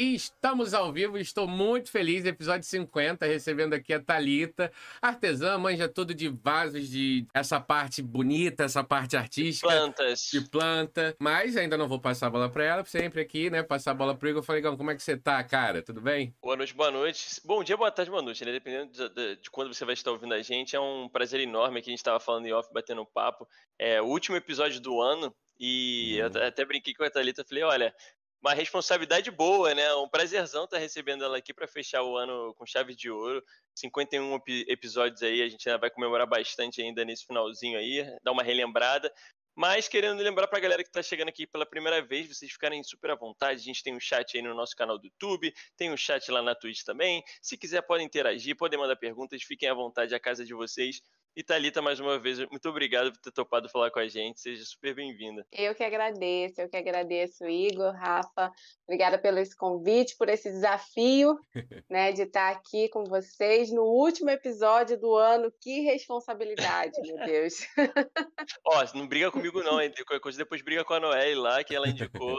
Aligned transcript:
E 0.00 0.14
estamos 0.14 0.72
ao 0.72 0.90
vivo, 0.90 1.18
estou 1.18 1.46
muito 1.46 1.90
feliz, 1.90 2.24
episódio 2.24 2.66
50, 2.66 3.26
recebendo 3.26 3.74
aqui 3.74 3.92
a 3.92 4.00
Talita, 4.00 4.72
artesã, 5.02 5.58
manja 5.58 5.90
tudo 5.90 6.14
de 6.14 6.26
vasos, 6.26 6.88
de 6.88 7.26
essa 7.34 7.60
parte 7.60 8.00
bonita, 8.00 8.64
essa 8.64 8.82
parte 8.82 9.14
artística. 9.14 9.68
Plantas. 9.68 10.30
De 10.32 10.40
planta. 10.48 11.14
Mas 11.18 11.54
ainda 11.54 11.76
não 11.76 11.86
vou 11.86 12.00
passar 12.00 12.28
a 12.28 12.30
bola 12.30 12.48
para 12.48 12.64
ela, 12.64 12.84
sempre 12.86 13.20
aqui, 13.20 13.50
né? 13.50 13.62
Passar 13.62 13.90
a 13.90 13.94
bola 13.94 14.14
pro 14.14 14.26
Igor. 14.26 14.40
Eu 14.40 14.42
falei, 14.42 14.62
como 14.62 14.90
é 14.90 14.96
que 14.96 15.02
você 15.02 15.18
tá, 15.18 15.44
cara? 15.44 15.82
Tudo 15.82 16.00
bem? 16.00 16.34
Boa 16.40 16.56
noite, 16.56 16.72
boa 16.72 16.90
noite. 16.90 17.38
Bom 17.44 17.62
dia, 17.62 17.76
boa 17.76 17.90
tarde, 17.90 18.10
boa 18.10 18.22
noite, 18.22 18.42
né? 18.42 18.52
Dependendo 18.52 18.90
de, 18.90 19.06
de, 19.10 19.36
de 19.36 19.50
quando 19.50 19.74
você 19.74 19.84
vai 19.84 19.92
estar 19.92 20.10
ouvindo 20.12 20.32
a 20.32 20.40
gente, 20.40 20.74
é 20.74 20.80
um 20.80 21.10
prazer 21.10 21.40
enorme 21.40 21.82
que 21.82 21.90
a 21.90 21.92
gente 21.92 21.98
estava 21.98 22.18
falando 22.18 22.46
em 22.46 22.54
off, 22.54 22.72
batendo 22.72 23.04
papo. 23.04 23.46
É 23.78 24.00
o 24.00 24.06
último 24.06 24.34
episódio 24.34 24.80
do 24.80 24.98
ano, 24.98 25.30
e 25.60 26.18
hum. 26.22 26.30
eu 26.34 26.46
até 26.46 26.64
brinquei 26.64 26.94
com 26.94 27.04
a 27.04 27.10
Thalita, 27.10 27.44
falei, 27.44 27.62
olha, 27.62 27.94
uma 28.42 28.54
responsabilidade 28.54 29.30
boa, 29.30 29.74
né? 29.74 29.94
Um 29.94 30.08
prazerzão 30.08 30.64
estar 30.64 30.78
recebendo 30.78 31.24
ela 31.24 31.36
aqui 31.36 31.52
para 31.52 31.68
fechar 31.68 32.02
o 32.02 32.16
ano 32.16 32.54
com 32.54 32.64
chave 32.64 32.94
de 32.94 33.10
ouro. 33.10 33.42
51 33.74 34.38
episódios 34.66 35.22
aí, 35.22 35.42
a 35.42 35.48
gente 35.48 35.68
ainda 35.68 35.78
vai 35.78 35.90
comemorar 35.90 36.26
bastante 36.26 36.80
ainda 36.80 37.04
nesse 37.04 37.26
finalzinho 37.26 37.78
aí, 37.78 38.04
dar 38.22 38.32
uma 38.32 38.42
relembrada. 38.42 39.12
Mas 39.54 39.88
querendo 39.88 40.22
lembrar 40.22 40.48
para 40.48 40.58
a 40.58 40.60
galera 40.60 40.82
que 40.82 40.88
está 40.88 41.02
chegando 41.02 41.28
aqui 41.28 41.46
pela 41.46 41.66
primeira 41.66 42.00
vez, 42.00 42.28
vocês 42.28 42.50
ficarem 42.50 42.82
super 42.82 43.10
à 43.10 43.14
vontade. 43.14 43.60
A 43.60 43.64
gente 43.64 43.82
tem 43.82 43.94
um 43.94 44.00
chat 44.00 44.36
aí 44.36 44.42
no 44.42 44.54
nosso 44.54 44.74
canal 44.74 44.98
do 44.98 45.04
YouTube, 45.04 45.52
tem 45.76 45.92
um 45.92 45.96
chat 45.96 46.30
lá 46.30 46.40
na 46.40 46.54
Twitch 46.54 46.82
também. 46.82 47.22
Se 47.42 47.58
quiser, 47.58 47.82
podem 47.82 48.06
interagir, 48.06 48.56
podem 48.56 48.78
mandar 48.78 48.96
perguntas, 48.96 49.42
fiquem 49.42 49.68
à 49.68 49.74
vontade, 49.74 50.14
a 50.14 50.20
casa 50.20 50.46
de 50.46 50.54
vocês. 50.54 51.02
E 51.36 51.44
Thalita, 51.44 51.80
mais 51.80 52.00
uma 52.00 52.18
vez, 52.18 52.38
muito 52.38 52.68
obrigado 52.68 53.12
por 53.12 53.20
ter 53.20 53.30
topado 53.30 53.68
falar 53.68 53.90
com 53.90 54.00
a 54.00 54.08
gente. 54.08 54.40
Seja 54.40 54.64
super 54.64 54.94
bem-vinda. 54.94 55.46
Eu 55.52 55.74
que 55.76 55.84
agradeço, 55.84 56.60
eu 56.60 56.68
que 56.68 56.76
agradeço, 56.76 57.46
Igor, 57.48 57.92
Rafa. 57.92 58.52
Obrigada 58.84 59.16
pelo 59.16 59.38
esse 59.38 59.56
convite, 59.56 60.16
por 60.18 60.28
esse 60.28 60.50
desafio, 60.50 61.38
né, 61.88 62.10
de 62.10 62.22
estar 62.22 62.50
aqui 62.50 62.88
com 62.88 63.04
vocês 63.04 63.70
no 63.70 63.82
último 63.82 64.28
episódio 64.28 64.98
do 64.98 65.14
ano. 65.14 65.52
Que 65.60 65.80
responsabilidade, 65.82 67.00
meu 67.00 67.24
Deus. 67.24 67.60
Ó, 68.66 68.84
não 68.94 69.06
briga 69.06 69.30
comigo 69.30 69.62
não, 69.62 69.80
hein? 69.80 69.92
Qualquer 69.96 70.20
coisa 70.20 70.38
depois 70.38 70.62
briga 70.62 70.84
com 70.84 70.94
a 70.94 71.00
Noelle 71.00 71.36
lá, 71.36 71.62
que 71.62 71.74
ela 71.74 71.88
indicou. 71.88 72.38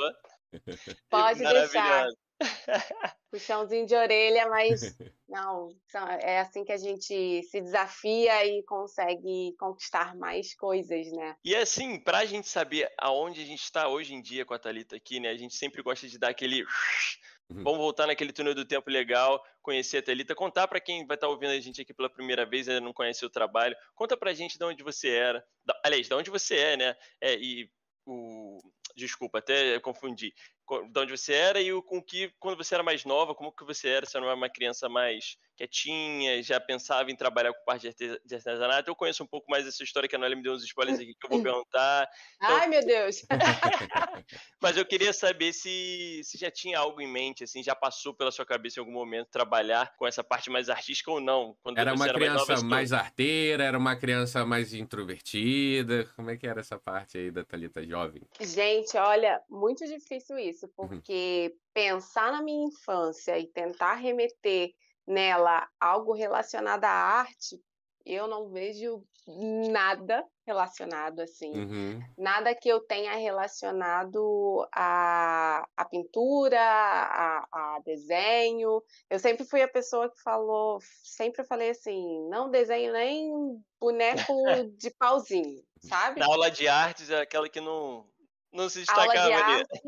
Pode 1.10 1.40
deixar. 1.40 2.08
Puxãozinho 3.32 3.86
de 3.86 3.96
orelha, 3.96 4.50
mas 4.50 4.82
não, 5.28 5.70
é 6.20 6.40
assim 6.40 6.64
que 6.64 6.72
a 6.72 6.78
gente 6.78 7.44
se 7.44 7.62
desafia 7.62 8.46
e 8.46 8.64
consegue 8.64 9.56
conquistar 9.58 10.16
mais 10.16 10.54
coisas, 10.56 11.12
né? 11.12 11.36
E 11.44 11.56
assim, 11.56 12.00
pra 12.00 12.26
gente 12.26 12.50
saber 12.50 12.92
aonde 12.98 13.42
a 13.42 13.46
gente 13.46 13.64
está 13.64 13.88
hoje 13.88 14.14
em 14.14 14.22
dia 14.22 14.46
com 14.46 14.54
a 14.54 14.60
Thalita 14.60 14.96
aqui, 14.96 15.20
né? 15.20 15.30
A 15.30 15.38
gente 15.38 15.56
sempre 15.56 15.82
gosta 15.82 16.08
de 16.08 16.18
dar 16.18 16.30
aquele. 16.30 16.64
Uhum. 17.50 17.64
Vamos 17.64 17.80
voltar 17.80 18.08
naquele 18.08 18.32
túnel 18.32 18.56
do 18.56 18.66
tempo 18.66 18.90
legal, 18.90 19.44
conhecer 19.62 19.98
a 19.98 20.02
Thalita, 20.02 20.36
contar 20.36 20.68
para 20.68 20.80
quem 20.80 21.06
vai 21.06 21.16
estar 21.16 21.28
tá 21.28 21.32
ouvindo 21.32 21.52
a 21.52 21.60
gente 21.60 21.82
aqui 21.82 21.94
pela 21.94 22.10
primeira 22.10 22.46
vez, 22.46 22.68
ainda 22.68 22.82
não 22.82 22.94
conhece 22.94 23.26
o 23.26 23.30
trabalho, 23.30 23.76
conta 23.94 24.16
pra 24.18 24.34
gente 24.34 24.58
de 24.58 24.64
onde 24.64 24.84
você 24.84 25.10
era, 25.10 25.44
aliás, 25.84 26.08
de 26.08 26.14
onde 26.14 26.30
você 26.30 26.56
é, 26.56 26.78
né? 26.78 26.96
É, 27.20 27.36
e 27.36 27.70
o, 28.06 28.60
desculpa, 28.96 29.40
até 29.40 29.80
confundi 29.80 30.34
de 30.80 31.00
onde 31.00 31.18
você 31.18 31.34
era 31.34 31.62
e 31.62 31.74
o, 31.74 31.82
com 31.82 32.02
que, 32.02 32.34
quando 32.40 32.58
você 32.58 32.74
era 32.74 32.84
mais 32.84 33.04
nova, 33.04 33.36
como 33.36 33.52
que 33.52 33.64
você 33.64 33.90
era? 33.90 34.08
Não 34.16 34.28
era 34.28 34.36
uma 34.36 34.50
criança 34.50 34.88
mais 34.88 35.38
quietinha, 35.62 36.42
já 36.44 36.60
pensava 36.60 37.12
em 37.12 37.16
trabalhar 37.16 37.54
com 37.54 37.64
parte 37.66 37.94
de 38.26 38.36
artesanato? 38.36 38.90
Eu 38.90 38.96
conheço 38.96 39.24
um 39.24 39.28
pouco 39.28 39.50
mais 39.50 39.68
essa 39.68 39.84
história 39.84 40.08
que 40.08 40.16
a 40.16 40.20
Noelle 40.20 40.36
me 40.36 40.44
deu 40.44 40.54
uns 40.54 40.64
spoilers 40.64 41.00
aqui 41.00 41.14
que 41.14 41.26
eu 41.26 41.30
vou 41.30 41.42
perguntar. 41.44 42.08
Então... 42.36 42.56
Ai, 42.56 42.68
meu 42.68 42.86
Deus! 42.86 43.26
Mas 44.62 44.78
eu 44.78 44.86
queria 44.86 45.12
saber 45.14 45.54
se, 45.54 46.22
se 46.24 46.38
já 46.38 46.52
tinha 46.52 46.80
algo 46.80 47.02
em 47.02 47.08
mente, 47.12 47.44
assim, 47.44 47.64
já 47.64 47.76
passou 47.76 48.14
pela 48.14 48.32
sua 48.32 48.46
cabeça 48.46 48.80
em 48.80 48.82
algum 48.82 48.94
momento 48.94 49.30
trabalhar 49.30 49.94
com 49.98 50.08
essa 50.08 50.24
parte 50.24 50.50
mais 50.50 50.70
artística 50.70 51.12
ou 51.12 51.20
não? 51.20 51.56
era 51.76 51.94
uma 51.94 52.06
era 52.06 52.14
criança 52.14 52.46
mais, 52.46 52.64
nova, 52.64 52.76
mais 52.76 52.94
arteira, 52.94 53.64
era 53.64 53.78
uma 53.78 53.96
criança 53.96 54.46
mais 54.46 54.74
introvertida? 54.74 56.06
Como 56.16 56.30
é 56.30 56.38
que 56.38 56.48
era 56.48 56.60
essa 56.60 56.78
parte 56.78 57.18
aí 57.18 57.32
da 57.32 57.44
Thalita 57.44 57.86
jovem? 57.86 58.24
Gente, 58.40 58.98
olha, 58.98 59.42
muito 59.50 59.86
difícil 59.86 60.38
isso 60.38 60.62
isso, 60.62 60.66
uhum. 60.78 60.88
porque 60.88 61.52
uhum. 61.52 61.60
pensar 61.74 62.32
na 62.32 62.42
minha 62.42 62.68
infância 62.68 63.38
e 63.40 63.48
tentar 63.48 63.96
remeter 63.96 64.74
nela 65.08 65.68
algo 65.80 66.14
relacionado 66.14 66.86
à 66.86 66.90
arte, 66.90 67.62
eu 68.06 68.28
não 68.28 68.50
vejo 68.50 69.04
nada 69.28 70.26
relacionado 70.46 71.22
assim. 71.22 71.52
Uhum. 71.52 72.02
Nada 72.18 72.56
que 72.56 72.68
eu 72.68 72.80
tenha 72.80 73.14
relacionado 73.16 74.68
a, 74.74 75.66
a 75.78 75.86
pintura, 75.86 76.60
a, 76.60 77.48
a, 77.52 77.80
desenho. 77.86 78.82
Eu 79.10 79.20
sempre 79.20 79.46
fui 79.46 79.62
a 79.62 79.68
pessoa 79.68 80.10
que 80.10 80.22
falou, 80.22 80.80
sempre 81.04 81.44
falei 81.44 81.70
assim, 81.70 82.28
não 82.30 82.50
desenho 82.50 82.94
nem 82.94 83.32
boneco 83.80 84.34
de 84.78 84.90
pauzinho, 84.92 85.64
sabe? 85.80 86.20
Na 86.20 86.26
aula 86.26 86.50
de 86.50 86.68
artes 86.68 87.10
é 87.10 87.22
aquela 87.22 87.48
que 87.48 87.62
não, 87.62 88.06
não 88.52 88.68
se 88.70 88.80
destacava 88.80 89.08
aula 89.08 89.14
de 89.14 89.34
ali. 89.34 89.54
arte, 89.62 89.82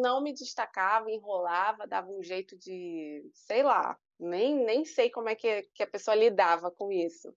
não 0.00 0.22
me 0.22 0.32
destacava, 0.32 1.10
enrolava, 1.10 1.86
dava 1.86 2.10
um 2.10 2.22
jeito 2.22 2.56
de, 2.56 3.28
sei 3.34 3.62
lá, 3.62 3.98
nem, 4.18 4.54
nem 4.54 4.84
sei 4.84 5.10
como 5.10 5.28
é 5.28 5.34
que, 5.34 5.62
que 5.74 5.82
a 5.82 5.86
pessoa 5.86 6.14
lidava 6.14 6.70
com 6.70 6.90
isso. 6.90 7.34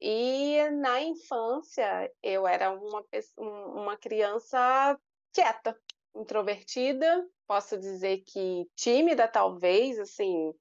E 0.00 0.62
na 0.70 1.00
infância 1.00 2.12
eu 2.22 2.46
era 2.46 2.70
uma, 2.70 3.04
uma 3.38 3.96
criança 3.96 4.98
quieta, 5.32 5.78
introvertida, 6.14 7.26
posso 7.46 7.78
dizer 7.78 8.22
que 8.26 8.68
tímida 8.74 9.28
talvez, 9.28 9.98
assim, 9.98 10.52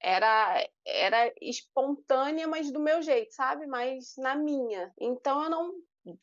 era 0.00 0.68
era 0.84 1.32
espontânea, 1.40 2.48
mas 2.48 2.70
do 2.70 2.80
meu 2.80 3.00
jeito, 3.02 3.32
sabe? 3.32 3.66
Mas 3.66 4.14
na 4.18 4.34
minha. 4.34 4.92
Então 5.00 5.42
eu 5.44 5.50
não 5.50 5.72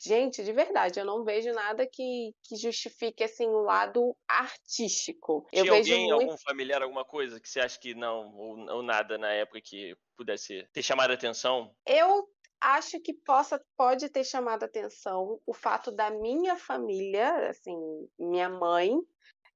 Gente, 0.01 0.43
de 0.43 0.51
verdade, 0.51 0.99
eu 0.99 1.05
não 1.05 1.23
vejo 1.23 1.51
nada 1.53 1.87
que, 1.87 2.33
que 2.43 2.55
justifique 2.57 3.23
assim 3.23 3.47
o 3.47 3.61
lado 3.61 4.15
artístico. 4.27 5.47
Tinha 5.49 5.65
eu 5.65 5.75
alguém, 5.75 6.09
muito... 6.09 6.21
algum 6.21 6.37
familiar, 6.37 6.81
alguma 6.81 7.05
coisa 7.05 7.39
que 7.39 7.47
você 7.47 7.61
acha 7.61 7.79
que 7.79 7.95
não, 7.95 8.35
ou, 8.35 8.75
ou 8.75 8.83
nada 8.83 9.17
na 9.17 9.31
época 9.31 9.61
que 9.61 9.95
pudesse 10.17 10.67
ter 10.73 10.83
chamado 10.83 11.11
a 11.11 11.13
atenção? 11.13 11.73
Eu 11.85 12.27
acho 12.59 12.99
que 12.99 13.13
possa 13.13 13.63
pode 13.77 14.09
ter 14.09 14.25
chamado 14.25 14.63
a 14.63 14.65
atenção 14.65 15.39
o 15.45 15.53
fato 15.53 15.91
da 15.91 16.09
minha 16.11 16.57
família, 16.57 17.49
assim, 17.49 17.77
minha 18.19 18.49
mãe, 18.49 18.99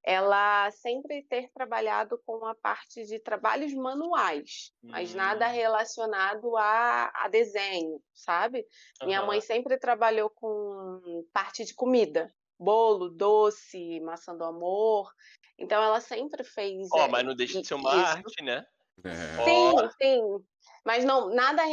ela 0.04 0.70
sempre 0.72 1.24
ter 1.30 1.50
trabalhado 1.54 2.20
com 2.26 2.46
a 2.46 2.54
parte 2.54 3.06
de 3.06 3.20
trabalhos 3.20 3.74
manuais, 3.74 4.74
mas 4.84 5.16
nada 5.16 5.48
hum. 5.48 5.52
relacionado 5.52 6.58
a, 6.58 7.12
a 7.16 7.28
desenho, 7.30 8.02
sabe? 8.14 8.60
Uhum. 9.02 9.08
Minha 9.08 9.26
mãe 9.26 9.40
sempre 9.40 9.78
trabalhou 9.78 10.30
com 10.30 11.26
parte 11.32 11.64
de 11.64 11.74
comida, 11.74 12.34
bolo, 12.60 13.10
doce, 13.10 14.02
maçã 14.02 14.36
do 14.36 14.44
amor. 14.44 15.10
Então 15.58 15.82
ela 15.82 16.02
sempre 16.02 16.44
fez. 16.44 16.90
Ó, 16.92 17.06
oh, 17.06 17.08
mas 17.08 17.24
não 17.24 17.36
deixa 17.36 17.62
de 17.62 17.68
ser 17.68 17.76
uma 17.76 17.92
isso. 17.92 18.00
arte, 18.00 18.44
né? 18.44 18.66
É. 19.06 19.44
Sim, 19.44 19.74
oh. 19.76 19.90
sim. 20.02 20.46
Mas 20.86 21.06
não, 21.06 21.30
nada 21.34 21.64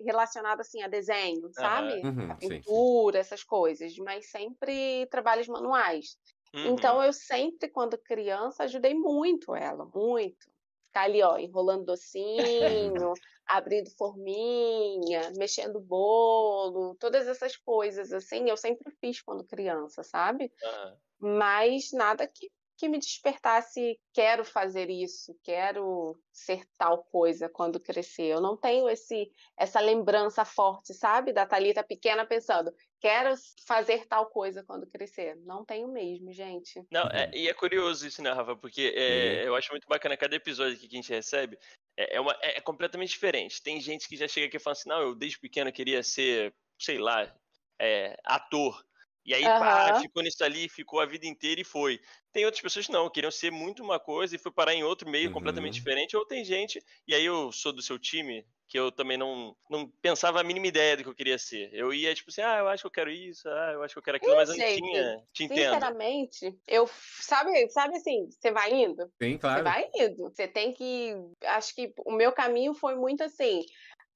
relacionado 0.00 0.60
assim 0.60 0.82
a 0.82 0.88
desenho, 0.88 1.52
sabe? 1.52 1.94
Uhum, 1.94 2.30
a 2.30 2.36
pintura, 2.36 3.16
sim. 3.16 3.20
essas 3.20 3.42
coisas, 3.42 3.96
mas 3.98 4.30
sempre 4.30 5.06
trabalhos 5.10 5.48
manuais. 5.48 6.16
Então, 6.54 6.66
uhum. 6.66 6.74
Então 6.74 7.02
eu 7.02 7.12
sempre, 7.12 7.68
quando 7.68 7.98
criança, 7.98 8.64
ajudei 8.64 8.94
muito 8.94 9.54
ela, 9.54 9.84
muito. 9.92 10.46
Ficar 10.86 11.02
ali, 11.02 11.22
ó, 11.22 11.36
enrolando 11.36 11.86
docinho, 11.86 13.12
abrindo 13.46 13.90
forminha, 13.96 15.32
mexendo 15.36 15.80
bolo, 15.80 16.94
todas 17.00 17.26
essas 17.26 17.56
coisas 17.56 18.12
assim, 18.12 18.48
eu 18.48 18.56
sempre 18.56 18.92
fiz 19.00 19.20
quando 19.20 19.44
criança, 19.44 20.04
sabe? 20.04 20.52
Uhum. 20.62 20.96
Mas 21.38 21.90
nada 21.92 22.26
que 22.28 22.50
que 22.76 22.88
me 22.88 22.98
despertasse, 22.98 23.98
quero 24.12 24.44
fazer 24.44 24.90
isso, 24.90 25.36
quero 25.42 26.18
ser 26.32 26.64
tal 26.76 27.04
coisa 27.04 27.48
quando 27.48 27.80
crescer. 27.80 28.24
Eu 28.24 28.40
não 28.40 28.56
tenho 28.56 28.88
esse 28.88 29.30
essa 29.56 29.80
lembrança 29.80 30.44
forte, 30.44 30.92
sabe, 30.92 31.32
da 31.32 31.46
Talita 31.46 31.84
pequena 31.84 32.26
pensando, 32.26 32.74
quero 33.00 33.34
fazer 33.66 34.06
tal 34.06 34.26
coisa 34.26 34.64
quando 34.64 34.86
crescer. 34.86 35.36
Não 35.44 35.64
tenho 35.64 35.88
mesmo, 35.88 36.32
gente. 36.32 36.82
Não, 36.90 37.04
é, 37.08 37.30
e 37.32 37.48
é 37.48 37.54
curioso 37.54 38.06
isso, 38.06 38.22
né, 38.22 38.32
Rafa? 38.32 38.56
Porque 38.56 38.92
é, 38.96 39.42
uhum. 39.42 39.48
eu 39.48 39.56
acho 39.56 39.70
muito 39.70 39.86
bacana 39.86 40.16
cada 40.16 40.34
episódio 40.34 40.78
que 40.78 40.86
a 40.86 40.90
gente 40.90 41.12
recebe. 41.12 41.58
É, 41.96 42.16
é, 42.16 42.20
uma, 42.20 42.32
é, 42.42 42.58
é 42.58 42.60
completamente 42.60 43.10
diferente. 43.10 43.62
Tem 43.62 43.80
gente 43.80 44.08
que 44.08 44.16
já 44.16 44.26
chega 44.26 44.46
aqui 44.46 44.56
e 44.56 44.60
fala 44.60 44.72
assim: 44.72 44.88
não, 44.88 45.00
eu 45.00 45.14
desde 45.14 45.38
pequeno 45.38 45.72
queria 45.72 46.02
ser, 46.02 46.54
sei 46.78 46.98
lá, 46.98 47.32
é, 47.78 48.16
ator. 48.24 48.84
E 49.24 49.32
aí, 49.32 49.42
uhum. 49.42 49.58
pá, 49.58 50.00
ficou 50.00 50.22
nisso 50.22 50.44
ali, 50.44 50.68
ficou 50.68 51.00
a 51.00 51.06
vida 51.06 51.26
inteira 51.26 51.60
e 51.60 51.64
foi. 51.64 51.98
Tem 52.32 52.44
outras 52.44 52.62
pessoas 52.62 52.86
que 52.86 52.92
não, 52.92 53.08
queriam 53.08 53.30
ser 53.30 53.50
muito 53.50 53.82
uma 53.82 53.98
coisa 53.98 54.36
e 54.36 54.38
foi 54.38 54.52
parar 54.52 54.74
em 54.74 54.84
outro 54.84 55.08
meio 55.08 55.28
uhum. 55.28 55.34
completamente 55.34 55.74
diferente. 55.74 56.16
Ou 56.16 56.26
tem 56.26 56.44
gente, 56.44 56.82
e 57.08 57.14
aí 57.14 57.24
eu 57.24 57.50
sou 57.50 57.72
do 57.72 57.80
seu 57.80 57.98
time, 57.98 58.44
que 58.68 58.78
eu 58.78 58.92
também 58.92 59.16
não, 59.16 59.56
não 59.70 59.88
pensava 60.02 60.40
a 60.40 60.44
mínima 60.44 60.66
ideia 60.66 60.96
do 60.96 61.04
que 61.04 61.08
eu 61.08 61.14
queria 61.14 61.38
ser. 61.38 61.70
Eu 61.72 61.94
ia, 61.94 62.14
tipo 62.14 62.30
assim, 62.30 62.42
ah, 62.42 62.58
eu 62.58 62.68
acho 62.68 62.82
que 62.82 62.86
eu 62.86 62.90
quero 62.90 63.10
isso, 63.10 63.48
ah, 63.48 63.70
eu 63.72 63.82
acho 63.82 63.94
que 63.94 63.98
eu 63.98 64.02
quero 64.02 64.16
aquilo, 64.16 64.36
mas 64.36 64.50
eu 64.50 64.56
não 64.56 64.66
tinha. 64.66 65.22
Te 65.32 65.44
entendo. 65.44 65.74
Sinceramente, 65.74 66.58
eu. 66.66 66.90
Sabe, 67.20 67.68
sabe 67.70 67.96
assim, 67.96 68.28
você 68.30 68.50
vai 68.50 68.72
indo? 68.72 69.10
Sim, 69.22 69.38
claro. 69.38 69.58
Você 69.58 69.62
vai 69.62 69.88
indo. 69.94 70.24
Você 70.24 70.48
tem 70.48 70.72
que. 70.72 71.14
Acho 71.44 71.74
que 71.74 71.94
o 72.04 72.12
meu 72.12 72.32
caminho 72.32 72.74
foi 72.74 72.94
muito 72.94 73.22
assim 73.22 73.64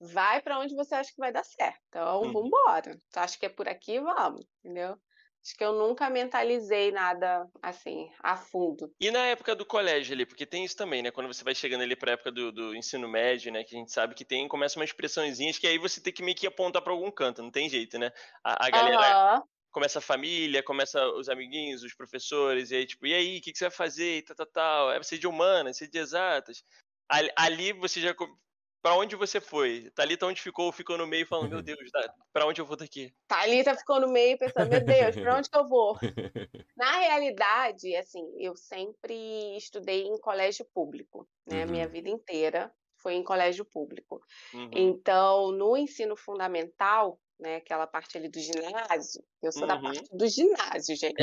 vai 0.01 0.41
para 0.41 0.59
onde 0.59 0.75
você 0.75 0.95
acha 0.95 1.11
que 1.11 1.21
vai 1.21 1.33
dar 1.33 1.45
certo. 1.45 1.81
Então, 1.89 2.23
uhum. 2.23 2.33
vambora. 2.33 2.97
Tu 3.13 3.19
acha 3.19 3.39
que 3.39 3.47
é 3.47 3.49
por 3.49 3.69
aqui? 3.69 4.01
Vamos, 4.01 4.45
entendeu? 4.63 4.97
Acho 5.45 5.57
que 5.57 5.65
eu 5.65 5.73
nunca 5.73 6.11
mentalizei 6.11 6.91
nada 6.91 7.49
assim, 7.63 8.11
a 8.23 8.37
fundo. 8.37 8.93
E 9.01 9.11
na 9.11 9.25
época 9.27 9.55
do 9.55 9.65
colégio 9.65 10.13
ali, 10.13 10.27
porque 10.27 10.45
tem 10.45 10.65
isso 10.65 10.77
também, 10.77 11.03
né? 11.03 11.11
Quando 11.11 11.29
você 11.29 11.45
vai 11.45 11.55
chegando 11.55 11.83
ali 11.83 11.97
pra 11.97 12.13
época 12.13 12.33
do, 12.33 12.53
do 12.53 12.75
ensino 12.75 13.09
médio, 13.09 13.53
né? 13.53 13.65
Que 13.65 13.75
a 13.75 13.79
gente 13.79 13.93
sabe 13.93 14.15
que 14.15 14.25
tem, 14.25 14.49
começa 14.49 14.79
umas 14.79 14.91
expressõezinhas 14.91 15.57
que 15.57 15.67
aí 15.67 15.79
você 15.79 16.01
tem 16.01 16.13
que 16.13 16.23
meio 16.23 16.37
que 16.37 16.47
apontar 16.47 16.83
pra 16.83 16.93
algum 16.93 17.11
canto, 17.11 17.43
não 17.43 17.51
tem 17.51 17.69
jeito, 17.69 17.99
né? 17.99 18.13
A, 18.45 18.67
a 18.67 18.71
galera. 18.71 19.37
Uhum. 19.37 19.43
Começa 19.71 20.01
a 20.01 20.03
família, 20.03 20.63
começa 20.63 21.07
os 21.11 21.29
amiguinhos, 21.29 21.83
os 21.83 21.95
professores, 21.95 22.71
e 22.71 22.77
aí, 22.77 22.87
tipo, 22.87 23.07
e 23.07 23.15
aí, 23.15 23.39
o 23.39 23.41
que, 23.43 23.53
que 23.53 23.59
você 23.59 23.67
vai 23.67 23.77
fazer? 23.77 24.19
E 24.19 24.23
tal, 24.23 24.35
tal, 24.35 24.47
tal. 24.47 24.93
É 24.93 24.99
você 24.99 25.17
de 25.17 25.27
humanas, 25.27 25.77
você 25.77 25.87
de 25.87 25.99
exatas. 25.99 26.65
Ali 27.37 27.73
você 27.75 28.01
já 28.01 28.15
Pra 28.83 28.95
onde 28.97 29.17
você 29.17 29.41
foi? 29.41 29.91
Thalita 29.95 30.27
onde 30.27 30.41
ficou? 30.41 30.71
Ficou 30.73 30.97
no 30.97 31.07
meio 31.07 31.27
falando, 31.27 31.51
meu 31.51 31.63
Deus, 31.63 31.91
pra 32.33 32.47
onde 32.47 32.61
eu 32.61 32.67
vou 32.67 32.77
daqui? 32.77 33.13
Thalita 33.27 33.75
ficou 33.75 34.01
no 34.01 34.09
meio 34.09 34.39
pensando, 34.39 34.71
meu 34.71 34.85
Deus, 34.85 35.17
pra 35.17 35.37
onde 35.37 35.49
que 35.51 35.59
eu 35.59 35.69
vou? 35.69 35.97
Na 36.77 36.99
realidade, 36.99 37.95
assim, 37.97 38.23
eu 38.39 38.57
sempre 38.57 39.57
estudei 39.57 40.03
em 40.03 40.19
colégio 40.19 40.65
público, 40.73 41.29
né? 41.47 41.65
Uhum. 41.65 41.73
Minha 41.73 41.89
vida 41.89 42.09
inteira 42.09 42.73
foi 43.01 43.15
em 43.15 43.25
colégio 43.25 43.65
público. 43.65 44.21
Uhum. 44.55 44.71
Então, 44.73 45.53
no 45.53 45.77
ensino 45.77 46.17
fundamental, 46.17 47.21
né, 47.39 47.57
aquela 47.57 47.87
parte 47.87 48.19
ali 48.19 48.29
do 48.29 48.41
ginásio, 48.41 49.23
eu 49.43 49.53
sou 49.53 49.63
uhum. 49.63 49.69
da 49.69 49.81
parte 49.81 50.05
do 50.13 50.27
ginásio, 50.27 50.97
gente, 50.97 51.15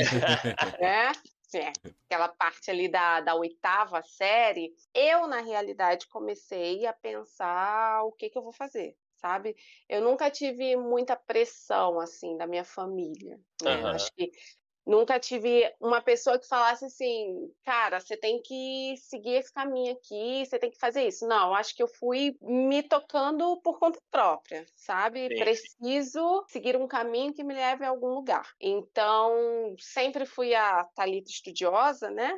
né? 0.80 1.12
É, 1.54 1.72
aquela 2.06 2.28
parte 2.28 2.70
ali 2.70 2.88
da, 2.88 3.20
da 3.20 3.34
oitava 3.34 4.02
série, 4.02 4.74
eu, 4.94 5.26
na 5.26 5.40
realidade, 5.40 6.08
comecei 6.08 6.86
a 6.86 6.92
pensar 6.92 8.02
o 8.04 8.12
que, 8.12 8.28
que 8.30 8.38
eu 8.38 8.42
vou 8.42 8.52
fazer, 8.52 8.96
sabe? 9.16 9.56
Eu 9.88 10.02
nunca 10.02 10.30
tive 10.30 10.76
muita 10.76 11.14
pressão, 11.14 12.00
assim, 12.00 12.36
da 12.36 12.46
minha 12.46 12.64
família. 12.64 13.38
Né? 13.62 13.76
Uhum. 13.76 13.86
Acho 13.88 14.12
que 14.14 14.30
Nunca 14.86 15.18
tive 15.18 15.68
uma 15.80 16.00
pessoa 16.00 16.38
que 16.38 16.46
falasse 16.46 16.84
assim, 16.84 17.50
cara, 17.64 17.98
você 17.98 18.16
tem 18.16 18.40
que 18.40 18.94
seguir 18.98 19.34
esse 19.34 19.52
caminho 19.52 19.92
aqui, 19.92 20.46
você 20.46 20.60
tem 20.60 20.70
que 20.70 20.78
fazer 20.78 21.08
isso. 21.08 21.26
Não, 21.26 21.52
acho 21.52 21.74
que 21.74 21.82
eu 21.82 21.88
fui 21.88 22.36
me 22.40 22.84
tocando 22.84 23.60
por 23.62 23.80
conta 23.80 23.98
própria, 24.12 24.64
sabe? 24.76 25.26
Sim. 25.28 25.40
Preciso 25.40 26.44
seguir 26.46 26.76
um 26.76 26.86
caminho 26.86 27.34
que 27.34 27.42
me 27.42 27.52
leve 27.52 27.84
a 27.84 27.88
algum 27.88 28.14
lugar. 28.14 28.48
Então, 28.60 29.74
sempre 29.78 30.24
fui 30.24 30.54
a 30.54 30.84
Talita 30.94 31.30
estudiosa, 31.30 32.08
né? 32.08 32.32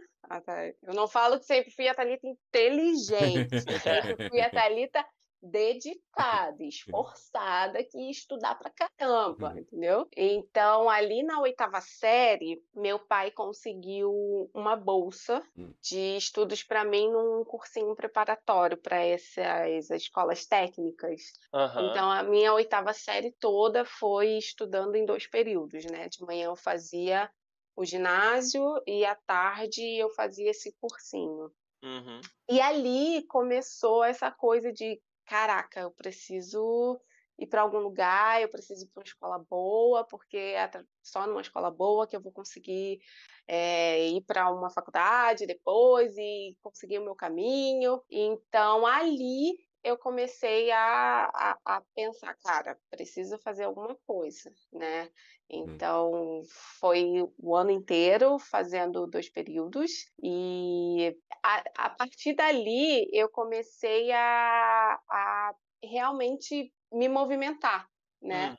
Eu 0.83 0.95
não 0.95 1.07
falo 1.07 1.39
que 1.39 1.45
sempre 1.45 1.71
fui 1.71 1.87
a 1.87 1.95
Talita 1.95 2.27
inteligente, 2.27 3.61
sempre 3.61 4.29
fui 4.29 4.41
a 4.41 4.51
Talita 4.51 5.05
dedicada, 5.43 6.63
esforçada, 6.65 7.83
que 7.85 7.97
ia 7.99 8.11
estudar 8.11 8.57
pra 8.57 8.71
caramba, 8.71 9.51
uhum. 9.51 9.59
entendeu? 9.59 10.09
Então, 10.17 10.91
ali 10.91 11.23
na 11.23 11.41
oitava 11.41 11.81
série, 11.81 12.63
meu 12.75 12.99
pai 12.99 13.31
conseguiu 13.31 14.51
uma 14.53 14.75
bolsa 14.75 15.43
uhum. 15.57 15.73
de 15.81 16.17
estudos 16.17 16.63
para 16.63 16.85
mim 16.85 17.11
num 17.11 17.45
cursinho 17.45 17.95
preparatório 17.95 18.77
para 18.77 19.01
essas 19.05 19.91
escolas 19.91 20.45
técnicas. 20.47 21.33
Uhum. 21.53 21.91
Então, 21.91 22.11
a 22.11 22.23
minha 22.23 22.53
oitava 22.53 22.93
série 22.93 23.33
toda 23.33 23.85
foi 23.85 24.39
estudando 24.39 24.97
em 24.97 25.07
dois 25.07 25.27
períodos, 25.27 25.85
né? 25.85 26.09
De 26.09 26.23
manhã 26.23 26.47
eu 26.47 26.57
fazia 26.57 27.31
o 27.77 27.85
ginásio 27.85 28.65
e 28.87 29.05
à 29.05 29.15
tarde 29.15 29.83
eu 29.97 30.11
fazia 30.11 30.51
esse 30.51 30.75
cursinho. 30.81 31.53
Uhum. 31.83 32.21
E 32.51 32.61
ali 32.61 33.25
começou 33.29 34.03
essa 34.03 34.33
coisa 34.33 34.73
de 34.73 35.01
caraca, 35.29 35.81
eu 35.81 35.91
preciso 35.91 36.99
ir 37.39 37.47
para 37.47 37.61
algum 37.61 37.79
lugar, 37.79 38.41
eu 38.41 38.49
preciso 38.49 38.85
ir 38.85 38.89
para 38.89 39.01
uma 39.01 39.05
escola 39.05 39.39
boa, 39.39 40.05
porque 40.05 40.37
é 40.37 40.71
só 41.03 41.27
numa 41.27 41.43
escola 41.43 41.71
boa 41.71 42.07
que 42.07 42.17
eu 42.17 42.21
vou 42.21 42.33
conseguir 42.33 42.99
é, 43.47 44.09
ir 44.09 44.23
para 44.23 44.51
uma 44.51 44.71
faculdade 44.71 45.47
depois 45.47 46.17
e 46.17 46.57
conseguir 46.63 46.99
o 46.99 47.05
meu 47.05 47.15
caminho. 47.15 48.03
Então, 48.11 48.87
ali 48.87 49.53
eu 49.89 49.97
comecei 49.97 50.71
a, 50.71 51.31
a, 51.35 51.59
a, 51.65 51.83
pensar, 51.95 52.37
cara, 52.45 52.79
preciso 52.91 53.39
fazer 53.39 53.65
alguma 53.65 53.97
coisa, 54.07 54.53
né? 54.73 55.05
Hum. 55.05 55.11
Então, 55.51 56.43
foi 56.79 57.27
o 57.39 57.57
ano 57.57 57.71
inteiro 57.71 58.39
fazendo 58.39 59.07
dois 59.07 59.31
períodos, 59.31 59.91
e 60.23 61.17
a, 61.43 61.87
a 61.87 61.91
partir 61.91 62.35
dali 62.35 63.09
eu 63.13 63.29
comecei 63.29 64.13
a, 64.13 65.01
a 65.11 65.55
realmente 65.83 66.73
me 66.93 67.09
movimentar, 67.09 67.89
né? 68.21 68.51
Uhum. 68.51 68.57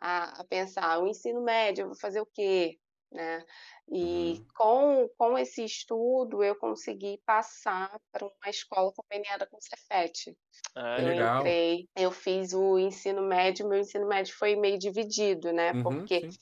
A, 0.00 0.40
a, 0.40 0.44
pensar, 0.44 1.02
o 1.02 1.08
ensino 1.08 1.42
médio, 1.42 1.82
eu 1.82 1.86
vou 1.88 1.98
fazer 1.98 2.20
o 2.20 2.26
quê? 2.26 2.78
Né? 3.10 3.42
E 3.90 4.34
uhum. 4.34 4.46
com, 4.54 5.08
com 5.16 5.38
esse 5.38 5.64
estudo 5.64 6.44
eu 6.44 6.54
consegui 6.56 7.18
passar 7.24 7.98
para 8.12 8.26
uma 8.26 8.50
escola 8.50 8.92
conveniada 8.94 9.46
com 9.46 9.56
o 9.56 9.62
Cefet. 9.62 10.36
Ah, 10.74 11.00
eu 11.00 11.08
legal. 11.08 11.38
entrei, 11.38 11.88
eu 11.96 12.10
fiz 12.10 12.52
o 12.52 12.78
ensino 12.78 13.22
médio, 13.22 13.66
meu 13.66 13.78
ensino 13.78 14.06
médio 14.06 14.34
foi 14.36 14.56
meio 14.56 14.78
dividido, 14.78 15.52
né? 15.52 15.72
Uhum, 15.72 15.82
Porque 15.82 16.30
sim. 16.30 16.38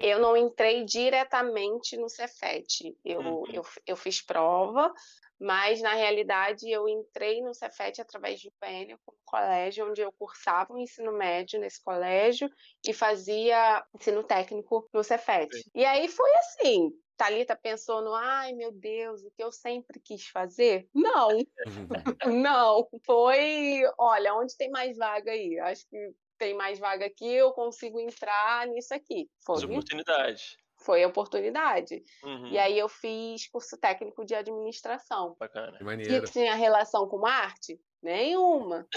Eu 0.00 0.18
não 0.18 0.36
entrei 0.36 0.84
diretamente 0.84 1.96
no 1.96 2.08
Cefet. 2.08 2.96
Eu, 3.04 3.20
uhum. 3.20 3.44
eu, 3.52 3.62
eu 3.86 3.96
fiz 3.96 4.22
prova, 4.22 4.92
mas 5.38 5.80
na 5.80 5.94
realidade 5.94 6.70
eu 6.70 6.88
entrei 6.88 7.42
no 7.42 7.54
Cefet 7.54 8.00
através 8.00 8.40
de 8.40 8.48
um 8.48 8.52
um 8.92 9.14
colégio 9.24 9.88
onde 9.88 10.00
eu 10.00 10.10
cursava 10.12 10.72
o 10.72 10.78
ensino 10.78 11.12
médio 11.12 11.60
nesse 11.60 11.82
colégio 11.82 12.50
e 12.86 12.92
fazia 12.92 13.84
ensino 13.94 14.24
técnico 14.24 14.88
no 14.92 15.04
Cefet. 15.04 15.48
E 15.74 15.84
aí 15.84 16.08
foi 16.08 16.30
assim, 16.38 16.90
Talita 17.16 17.54
pensou 17.54 18.02
no, 18.02 18.14
ai 18.14 18.54
meu 18.54 18.72
Deus, 18.72 19.22
o 19.22 19.30
que 19.30 19.44
eu 19.44 19.52
sempre 19.52 20.00
quis 20.00 20.26
fazer? 20.26 20.88
Não, 20.94 21.28
não. 22.26 22.88
Foi, 23.04 23.82
olha, 23.98 24.34
onde 24.34 24.56
tem 24.56 24.70
mais 24.70 24.96
vaga 24.96 25.30
aí? 25.30 25.58
Acho 25.60 25.86
que 25.88 26.14
tem 26.40 26.54
mais 26.54 26.78
vaga 26.78 27.04
aqui, 27.04 27.30
eu 27.30 27.52
consigo 27.52 28.00
entrar 28.00 28.66
nisso 28.66 28.94
aqui. 28.94 29.28
Foi. 29.44 29.62
oportunidade 29.64 30.56
foi 30.82 31.04
a 31.04 31.08
oportunidade. 31.08 32.02
Uhum. 32.24 32.48
E 32.48 32.58
aí 32.58 32.78
eu 32.78 32.88
fiz 32.88 33.46
curso 33.48 33.76
técnico 33.76 34.24
de 34.24 34.34
administração. 34.34 35.36
Bacana. 35.38 35.76
Que 35.76 35.84
maneiro. 35.84 36.24
Que 36.24 36.32
tinha 36.32 36.54
relação 36.54 37.06
com 37.06 37.26
arte? 37.26 37.78
Nenhuma. 38.02 38.88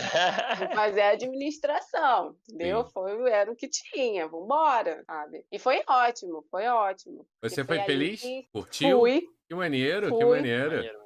Vou 0.57 0.69
fazer 0.73 1.01
administração, 1.01 2.37
entendeu? 2.47 2.85
Foi, 2.85 3.29
era 3.29 3.51
o 3.51 3.55
que 3.55 3.67
tinha, 3.67 4.27
vambora, 4.29 5.03
sabe? 5.05 5.45
E 5.51 5.59
foi 5.59 5.83
ótimo, 5.85 6.45
foi 6.49 6.67
ótimo. 6.67 7.27
Você 7.41 7.65
foi, 7.65 7.77
foi 7.77 7.85
feliz? 7.85 8.23
Curtiu? 8.53 8.99
Fui. 8.99 9.27
Que 9.45 9.55
maneiro, 9.55 10.07
fui. 10.07 10.19
que 10.19 10.25
maneiro. 10.25 11.03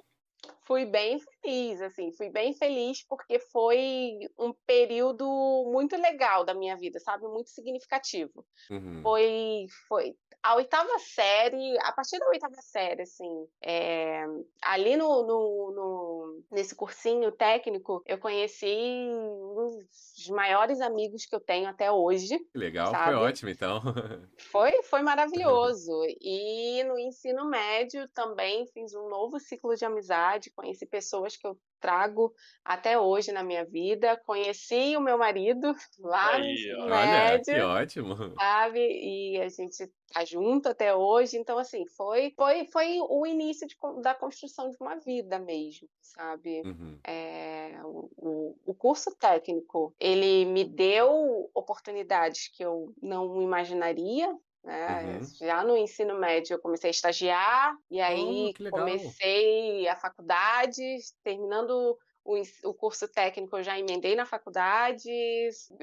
Fui 0.68 0.86
bem 0.86 1.18
feliz, 1.20 1.82
assim, 1.82 2.12
fui 2.12 2.30
bem 2.30 2.54
feliz 2.54 3.02
porque 3.08 3.40
foi 3.40 4.20
um 4.38 4.52
período 4.66 5.26
muito 5.72 5.96
legal 5.96 6.44
da 6.44 6.54
minha 6.54 6.76
vida, 6.76 7.00
sabe? 7.00 7.26
Muito 7.26 7.50
significativo. 7.50 8.46
Uhum. 8.70 9.02
Foi, 9.02 9.66
foi 9.88 10.14
a 10.44 10.56
oitava 10.56 10.98
série, 11.00 11.78
a 11.82 11.92
partir 11.92 12.20
da 12.20 12.28
oitava 12.28 12.56
série, 12.62 13.02
assim, 13.02 13.48
é, 13.62 14.26
ali 14.62 14.96
no, 14.96 15.24
no, 15.24 15.72
no, 15.72 16.44
nesse 16.52 16.76
cursinho 16.76 17.32
técnico, 17.32 18.02
eu 18.06 18.18
conheci 18.18 18.66
um 18.66 19.78
dos 19.78 20.30
maiores 20.30 20.80
amigos 20.80 21.26
que 21.26 21.36
eu 21.36 21.40
tenho 21.40 21.68
até 21.68 21.92
hoje. 21.92 22.40
Legal, 22.56 22.92
sabe? 22.92 23.06
foi 23.06 23.16
ótimo, 23.16 23.50
então. 23.50 23.82
Foi, 24.52 24.84
foi 24.84 25.02
maravilhoso. 25.02 25.92
E 26.22 26.84
no 26.86 26.98
ensino 26.98 27.50
médio 27.50 28.08
também 28.10 28.66
fiz 28.68 28.94
um 28.94 29.10
novo 29.10 29.40
ciclo 29.40 29.76
de 29.76 29.84
amizade, 29.84 30.52
conheci 30.58 30.88
pessoas 30.88 31.38
que 31.38 31.46
eu 31.46 31.56
trago 31.80 32.34
até 32.66 33.00
hoje 33.00 33.32
na 33.32 33.44
minha 33.44 33.64
vida. 33.64 34.20
Conheci 34.26 34.98
o 34.98 35.02
meu 35.02 35.18
marido 35.18 35.74
lá 36.00 36.34
Aí, 36.34 36.42
no 36.42 36.50
ensino 36.50 36.84
olha, 36.84 37.06
médio. 37.06 37.54
Que 37.54 37.62
ótimo. 37.62 38.16
Sabe? 38.36 38.80
E 38.80 39.40
a 39.40 39.48
gente 39.48 39.92
tá 40.12 40.26
junto 40.26 40.70
até 40.70 40.96
hoje. 40.96 41.38
Então, 41.38 41.60
assim, 41.60 41.86
foi, 41.96 42.34
foi, 42.36 42.66
foi 42.66 42.98
o 43.00 43.26
início 43.26 43.68
de, 43.68 43.76
da 44.02 44.16
construção 44.16 44.70
de 44.72 44.78
uma 44.82 44.96
vida 44.96 45.38
mesmo, 45.38 45.88
sabe? 46.02 46.62
Uhum. 46.66 47.00
É, 47.06 47.80
o, 47.84 48.58
o 48.66 48.74
curso 48.74 49.16
técnico, 49.16 49.94
ele 50.00 50.46
me 50.46 50.64
deu 50.64 51.50
oportunidades 51.54 52.50
que 52.50 52.66
eu 52.66 52.92
não 53.02 53.42
imaginaria 53.42 54.36
Né? 54.68 55.22
Uhum. 55.22 55.48
Já 55.48 55.64
no 55.64 55.78
ensino 55.78 56.20
médio 56.20 56.56
eu 56.56 56.60
comecei 56.60 56.90
a 56.90 56.92
estagiar, 56.92 57.74
e 57.90 58.02
aí 58.02 58.54
oh, 58.60 58.70
comecei 58.70 59.88
a 59.88 59.96
faculdade, 59.96 60.82
terminando 61.24 61.98
o, 62.26 62.74
curso 62.74 63.08
técnico 63.08 63.58
eu 63.58 63.64
já 63.64 63.80
emendei 63.80 64.14
na 64.14 64.26
faculdade. 64.26 65.10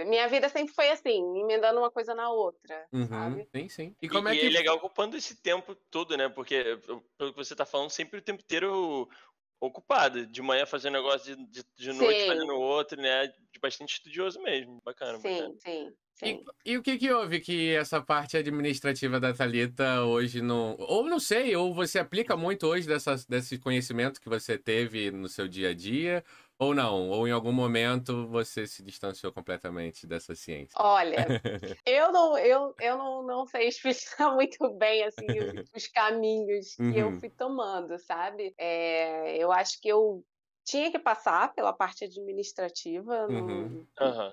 Minha 0.06 0.28
vida 0.28 0.50
sempre 0.50 0.74
foi 0.74 0.90
assim, 0.90 1.40
emendando 1.40 1.78
uma 1.78 1.90
coisa 1.90 2.14
na 2.14 2.30
outra, 2.30 2.86
uhum, 2.92 3.08
sabe? 3.08 3.48
Sim, 3.56 3.68
sim. 3.70 3.96
E 4.02 4.06
como 4.06 4.28
e, 4.28 4.32
é 4.32 4.38
que... 4.38 4.44
E 4.44 4.48
é 4.48 4.52
legal 4.52 4.76
ocupando 4.76 5.16
esse 5.16 5.36
tempo 5.36 5.74
todo, 5.90 6.14
né? 6.14 6.28
Porque, 6.28 6.78
pelo 7.16 7.32
que 7.32 7.42
você 7.42 7.56
tá 7.56 7.64
falando, 7.64 7.88
sempre 7.88 8.18
o 8.18 8.22
tempo 8.22 8.42
inteiro 8.42 9.08
ocupado. 9.60 10.26
De 10.26 10.42
manhã 10.42 10.66
fazendo 10.66 10.94
negócio, 10.94 11.36
de, 11.36 11.46
de, 11.46 11.64
de 11.76 11.92
noite 11.92 12.26
fazendo 12.26 12.54
outro, 12.54 13.00
né? 13.00 13.26
De 13.26 13.60
bastante 13.60 13.94
estudioso 13.94 14.40
mesmo. 14.42 14.80
Bacana. 14.84 15.18
Sim, 15.18 15.28
bacana. 15.28 15.54
sim. 15.58 15.92
E, 16.22 16.44
e, 16.64 16.78
o 16.78 16.82
que 16.82 16.96
que 16.96 17.12
houve 17.12 17.40
que 17.40 17.74
essa 17.74 18.00
parte 18.00 18.36
administrativa 18.36 19.18
da 19.18 19.34
Thalita 19.34 20.04
hoje 20.04 20.40
não... 20.40 20.76
Ou 20.78 21.04
não 21.04 21.18
sei, 21.18 21.56
ou 21.56 21.74
você 21.74 21.98
aplica 21.98 22.36
muito 22.36 22.68
hoje 22.68 22.86
dessa, 22.86 23.16
desse 23.28 23.58
conhecimento 23.58 24.20
que 24.20 24.28
você 24.28 24.56
teve 24.56 25.10
no 25.10 25.28
seu 25.28 25.48
dia 25.48 25.70
a 25.70 25.74
dia, 25.74 26.24
ou 26.58 26.74
não? 26.74 27.10
Ou 27.10 27.26
em 27.26 27.30
algum 27.30 27.52
momento 27.52 28.26
você 28.28 28.66
se 28.66 28.82
distanciou 28.82 29.32
completamente 29.32 30.06
dessa 30.06 30.34
ciência? 30.34 30.74
Olha, 30.76 31.16
eu 31.86 32.12
não, 32.12 32.38
eu, 32.38 32.74
eu 32.80 32.98
não, 32.98 33.22
não 33.26 33.46
sei 33.46 33.68
explicar 33.68 34.34
muito 34.34 34.72
bem 34.74 35.04
assim, 35.04 35.26
os 35.74 35.86
caminhos 35.92 36.74
que 36.76 36.82
uhum. 36.82 36.92
eu 36.94 37.20
fui 37.20 37.30
tomando, 37.30 37.98
sabe? 37.98 38.54
É, 38.58 39.36
eu 39.36 39.52
acho 39.52 39.80
que 39.80 39.88
eu 39.88 40.24
tinha 40.64 40.90
que 40.90 40.98
passar 40.98 41.52
pela 41.54 41.72
parte 41.72 42.04
administrativa. 42.04 43.26
Uhum. 43.28 43.86
No, 44.00 44.06
uhum 44.06 44.32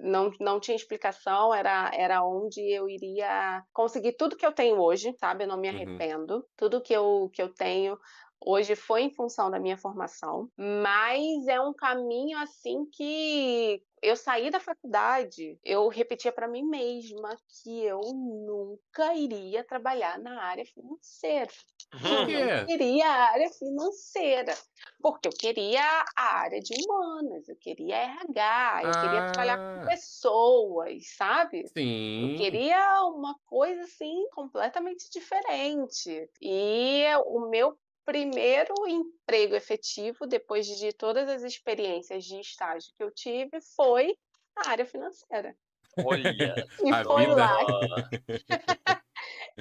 não, 0.00 0.30
não 0.40 0.60
tinha 0.60 0.76
explicação, 0.76 1.54
era, 1.54 1.90
era 1.94 2.24
onde 2.24 2.60
eu 2.60 2.88
iria 2.88 3.62
conseguir 3.72 4.12
tudo 4.12 4.36
que 4.36 4.46
eu 4.46 4.52
tenho 4.52 4.78
hoje, 4.78 5.12
sabe? 5.18 5.44
Eu 5.44 5.48
não 5.48 5.58
me 5.58 5.68
uhum. 5.68 5.74
arrependo. 5.74 6.36
Uhum. 6.36 6.42
Tudo 6.56 6.80
que 6.80 6.92
eu, 6.92 7.30
que 7.32 7.42
eu 7.42 7.52
tenho 7.52 7.98
hoje 8.44 8.76
foi 8.76 9.02
em 9.02 9.10
função 9.10 9.50
da 9.50 9.58
minha 9.58 9.76
formação, 9.76 10.48
mas 10.56 11.46
é 11.48 11.60
um 11.60 11.72
caminho 11.72 12.38
assim 12.38 12.86
que 12.92 13.82
eu 14.04 14.16
saí 14.16 14.50
da 14.50 14.60
faculdade, 14.60 15.58
eu 15.64 15.88
repetia 15.88 16.30
para 16.30 16.46
mim 16.46 16.62
mesma 16.62 17.34
que 17.48 17.82
eu 17.84 18.00
nunca 18.02 19.14
iria 19.14 19.64
trabalhar 19.64 20.18
na 20.18 20.42
área 20.42 20.64
financeira. 20.66 21.50
Por 21.90 22.26
quê? 22.26 22.32
Eu 22.32 22.66
queria 22.66 23.06
a 23.06 23.30
área 23.30 23.50
financeira, 23.50 24.54
porque 25.00 25.28
eu 25.28 25.32
queria 25.32 26.04
a 26.16 26.36
área 26.40 26.60
de 26.60 26.74
humanas, 26.74 27.48
eu 27.48 27.56
queria 27.56 27.96
RH, 27.96 28.80
eu 28.82 28.90
ah. 28.90 29.00
queria 29.00 29.32
trabalhar 29.32 29.56
com 29.56 29.82
ah. 29.82 29.86
pessoas, 29.86 31.16
sabe? 31.16 31.66
Sim. 31.68 32.32
Eu 32.32 32.36
queria 32.36 33.04
uma 33.06 33.34
coisa 33.46 33.84
assim 33.84 34.28
completamente 34.34 35.08
diferente. 35.10 36.28
E 36.42 37.04
o 37.26 37.48
meu 37.48 37.74
primeiro 38.04 38.74
emprego 38.86 39.54
efetivo, 39.54 40.26
depois 40.26 40.66
de 40.66 40.92
todas 40.92 41.28
as 41.28 41.42
experiências 41.42 42.24
de 42.24 42.38
estágio 42.40 42.92
que 42.96 43.02
eu 43.02 43.10
tive, 43.10 43.60
foi 43.76 44.14
na 44.56 44.70
área 44.70 44.86
financeira. 44.86 45.56
Olha! 46.04 46.34
e 46.84 47.04
foi 47.04 47.26
vida... 47.26 47.34
lá. 47.34 47.58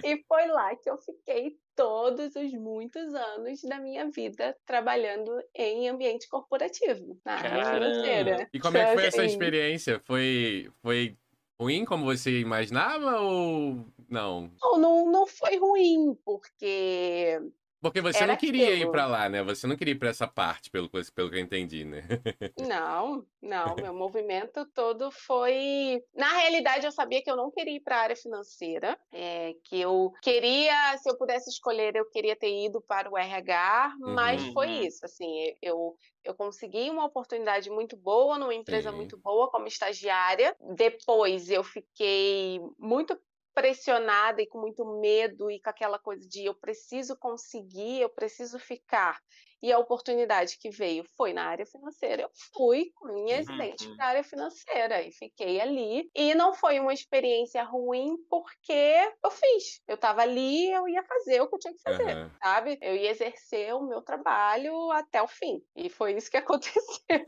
e 0.04 0.24
foi 0.28 0.48
lá 0.48 0.76
que 0.76 0.90
eu 0.90 0.98
fiquei 0.98 1.58
todos 1.76 2.36
os 2.36 2.54
muitos 2.54 3.14
anos 3.14 3.62
da 3.62 3.80
minha 3.80 4.10
vida 4.10 4.56
trabalhando 4.66 5.32
em 5.56 5.90
ambiente 5.90 6.28
corporativo, 6.28 7.20
na 7.26 7.34
área 7.34 7.66
financeira. 7.74 8.50
E 8.54 8.60
como 8.60 8.78
é 8.78 8.86
que 8.86 8.94
foi 8.94 9.06
essa 9.06 9.26
experiência? 9.26 10.02
Foi, 10.06 10.72
foi 10.82 11.18
ruim 11.60 11.86
como 11.86 12.06
você 12.06 12.40
imaginava 12.40 13.22
ou 13.22 13.86
não? 14.10 14.52
Não, 14.62 14.78
não, 14.78 15.12
não 15.12 15.28
foi 15.28 15.58
ruim, 15.58 16.16
porque 16.24 17.40
porque 17.84 18.00
você 18.00 18.20
Era 18.20 18.28
não 18.28 18.38
queria 18.38 18.70
aquilo. 18.70 18.90
ir 18.90 18.92
para 18.92 19.06
lá, 19.06 19.28
né? 19.28 19.44
Você 19.44 19.68
não 19.68 19.76
queria 19.76 19.92
ir 19.92 20.00
para 20.00 20.08
essa 20.08 20.26
parte, 20.26 20.72
pelo, 20.72 20.90
pelo 20.90 21.30
que 21.30 21.36
eu 21.36 21.42
entendi, 21.42 21.84
né? 21.84 22.08
Não, 22.58 23.26
não. 23.42 23.76
Meu 23.76 23.94
movimento 23.94 24.66
todo 24.74 25.12
foi. 25.12 26.02
Na 26.16 26.38
realidade, 26.38 26.86
eu 26.86 26.92
sabia 26.94 27.22
que 27.22 27.30
eu 27.30 27.36
não 27.36 27.52
queria 27.52 27.76
ir 27.76 27.82
para 27.82 27.98
a 27.98 28.02
área 28.02 28.16
financeira, 28.16 28.98
é, 29.12 29.54
que 29.66 29.82
eu 29.82 30.14
queria, 30.22 30.98
se 30.98 31.10
eu 31.10 31.18
pudesse 31.18 31.50
escolher, 31.50 31.94
eu 31.96 32.10
queria 32.10 32.38
ter 32.38 32.66
ido 32.66 32.82
para 32.82 33.10
o 33.12 33.18
RH, 33.18 33.96
mas 34.00 34.42
uhum. 34.42 34.54
foi 34.54 34.70
isso. 34.70 35.04
Assim, 35.04 35.54
eu, 35.62 35.98
eu 36.24 36.34
consegui 36.34 36.90
uma 36.90 37.06
oportunidade 37.06 37.70
muito 37.70 37.98
boa 37.98 38.40
numa 38.40 38.56
empresa 38.56 38.92
Sim. 38.92 38.96
muito 38.96 39.18
boa 39.18 39.50
como 39.52 39.68
estagiária. 39.68 40.56
Depois 40.76 41.50
eu 41.50 41.64
fiquei 41.64 42.62
muito 42.80 43.20
pressionada 43.54 44.42
e 44.42 44.48
com 44.48 44.60
muito 44.60 44.86
medo 45.00 45.50
e 45.50 45.60
com 45.60 45.70
aquela 45.70 46.00
coisa 46.00 46.28
de 46.28 46.46
eu 46.46 46.56
preciso 46.56 47.18
conseguir, 47.18 48.02
eu 48.02 48.10
preciso 48.10 48.60
ficar. 48.60 49.20
E 49.62 49.72
a 49.72 49.80
oportunidade 49.80 50.58
que 50.58 50.70
veio 50.70 51.06
foi 51.16 51.32
na 51.32 51.46
área 51.46 51.66
financeira. 51.66 52.24
Eu 52.24 52.30
fui 52.54 52.92
com 52.96 53.14
minha 53.14 53.40
excelente 53.40 53.88
uhum. 53.88 53.96
para 53.96 54.06
a 54.06 54.10
área 54.10 54.24
financeira 54.24 55.02
e 55.02 55.10
fiquei 55.14 55.62
ali. 55.62 56.10
E 56.14 56.36
não 56.36 56.54
foi 56.54 56.82
uma 56.82 56.94
experiência 56.94 57.64
ruim 57.64 58.18
porque 58.30 59.10
eu 59.24 59.32
fiz. 59.32 59.82
Eu 59.88 59.96
estava 59.96 60.22
ali, 60.22 60.70
eu 60.70 60.86
ia 60.90 61.02
fazer 61.04 61.40
o 61.40 61.48
que 61.48 61.56
eu 61.56 61.60
tinha 61.60 61.74
que 61.74 61.82
fazer, 61.82 62.18
uhum. 62.18 62.30
sabe? 62.44 62.78
Eu 62.82 62.94
ia 62.94 63.12
exercer 63.12 63.74
o 63.74 63.88
meu 63.88 64.02
trabalho 64.02 64.92
até 64.92 65.22
o 65.22 65.30
fim. 65.30 65.64
E 65.78 65.90
foi 65.90 66.14
isso 66.18 66.30
que 66.30 66.36
aconteceu. 66.44 67.26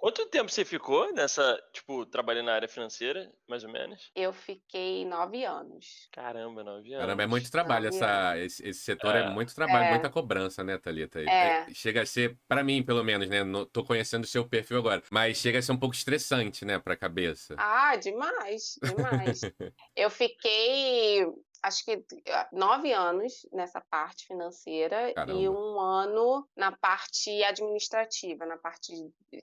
Quanto 0.00 0.26
tempo 0.30 0.50
você 0.50 0.64
ficou 0.64 1.12
nessa, 1.12 1.62
tipo, 1.74 2.06
trabalhando 2.06 2.46
na 2.46 2.54
área 2.54 2.66
financeira, 2.66 3.30
mais 3.46 3.64
ou 3.64 3.70
menos? 3.70 4.10
Eu 4.16 4.32
fiquei 4.32 5.04
nove 5.04 5.44
anos. 5.44 6.08
Caramba, 6.10 6.64
nove 6.64 6.94
anos. 6.94 7.04
Caramba, 7.04 7.22
é 7.22 7.26
muito 7.26 7.50
trabalho. 7.50 7.88
Essa, 7.88 8.38
esse, 8.38 8.66
esse, 8.66 8.80
setor 8.80 9.14
é. 9.14 9.24
é 9.24 9.28
muito 9.28 9.54
trabalho, 9.54 9.84
é. 9.84 9.90
muita 9.90 10.08
cobrança, 10.08 10.64
né, 10.64 10.78
Thalita? 10.78 11.20
É. 11.20 11.24
é. 11.28 11.66
Chega 11.74 12.00
a 12.00 12.06
ser, 12.06 12.38
para 12.48 12.64
mim, 12.64 12.82
pelo 12.82 13.04
menos, 13.04 13.28
né? 13.28 13.44
No, 13.44 13.66
tô 13.66 13.84
conhecendo 13.84 14.24
o 14.24 14.26
seu 14.26 14.48
perfil 14.48 14.78
agora, 14.78 15.02
mas 15.10 15.36
chega 15.36 15.58
a 15.58 15.62
ser 15.62 15.72
um 15.72 15.78
pouco 15.78 15.94
estressante, 15.94 16.64
né, 16.64 16.78
pra 16.78 16.96
cabeça. 16.96 17.54
Ah, 17.58 17.94
demais, 17.96 18.78
demais. 18.82 19.40
eu 19.94 20.08
fiquei 20.08 21.26
acho 21.62 21.84
que 21.84 22.04
ah, 22.28 22.48
nove 22.52 22.92
anos 22.92 23.46
nessa 23.52 23.80
parte 23.80 24.26
financeira 24.26 25.12
Caramba. 25.12 25.40
e 25.40 25.48
um 25.48 25.78
ano 25.78 26.48
na 26.56 26.72
parte 26.72 27.42
administrativa, 27.44 28.46
na 28.46 28.56
parte 28.56 28.92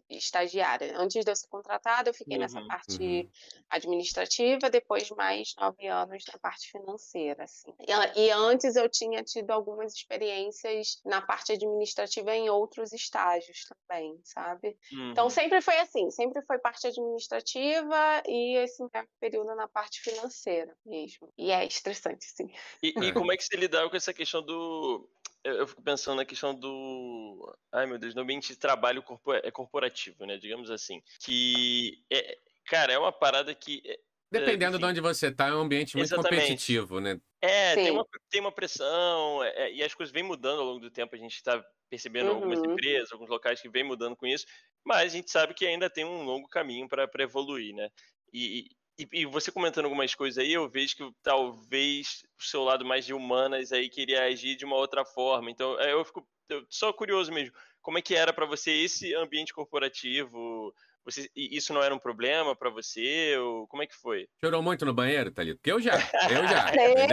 estagiária. 0.09 0.97
Antes 0.97 1.24
de 1.24 1.31
eu 1.31 1.36
ser 1.36 1.47
contratada, 1.47 2.09
eu 2.09 2.13
fiquei 2.13 2.36
uhum, 2.36 2.41
nessa 2.41 2.62
parte 2.65 3.01
uhum. 3.01 3.29
administrativa, 3.69 4.69
depois 4.69 5.09
mais 5.12 5.53
nove 5.59 5.88
anos 5.88 6.24
na 6.31 6.39
parte 6.39 6.71
financeira. 6.71 7.43
Assim. 7.43 7.74
E, 7.79 8.19
e, 8.19 8.31
antes 8.31 8.75
eu 8.75 8.89
tinha 8.89 9.24
tido 9.24 9.51
algumas 9.51 9.93
experiências 9.93 11.00
na 11.05 11.21
parte 11.21 11.53
administrativa 11.53 12.36
em 12.36 12.50
outros 12.50 12.91
estágios 12.91 13.65
também, 13.65 14.19
sabe? 14.24 14.77
Então, 14.91 15.00
uhum. 15.00 15.12
Então 15.12 15.29
sempre 15.29 15.62
foi 15.62 15.77
assim, 15.79 16.09
sempre 16.09 16.41
foi 16.43 16.57
parte 16.57 16.88
administrativa 16.88 18.24
e 18.25 18.57
esse 18.57 18.83
período 19.19 19.55
na 19.55 19.67
parte 19.67 20.01
financeira 20.01 20.75
mesmo. 20.86 21.31
E 21.38 21.51
é 21.51 21.65
estressante 21.65 22.06
interessante, 22.07 22.25
sim. 22.25 22.49
E, 22.81 22.93
e 23.07 23.11
como 23.11 23.31
é 23.31 23.37
que 23.37 23.43
você 23.43 23.55
lidava 23.55 23.89
com 23.89 23.97
essa 23.97 24.13
questão 24.13 24.41
do. 24.41 25.07
Eu 25.43 25.67
fico 25.67 25.81
pensando 25.81 26.17
na 26.17 26.25
questão 26.25 26.53
do. 26.53 27.55
Ai, 27.71 27.85
meu 27.85 27.97
Deus, 27.97 28.15
no 28.15 28.21
ambiente 28.21 28.49
de 28.49 28.55
trabalho 28.55 29.03
é 29.43 29.51
corporativo, 29.51 30.25
né? 30.25 30.37
Digamos 30.37 30.69
assim. 30.69 31.01
Que. 31.19 32.03
É, 32.11 32.37
cara, 32.65 32.93
é 32.93 32.97
uma 32.97 33.11
parada 33.11 33.53
que. 33.53 33.81
É, 33.85 33.99
Dependendo 34.29 34.75
enfim, 34.75 34.79
de 34.79 34.85
onde 34.85 35.01
você 35.01 35.27
está, 35.27 35.47
é 35.47 35.53
um 35.53 35.61
ambiente 35.61 35.95
muito 35.95 36.07
exatamente. 36.07 36.41
competitivo, 36.41 36.99
né? 36.99 37.19
É, 37.41 37.75
tem 37.75 37.91
uma, 37.91 38.05
tem 38.29 38.41
uma 38.41 38.51
pressão, 38.51 39.41
é, 39.43 39.71
e 39.71 39.81
as 39.81 39.93
coisas 39.93 40.11
vêm 40.11 40.23
mudando 40.23 40.59
ao 40.59 40.65
longo 40.65 40.81
do 40.81 40.91
tempo. 40.91 41.15
A 41.15 41.19
gente 41.19 41.35
está 41.35 41.63
percebendo 41.89 42.31
uhum. 42.31 42.35
algumas 42.35 42.59
empresas, 42.59 43.13
alguns 43.13 43.29
locais 43.29 43.61
que 43.61 43.69
vêm 43.69 43.85
mudando 43.85 44.17
com 44.17 44.27
isso, 44.27 44.45
mas 44.83 45.13
a 45.13 45.15
gente 45.15 45.31
sabe 45.31 45.53
que 45.53 45.65
ainda 45.65 45.89
tem 45.89 46.03
um 46.03 46.23
longo 46.23 46.49
caminho 46.49 46.89
para 46.89 47.07
evoluir, 47.19 47.73
né? 47.73 47.89
E, 48.33 48.67
e, 48.97 49.07
e, 49.13 49.25
você 49.25 49.51
comentando 49.51 49.85
algumas 49.85 50.15
coisas 50.15 50.37
aí, 50.43 50.53
eu 50.53 50.67
vejo 50.67 50.95
que 50.95 51.11
talvez 51.21 52.25
o 52.39 52.43
seu 52.43 52.63
lado 52.63 52.83
mais 52.83 53.05
de 53.05 53.13
humanas 53.13 53.71
aí 53.71 53.89
queria 53.89 54.23
agir 54.23 54.55
de 54.55 54.65
uma 54.65 54.75
outra 54.75 55.05
forma. 55.05 55.51
Então, 55.51 55.79
eu 55.81 56.03
fico 56.03 56.27
eu, 56.49 56.65
só 56.69 56.91
curioso 56.91 57.31
mesmo. 57.31 57.53
Como 57.81 57.97
é 57.97 58.01
que 58.01 58.15
era 58.15 58.33
para 58.33 58.45
você 58.45 58.71
esse 58.71 59.13
ambiente 59.13 59.53
corporativo? 59.53 60.73
Você, 61.07 61.31
isso 61.33 61.73
não 61.73 61.81
era 61.81 61.95
um 61.95 61.99
problema 61.99 62.53
para 62.53 62.69
você? 62.69 63.37
Ou 63.37 63.65
como 63.67 63.81
é 63.81 63.87
que 63.87 63.95
foi? 63.95 64.27
Chorou 64.43 64.61
muito 64.61 64.85
no 64.85 64.93
banheiro, 64.93 65.31
Thalita? 65.31 65.55
Porque 65.55 65.71
eu 65.71 65.79
já, 65.79 65.93
eu 65.93 66.45
já. 66.45 66.67
chorei, 66.75 67.07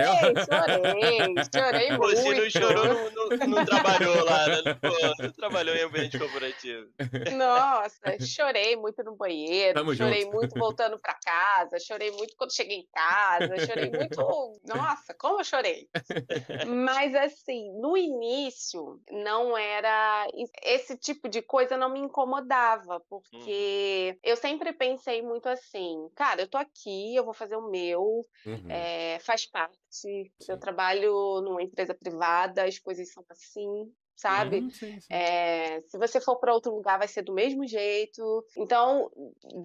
chorei, 0.44 1.34
chorei 1.54 1.90
muito. 1.96 2.16
Você 2.16 2.34
não 2.34 2.50
chorou, 2.50 3.10
não, 3.12 3.28
não, 3.28 3.46
não 3.46 3.64
trabalhou 3.64 4.24
lá, 4.24 4.48
né? 4.48 4.74
Pô, 4.74 5.22
não 5.22 5.32
trabalhou 5.32 5.76
em 5.76 5.82
ambiente 5.82 6.18
corporativo. 6.18 6.88
Nossa, 7.36 8.18
chorei 8.20 8.74
muito 8.74 9.04
no 9.04 9.14
banheiro, 9.14 9.78
Tamo 9.78 9.94
chorei 9.94 10.22
junto. 10.22 10.34
muito 10.34 10.58
voltando 10.58 10.98
para 10.98 11.14
casa, 11.14 11.78
chorei 11.78 12.10
muito 12.10 12.34
quando 12.36 12.52
cheguei 12.52 12.78
em 12.78 12.88
casa, 12.92 13.64
chorei 13.64 13.90
muito. 13.90 14.16
Nossa, 14.66 15.14
como 15.14 15.38
eu 15.38 15.44
chorei. 15.44 15.88
Mas 16.66 17.14
assim, 17.14 17.72
no 17.80 17.96
início 17.96 19.00
não 19.08 19.56
era 19.56 20.26
esse 20.64 20.96
tipo 20.96 21.28
de 21.28 21.40
coisa 21.40 21.76
não 21.76 21.90
me 21.90 22.00
incomodava, 22.00 23.00
porque 23.08 23.83
porque 23.84 24.18
eu 24.22 24.36
sempre 24.36 24.72
pensei 24.72 25.22
muito 25.22 25.48
assim, 25.48 26.08
cara, 26.14 26.42
eu 26.42 26.48
tô 26.48 26.56
aqui, 26.56 27.14
eu 27.14 27.24
vou 27.24 27.34
fazer 27.34 27.56
o 27.56 27.68
meu, 27.70 28.24
uhum. 28.46 28.70
é, 28.70 29.18
faz 29.20 29.46
parte. 29.46 29.78
Sim. 29.90 30.30
Eu 30.48 30.58
trabalho 30.58 31.40
numa 31.42 31.62
empresa 31.62 31.94
privada, 31.94 32.64
as 32.64 32.78
coisas 32.78 33.12
são 33.12 33.24
assim, 33.28 33.92
sabe? 34.16 34.60
Uhum, 34.60 34.70
sim, 34.70 35.00
sim. 35.00 35.12
É, 35.12 35.82
se 35.82 35.98
você 35.98 36.20
for 36.20 36.36
para 36.38 36.54
outro 36.54 36.74
lugar, 36.74 36.98
vai 36.98 37.08
ser 37.08 37.22
do 37.22 37.34
mesmo 37.34 37.66
jeito. 37.66 38.44
Então, 38.56 39.10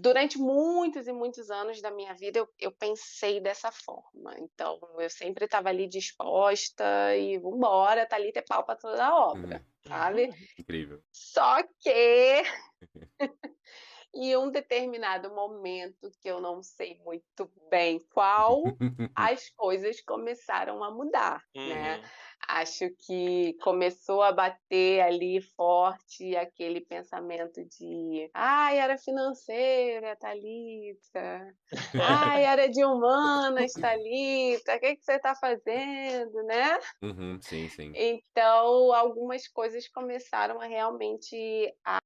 durante 0.02 0.38
muitos 0.38 1.08
e 1.08 1.14
muitos 1.14 1.50
anos 1.50 1.82
da 1.82 1.92
minha 1.92 2.14
vida, 2.14 2.40
eu, 2.40 2.50
eu 2.60 2.72
pensei 2.72 3.40
dessa 3.40 3.72
forma. 3.72 4.36
Então, 4.40 4.80
eu 5.00 5.10
sempre 5.10 5.46
estava 5.46 5.70
ali 5.70 5.88
disposta 5.88 6.84
e 7.16 7.38
vambora, 7.38 8.06
tá 8.06 8.18
ali 8.18 8.32
ter 8.32 8.44
pau 8.44 8.66
para 8.66 8.76
toda 8.76 9.04
a 9.04 9.16
obra, 9.16 9.58
uhum. 9.58 9.90
sabe? 9.90 10.30
Incrível. 10.58 11.02
Só 11.12 11.64
que. 11.80 12.44
em 14.14 14.36
um 14.36 14.50
determinado 14.50 15.34
momento, 15.34 16.12
que 16.22 16.28
eu 16.28 16.42
não 16.42 16.64
sei 16.64 17.00
muito 17.06 17.52
bem 17.70 18.00
qual, 18.12 18.64
as 19.16 19.50
coisas 19.52 20.02
começaram 20.02 20.84
a 20.84 20.92
mudar, 20.92 21.44
né? 21.56 21.62
uhum. 21.62 21.70
né? 21.70 22.10
Acho 22.48 22.90
que 23.06 23.54
começou 23.62 24.24
a 24.24 24.32
bater 24.32 25.02
ali 25.02 25.42
forte 25.56 26.36
aquele 26.36 26.82
pensamento 26.82 27.64
de 27.66 28.30
ai, 28.34 28.80
era 28.80 28.98
financeira, 28.98 30.16
Thalita. 30.16 31.54
Ai, 32.02 32.46
era 32.46 32.68
de 32.68 32.84
humanas, 32.84 33.74
Thalita. 33.74 34.76
O 34.76 34.80
que, 34.80 34.96
que 34.96 35.04
você 35.04 35.14
está 35.14 35.36
fazendo, 35.36 36.42
né? 36.44 36.80
Uhum, 37.04 37.40
sim, 37.42 37.68
sim. 37.68 37.92
Então, 37.94 38.94
algumas 38.94 39.48
coisas 39.48 39.88
começaram 39.90 40.60
a 40.60 40.66
realmente 40.66 41.72
a 41.86 42.00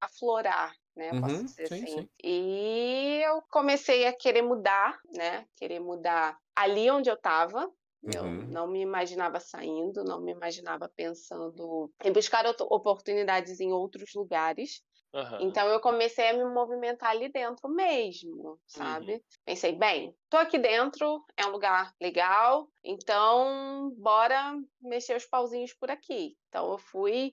aflorar 0.00 0.72
né? 0.98 1.12
Uhum, 1.12 1.20
posso 1.20 1.44
dizer 1.44 1.68
sim, 1.68 1.84
assim. 1.84 2.00
Sim. 2.02 2.08
E 2.22 3.22
eu 3.24 3.40
comecei 3.48 4.06
a 4.06 4.12
querer 4.12 4.42
mudar, 4.42 4.98
né? 5.14 5.46
Querer 5.56 5.80
mudar 5.80 6.36
ali 6.54 6.90
onde 6.90 7.08
eu 7.08 7.14
estava. 7.14 7.70
Eu 8.02 8.22
uhum. 8.22 8.46
não 8.48 8.66
me 8.68 8.80
imaginava 8.80 9.40
saindo, 9.40 10.04
não 10.04 10.20
me 10.20 10.30
imaginava 10.30 10.88
pensando 10.94 11.90
em 12.04 12.12
buscar 12.12 12.44
oportunidades 12.46 13.58
em 13.60 13.72
outros 13.72 14.14
lugares. 14.14 14.82
Uhum. 15.12 15.38
Então 15.40 15.66
eu 15.68 15.80
comecei 15.80 16.28
a 16.28 16.32
me 16.34 16.44
movimentar 16.44 17.10
ali 17.10 17.30
dentro 17.30 17.68
mesmo, 17.68 18.58
sabe? 18.66 19.14
Uhum. 19.14 19.20
Pensei, 19.44 19.72
bem, 19.72 20.14
tô 20.28 20.36
aqui 20.36 20.58
dentro, 20.58 21.24
é 21.36 21.46
um 21.46 21.50
lugar 21.50 21.94
legal, 22.00 22.68
então 22.84 23.90
bora 23.96 24.54
mexer 24.80 25.16
os 25.16 25.24
pauzinhos 25.24 25.72
por 25.72 25.90
aqui. 25.90 26.36
Então 26.48 26.70
eu 26.72 26.78
fui 26.78 27.32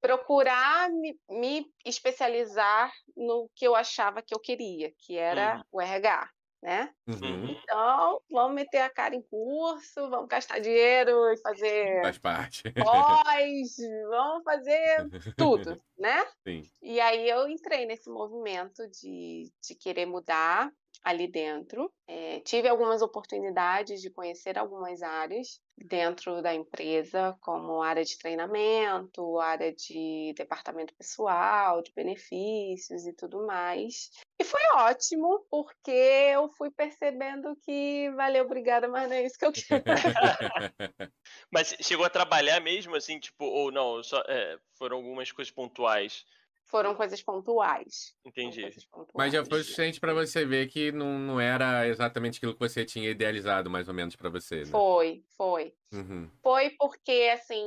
procurar 0.00 0.90
me, 0.90 1.18
me 1.28 1.66
especializar 1.84 2.92
no 3.16 3.50
que 3.54 3.66
eu 3.66 3.74
achava 3.74 4.22
que 4.22 4.34
eu 4.34 4.40
queria, 4.40 4.92
que 4.98 5.16
era 5.16 5.56
uhum. 5.56 5.62
o 5.72 5.80
RH 5.80 6.28
né? 6.62 6.92
Uhum. 7.06 7.50
Então, 7.50 8.20
vamos 8.30 8.54
meter 8.54 8.78
a 8.78 8.90
cara 8.90 9.14
em 9.14 9.22
curso, 9.22 10.10
vamos 10.10 10.28
gastar 10.28 10.58
dinheiro 10.58 11.32
e 11.32 11.36
fazer. 11.38 12.02
Faz 12.02 12.18
parte. 12.18 12.62
Pós, 12.74 13.76
vamos 14.08 14.42
fazer 14.42 15.08
tudo, 15.36 15.80
né? 15.98 16.26
Sim. 16.46 16.62
E 16.82 17.00
aí 17.00 17.28
eu 17.28 17.48
entrei 17.48 17.86
nesse 17.86 18.10
movimento 18.10 18.88
de, 18.88 19.50
de 19.62 19.74
querer 19.74 20.06
mudar 20.06 20.72
ali 21.02 21.26
dentro. 21.26 21.92
É, 22.06 22.40
tive 22.40 22.68
algumas 22.68 23.02
oportunidades 23.02 24.00
de 24.00 24.10
conhecer 24.10 24.58
algumas 24.58 25.02
áreas 25.02 25.60
dentro 25.76 26.42
da 26.42 26.54
empresa, 26.54 27.36
como 27.40 27.82
área 27.82 28.04
de 28.04 28.18
treinamento, 28.18 29.38
área 29.38 29.72
de 29.72 30.34
departamento 30.36 30.94
pessoal, 30.94 31.82
de 31.82 31.92
benefícios 31.94 33.06
e 33.06 33.12
tudo 33.12 33.46
mais. 33.46 34.10
E 34.40 34.44
foi 34.44 34.60
ótimo, 34.74 35.46
porque 35.50 35.90
eu 35.90 36.48
fui 36.50 36.70
percebendo 36.70 37.56
que 37.62 38.10
valeu, 38.16 38.44
obrigada, 38.44 38.88
mas 38.88 39.08
não 39.08 39.16
é 39.16 39.24
isso 39.24 39.38
que 39.38 39.44
eu 39.44 39.52
quero. 39.52 39.84
mas 41.52 41.76
chegou 41.80 42.06
a 42.06 42.10
trabalhar 42.10 42.60
mesmo, 42.60 42.96
assim, 42.96 43.18
tipo, 43.18 43.44
ou 43.44 43.70
não, 43.70 44.02
só, 44.02 44.22
é, 44.26 44.58
foram 44.74 44.96
algumas 44.96 45.30
coisas 45.30 45.52
pontuais? 45.52 46.24
Foram 46.68 46.94
coisas 46.94 47.22
pontuais. 47.22 48.14
Entendi. 48.24 48.62
Coisas 48.62 48.84
pontuais. 48.84 49.12
Mas 49.14 49.32
já 49.32 49.44
foi 49.44 49.62
suficiente 49.62 49.98
para 49.98 50.14
você 50.14 50.44
ver 50.44 50.68
que 50.68 50.92
não, 50.92 51.18
não 51.18 51.40
era 51.40 51.86
exatamente 51.88 52.36
aquilo 52.36 52.54
que 52.54 52.60
você 52.60 52.84
tinha 52.84 53.10
idealizado, 53.10 53.70
mais 53.70 53.88
ou 53.88 53.94
menos, 53.94 54.14
para 54.14 54.28
você, 54.28 54.60
né? 54.60 54.70
Foi, 54.70 55.24
foi. 55.36 55.74
Uhum. 55.92 56.30
Foi 56.42 56.70
porque, 56.70 57.30
assim, 57.32 57.66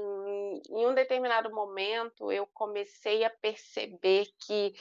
em 0.70 0.86
um 0.86 0.94
determinado 0.94 1.54
momento, 1.54 2.32
eu 2.32 2.48
comecei 2.48 3.24
a 3.24 3.30
perceber 3.30 4.28
que 4.46 4.74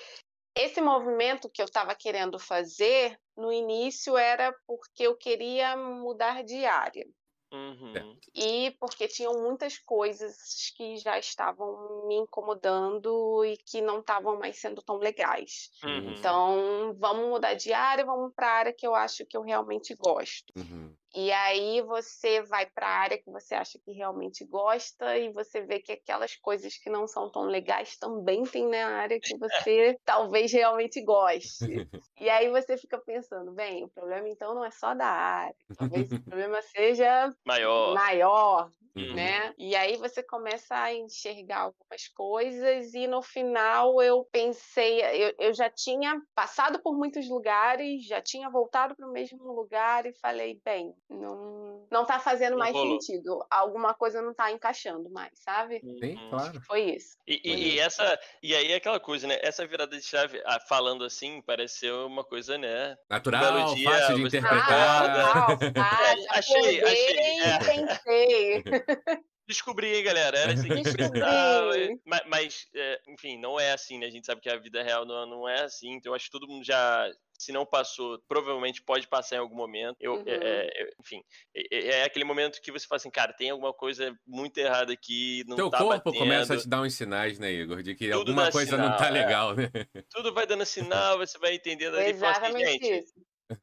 esse 0.54 0.80
movimento 0.80 1.48
que 1.48 1.62
eu 1.62 1.66
estava 1.66 1.94
querendo 1.94 2.38
fazer, 2.38 3.18
no 3.36 3.52
início, 3.52 4.16
era 4.16 4.54
porque 4.66 5.04
eu 5.04 5.16
queria 5.16 5.76
mudar 5.76 6.44
de 6.44 6.64
área. 6.66 7.06
Uhum. 7.52 8.16
E 8.34 8.70
porque 8.78 9.08
tinham 9.08 9.42
muitas 9.42 9.76
coisas 9.78 10.36
que 10.76 10.96
já 10.98 11.18
estavam 11.18 12.06
me 12.06 12.14
incomodando 12.16 13.44
e 13.44 13.56
que 13.56 13.80
não 13.80 14.00
estavam 14.00 14.38
mais 14.38 14.60
sendo 14.60 14.80
tão 14.82 14.96
legais. 14.96 15.70
Uhum. 15.82 16.12
Então, 16.12 16.96
vamos 16.98 17.28
mudar 17.28 17.54
de 17.54 17.72
área, 17.72 18.04
vamos 18.04 18.32
para 18.34 18.46
a 18.46 18.52
área 18.52 18.72
que 18.72 18.86
eu 18.86 18.94
acho 18.94 19.26
que 19.26 19.36
eu 19.36 19.42
realmente 19.42 19.94
gosto. 19.96 20.52
Uhum. 20.56 20.94
E 21.14 21.32
aí 21.32 21.82
você 21.82 22.42
vai 22.42 22.66
para 22.66 22.86
a 22.86 23.00
área 23.00 23.18
que 23.18 23.30
você 23.30 23.54
acha 23.54 23.78
que 23.84 23.92
realmente 23.92 24.44
gosta 24.44 25.18
e 25.18 25.32
você 25.32 25.62
vê 25.62 25.80
que 25.80 25.92
aquelas 25.92 26.36
coisas 26.36 26.76
que 26.76 26.88
não 26.88 27.06
são 27.06 27.30
tão 27.30 27.42
legais 27.42 27.96
também 27.96 28.44
tem 28.44 28.68
na 28.68 28.86
área 28.98 29.18
que 29.20 29.34
você 29.38 29.98
talvez 30.04 30.52
realmente 30.52 31.02
goste. 31.02 31.66
E 32.20 32.28
aí 32.28 32.50
você 32.50 32.76
fica 32.76 32.98
pensando, 32.98 33.50
bem, 33.52 33.82
o 33.82 33.88
problema 33.88 34.28
então 34.28 34.54
não 34.54 34.62
é 34.62 34.70
só 34.70 34.94
da 34.94 35.06
área, 35.06 35.56
talvez 35.74 36.12
o 36.12 36.20
problema 36.22 36.60
seja 36.60 37.34
maior. 37.46 37.94
maior 37.94 38.70
uhum. 39.08 39.14
né? 39.14 39.54
E 39.58 39.74
aí 39.76 39.96
você 39.96 40.22
começa 40.22 40.74
a 40.74 40.94
enxergar 40.94 41.60
algumas 41.60 42.08
coisas 42.14 42.94
e 42.94 43.06
no 43.06 43.22
final 43.22 44.02
eu 44.02 44.26
pensei, 44.30 45.00
eu, 45.00 45.34
eu 45.38 45.54
já 45.54 45.68
tinha 45.70 46.20
passado 46.34 46.80
por 46.80 46.96
muitos 46.96 47.28
lugares, 47.28 48.06
já 48.06 48.20
tinha 48.20 48.48
voltado 48.48 48.94
para 48.94 49.06
o 49.06 49.12
mesmo 49.12 49.52
lugar 49.52 50.06
e 50.06 50.12
falei, 50.12 50.60
bem, 50.64 50.94
não, 51.08 51.86
não 51.90 52.04
tá 52.04 52.18
fazendo 52.18 52.56
mais 52.56 52.76
sentido. 52.76 53.44
Alguma 53.50 53.94
coisa 53.94 54.22
não 54.22 54.34
tá 54.34 54.50
encaixando 54.50 55.10
mais, 55.10 55.32
sabe? 55.34 55.80
Sim, 55.80 56.16
uhum. 56.16 56.30
claro. 56.30 56.60
Foi 56.62 56.82
isso. 56.82 57.16
E, 57.26 57.38
Foi 57.38 57.50
e, 57.50 57.76
isso. 57.76 57.82
essa, 57.82 58.20
e 58.42 58.54
aí 58.54 58.72
aquela 58.72 59.00
coisa, 59.00 59.26
né? 59.26 59.38
Essa 59.42 59.66
virada 59.66 59.96
de 59.96 60.02
chave, 60.02 60.40
ah, 60.44 60.60
falando 60.60 61.04
assim, 61.04 61.42
pareceu 61.42 62.06
uma 62.06 62.24
coisa, 62.24 62.56
né? 62.58 62.96
Natural, 63.08 63.74
dia, 63.74 63.90
fácil 63.90 64.16
de 64.16 64.22
interpretar. 64.22 65.10
Ah, 65.10 65.56
fácil. 65.74 66.26
achei, 66.30 66.84
achei. 66.84 67.40
É. 67.40 67.58
pensei. 67.58 68.64
Descobri, 69.48 69.96
hein, 69.96 70.04
galera? 70.04 70.38
Era 70.38 70.52
assim 70.52 70.68
que 70.68 70.82
precisava. 70.82 71.70
Mas, 72.04 72.22
mas 72.26 72.66
é, 72.74 73.00
enfim, 73.08 73.36
não 73.36 73.58
é 73.58 73.72
assim, 73.72 73.98
né? 73.98 74.06
A 74.06 74.10
gente 74.10 74.24
sabe 74.24 74.40
que 74.40 74.48
a 74.48 74.56
vida 74.56 74.82
real 74.82 75.04
não, 75.04 75.26
não 75.26 75.48
é 75.48 75.62
assim. 75.62 75.92
Então, 75.92 76.12
eu 76.12 76.14
acho 76.14 76.26
que 76.26 76.30
todo 76.30 76.46
mundo 76.46 76.64
já 76.64 77.10
se 77.40 77.52
não 77.52 77.64
passou, 77.64 78.22
provavelmente 78.28 78.82
pode 78.82 79.08
passar 79.08 79.36
em 79.36 79.38
algum 79.38 79.56
momento. 79.56 79.96
Eu, 79.98 80.16
uhum. 80.16 80.24
é, 80.26 80.66
é, 80.66 80.90
enfim, 81.00 81.22
é, 81.56 81.86
é, 81.88 82.04
aquele 82.04 82.24
momento 82.24 82.60
que 82.60 82.70
você 82.70 82.86
fala 82.86 82.98
assim, 82.98 83.10
cara, 83.10 83.32
tem 83.32 83.48
alguma 83.48 83.72
coisa 83.72 84.14
muito 84.26 84.58
errada 84.58 84.92
aqui, 84.92 85.42
não 85.48 85.56
Teu 85.56 85.70
tá 85.70 85.78
corpo 85.78 86.04
batendo. 86.04 86.18
começa 86.18 86.54
a 86.54 86.58
te 86.58 86.68
dar 86.68 86.82
uns 86.82 86.94
sinais, 86.94 87.38
né, 87.38 87.50
Igor, 87.50 87.82
de 87.82 87.94
que 87.94 88.10
Tudo 88.10 88.30
alguma 88.30 88.52
coisa 88.52 88.72
sinal, 88.72 88.90
não 88.90 88.96
tá 88.98 89.08
é. 89.08 89.10
legal, 89.10 89.54
né? 89.56 89.70
Tudo 90.10 90.34
vai 90.34 90.46
dando 90.46 90.66
sinal, 90.66 91.16
você 91.16 91.38
vai 91.38 91.54
entendendo 91.54 91.96
ali 91.96 92.10
e 92.10 92.14
fala 92.14 92.36
assim, 92.36 92.58
gente, 92.58 93.04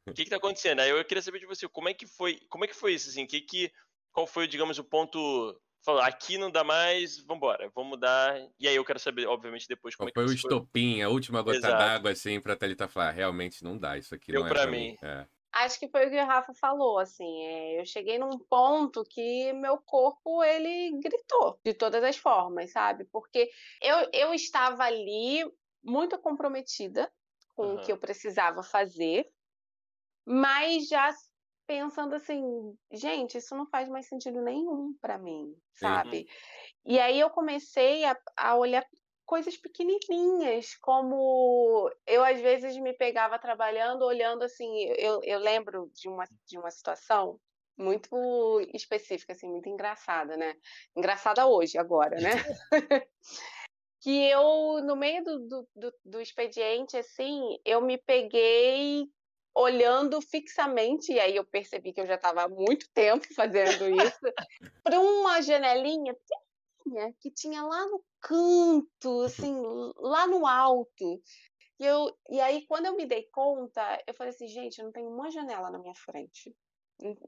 o 0.08 0.12
que 0.12 0.24
que 0.24 0.30
tá 0.30 0.36
acontecendo? 0.36 0.80
Aí 0.80 0.90
eu 0.90 1.04
queria 1.04 1.22
saber 1.22 1.38
de 1.38 1.46
você, 1.46 1.68
como 1.68 1.88
é 1.88 1.94
que 1.94 2.06
foi, 2.06 2.40
como 2.48 2.64
é 2.64 2.68
que 2.68 2.74
foi 2.74 2.94
isso, 2.94 3.08
assim, 3.08 3.26
que 3.26 3.40
que, 3.40 3.70
qual 4.18 4.26
foi, 4.26 4.48
digamos, 4.48 4.76
o 4.80 4.84
ponto 4.84 5.56
falou, 5.84 6.02
aqui 6.02 6.36
não 6.36 6.50
dá 6.50 6.64
mais, 6.64 7.20
vambora, 7.20 7.70
vamos 7.72 7.90
mudar. 7.90 8.36
E 8.58 8.66
aí 8.66 8.74
eu 8.74 8.84
quero 8.84 8.98
saber, 8.98 9.28
obviamente, 9.28 9.68
depois 9.68 9.94
como 9.94 10.10
Qual 10.12 10.24
é 10.24 10.26
que 10.26 10.32
foi 10.32 10.34
o 10.34 10.36
estopim, 10.36 10.94
foi. 10.94 11.02
a 11.02 11.08
última 11.08 11.40
gota 11.40 11.60
d'água, 11.60 12.10
assim, 12.10 12.40
pra 12.40 12.56
Thalita 12.56 12.88
falar, 12.88 13.12
realmente 13.12 13.62
não 13.62 13.78
dá, 13.78 13.96
isso 13.96 14.16
aqui 14.16 14.32
Deu 14.32 14.40
não 14.40 14.48
é 14.48 14.50
pra, 14.50 14.62
pra 14.62 14.70
mim. 14.72 14.90
mim. 14.90 14.96
É. 15.00 15.24
Acho 15.52 15.78
que 15.78 15.86
foi 15.86 16.08
o 16.08 16.10
que 16.10 16.20
o 16.20 16.26
Rafa 16.26 16.52
falou, 16.52 16.98
assim, 16.98 17.44
é, 17.44 17.80
eu 17.80 17.86
cheguei 17.86 18.18
num 18.18 18.36
ponto 18.38 19.04
que 19.04 19.52
meu 19.52 19.78
corpo, 19.78 20.42
ele 20.42 20.98
gritou, 20.98 21.60
de 21.64 21.72
todas 21.72 22.02
as 22.02 22.16
formas, 22.16 22.72
sabe? 22.72 23.04
Porque 23.12 23.48
eu, 23.80 24.10
eu 24.12 24.34
estava 24.34 24.82
ali 24.82 25.44
muito 25.80 26.18
comprometida 26.18 27.08
com 27.54 27.66
uhum. 27.66 27.74
o 27.76 27.80
que 27.82 27.92
eu 27.92 27.96
precisava 27.96 28.64
fazer, 28.64 29.30
mas 30.26 30.88
já 30.88 31.12
pensando 31.68 32.14
assim, 32.14 32.42
gente, 32.90 33.36
isso 33.36 33.54
não 33.54 33.66
faz 33.66 33.90
mais 33.90 34.08
sentido 34.08 34.40
nenhum 34.40 34.94
para 35.02 35.18
mim, 35.18 35.54
sabe? 35.74 36.20
Uhum. 36.20 36.94
E 36.94 36.98
aí 36.98 37.20
eu 37.20 37.28
comecei 37.28 38.06
a, 38.06 38.18
a 38.34 38.56
olhar 38.56 38.82
coisas 39.26 39.54
pequenininhas, 39.58 40.74
como 40.76 41.90
eu 42.06 42.24
às 42.24 42.40
vezes 42.40 42.74
me 42.78 42.94
pegava 42.94 43.38
trabalhando, 43.38 44.02
olhando 44.02 44.44
assim, 44.44 44.66
eu, 44.96 45.20
eu 45.22 45.38
lembro 45.38 45.90
de 45.92 46.08
uma, 46.08 46.24
de 46.46 46.58
uma 46.58 46.70
situação 46.70 47.38
muito 47.76 48.16
específica, 48.72 49.34
assim, 49.34 49.48
muito 49.50 49.68
engraçada, 49.68 50.38
né? 50.38 50.54
Engraçada 50.96 51.46
hoje, 51.46 51.76
agora, 51.76 52.16
né? 52.16 52.30
que 54.00 54.30
eu, 54.30 54.80
no 54.82 54.96
meio 54.96 55.22
do, 55.22 55.38
do, 55.46 55.68
do, 55.76 55.94
do 56.02 56.20
expediente, 56.20 56.96
assim, 56.96 57.58
eu 57.62 57.82
me 57.82 57.98
peguei 57.98 59.06
olhando 59.58 60.20
fixamente, 60.20 61.12
e 61.12 61.18
aí 61.18 61.34
eu 61.34 61.44
percebi 61.44 61.92
que 61.92 62.00
eu 62.00 62.06
já 62.06 62.14
estava 62.14 62.42
há 62.42 62.48
muito 62.48 62.88
tempo 62.90 63.26
fazendo 63.34 63.88
isso, 63.88 64.20
para 64.82 65.00
uma 65.00 65.42
janelinha 65.42 66.14
pequenininha 66.14 67.14
que 67.20 67.30
tinha 67.30 67.62
lá 67.62 67.84
no 67.86 68.02
canto, 68.20 69.22
assim, 69.22 69.54
lá 69.96 70.26
no 70.26 70.46
alto. 70.46 71.20
E, 71.80 71.84
eu, 71.84 72.16
e 72.30 72.40
aí, 72.40 72.66
quando 72.66 72.86
eu 72.86 72.96
me 72.96 73.06
dei 73.06 73.24
conta, 73.32 74.02
eu 74.06 74.14
falei 74.14 74.32
assim, 74.32 74.46
gente, 74.46 74.78
eu 74.78 74.84
não 74.84 74.92
tenho 74.92 75.08
uma 75.08 75.30
janela 75.30 75.70
na 75.70 75.78
minha 75.78 75.94
frente. 75.94 76.54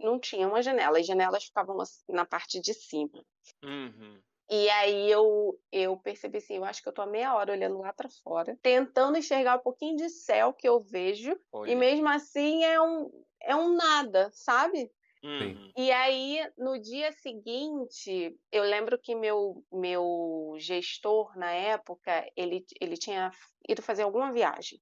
Não 0.01 0.19
tinha 0.19 0.49
uma 0.49 0.62
janela, 0.62 0.99
as 0.99 1.07
janelas 1.07 1.45
ficavam 1.45 1.77
na 2.09 2.25
parte 2.25 2.61
de 2.61 2.75
cima. 2.75 3.25
Uhum. 3.62 4.21
E 4.51 4.69
aí 4.71 5.09
eu, 5.09 5.57
eu 5.71 5.97
percebi 5.97 6.39
assim, 6.39 6.57
eu 6.57 6.65
acho 6.65 6.83
que 6.83 6.89
eu 6.89 6.93
tô 6.93 7.01
há 7.03 7.07
meia 7.07 7.37
hora 7.37 7.53
olhando 7.53 7.79
lá 7.79 7.93
para 7.93 8.09
fora, 8.09 8.59
tentando 8.61 9.17
enxergar 9.17 9.57
um 9.59 9.63
pouquinho 9.63 9.97
de 9.97 10.09
céu 10.09 10.53
que 10.53 10.69
eu 10.69 10.81
vejo, 10.81 11.39
Olha. 11.53 11.71
e 11.71 11.77
mesmo 11.77 12.09
assim 12.09 12.65
é 12.65 12.81
um, 12.81 13.25
é 13.41 13.55
um 13.55 13.77
nada, 13.77 14.29
sabe? 14.33 14.91
Uhum. 15.23 15.71
E 15.77 15.93
aí, 15.93 16.41
no 16.59 16.81
dia 16.81 17.13
seguinte, 17.13 18.37
eu 18.51 18.65
lembro 18.65 18.99
que 18.99 19.15
meu, 19.15 19.65
meu 19.71 20.57
gestor, 20.59 21.37
na 21.39 21.53
época, 21.53 22.29
ele, 22.37 22.65
ele 22.81 22.97
tinha 22.97 23.31
ido 23.69 23.83
fazer 23.83 24.03
alguma 24.03 24.33
viagem. 24.33 24.81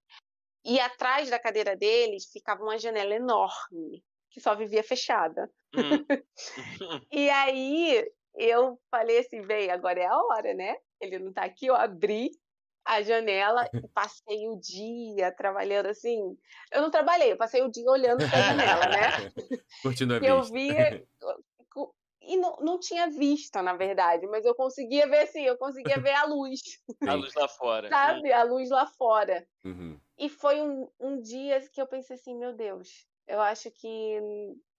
E 0.65 0.81
atrás 0.81 1.29
da 1.29 1.39
cadeira 1.39 1.77
deles 1.77 2.31
ficava 2.33 2.63
uma 2.63 2.79
janela 2.79 3.15
enorme, 3.15 4.03
que 4.31 4.41
só 4.41 4.55
vivia 4.55 4.83
fechada. 4.83 5.51
Uhum. 5.75 6.07
e 7.13 7.29
aí, 7.29 8.11
eu 8.39 8.79
falei 8.91 9.19
assim, 9.19 9.43
bem, 9.43 9.71
agora 9.71 10.01
é 10.01 10.07
a 10.07 10.17
hora, 10.17 10.55
né? 10.55 10.77
Ele 11.01 11.19
não 11.19 11.33
tá 11.33 11.45
aqui, 11.45 11.67
eu 11.67 11.75
abri 11.75 12.31
a 12.85 13.03
janela 13.03 13.69
e 13.75 13.89
passei 13.93 14.49
o 14.49 14.57
dia 14.57 15.33
trabalhando 15.33 15.87
assim. 15.87 16.37
Eu 16.73 16.81
não 16.81 16.91
trabalhei, 16.91 17.33
eu 17.33 17.37
passei 17.37 17.63
o 17.63 17.71
dia 17.71 17.91
olhando 17.91 18.27
para 18.29 18.39
a 18.39 18.43
janela, 18.43 18.87
né? 18.87 19.33
Curtindo 19.83 20.15
a 20.15 20.19
vista. 20.19 20.33
Eu 20.33 20.43
via 20.45 21.07
e 22.23 22.37
não, 22.37 22.57
não 22.61 22.79
tinha 22.79 23.11
vista, 23.11 23.63
na 23.63 23.75
verdade, 23.75 24.27
mas 24.27 24.45
eu 24.45 24.55
conseguia 24.55 25.09
ver 25.09 25.21
assim, 25.21 25.43
eu 25.43 25.57
conseguia 25.57 25.99
ver 25.99 26.15
a 26.15 26.25
luz. 26.25 26.61
A 27.07 27.15
luz 27.15 27.35
lá 27.35 27.49
fora. 27.49 27.89
Sabe? 27.89 28.33
A 28.33 28.43
luz 28.43 28.71
lá 28.71 28.87
fora. 28.87 29.47
Uhum. 29.65 29.99
E 30.19 30.29
foi 30.29 30.61
um, 30.61 30.91
um 31.01 31.21
dia 31.21 31.61
que 31.73 31.81
eu 31.81 31.87
pensei 31.87 32.17
assim, 32.17 32.37
meu 32.37 32.53
Deus, 32.53 33.07
eu 33.27 33.41
acho 33.41 33.71
que 33.71 34.21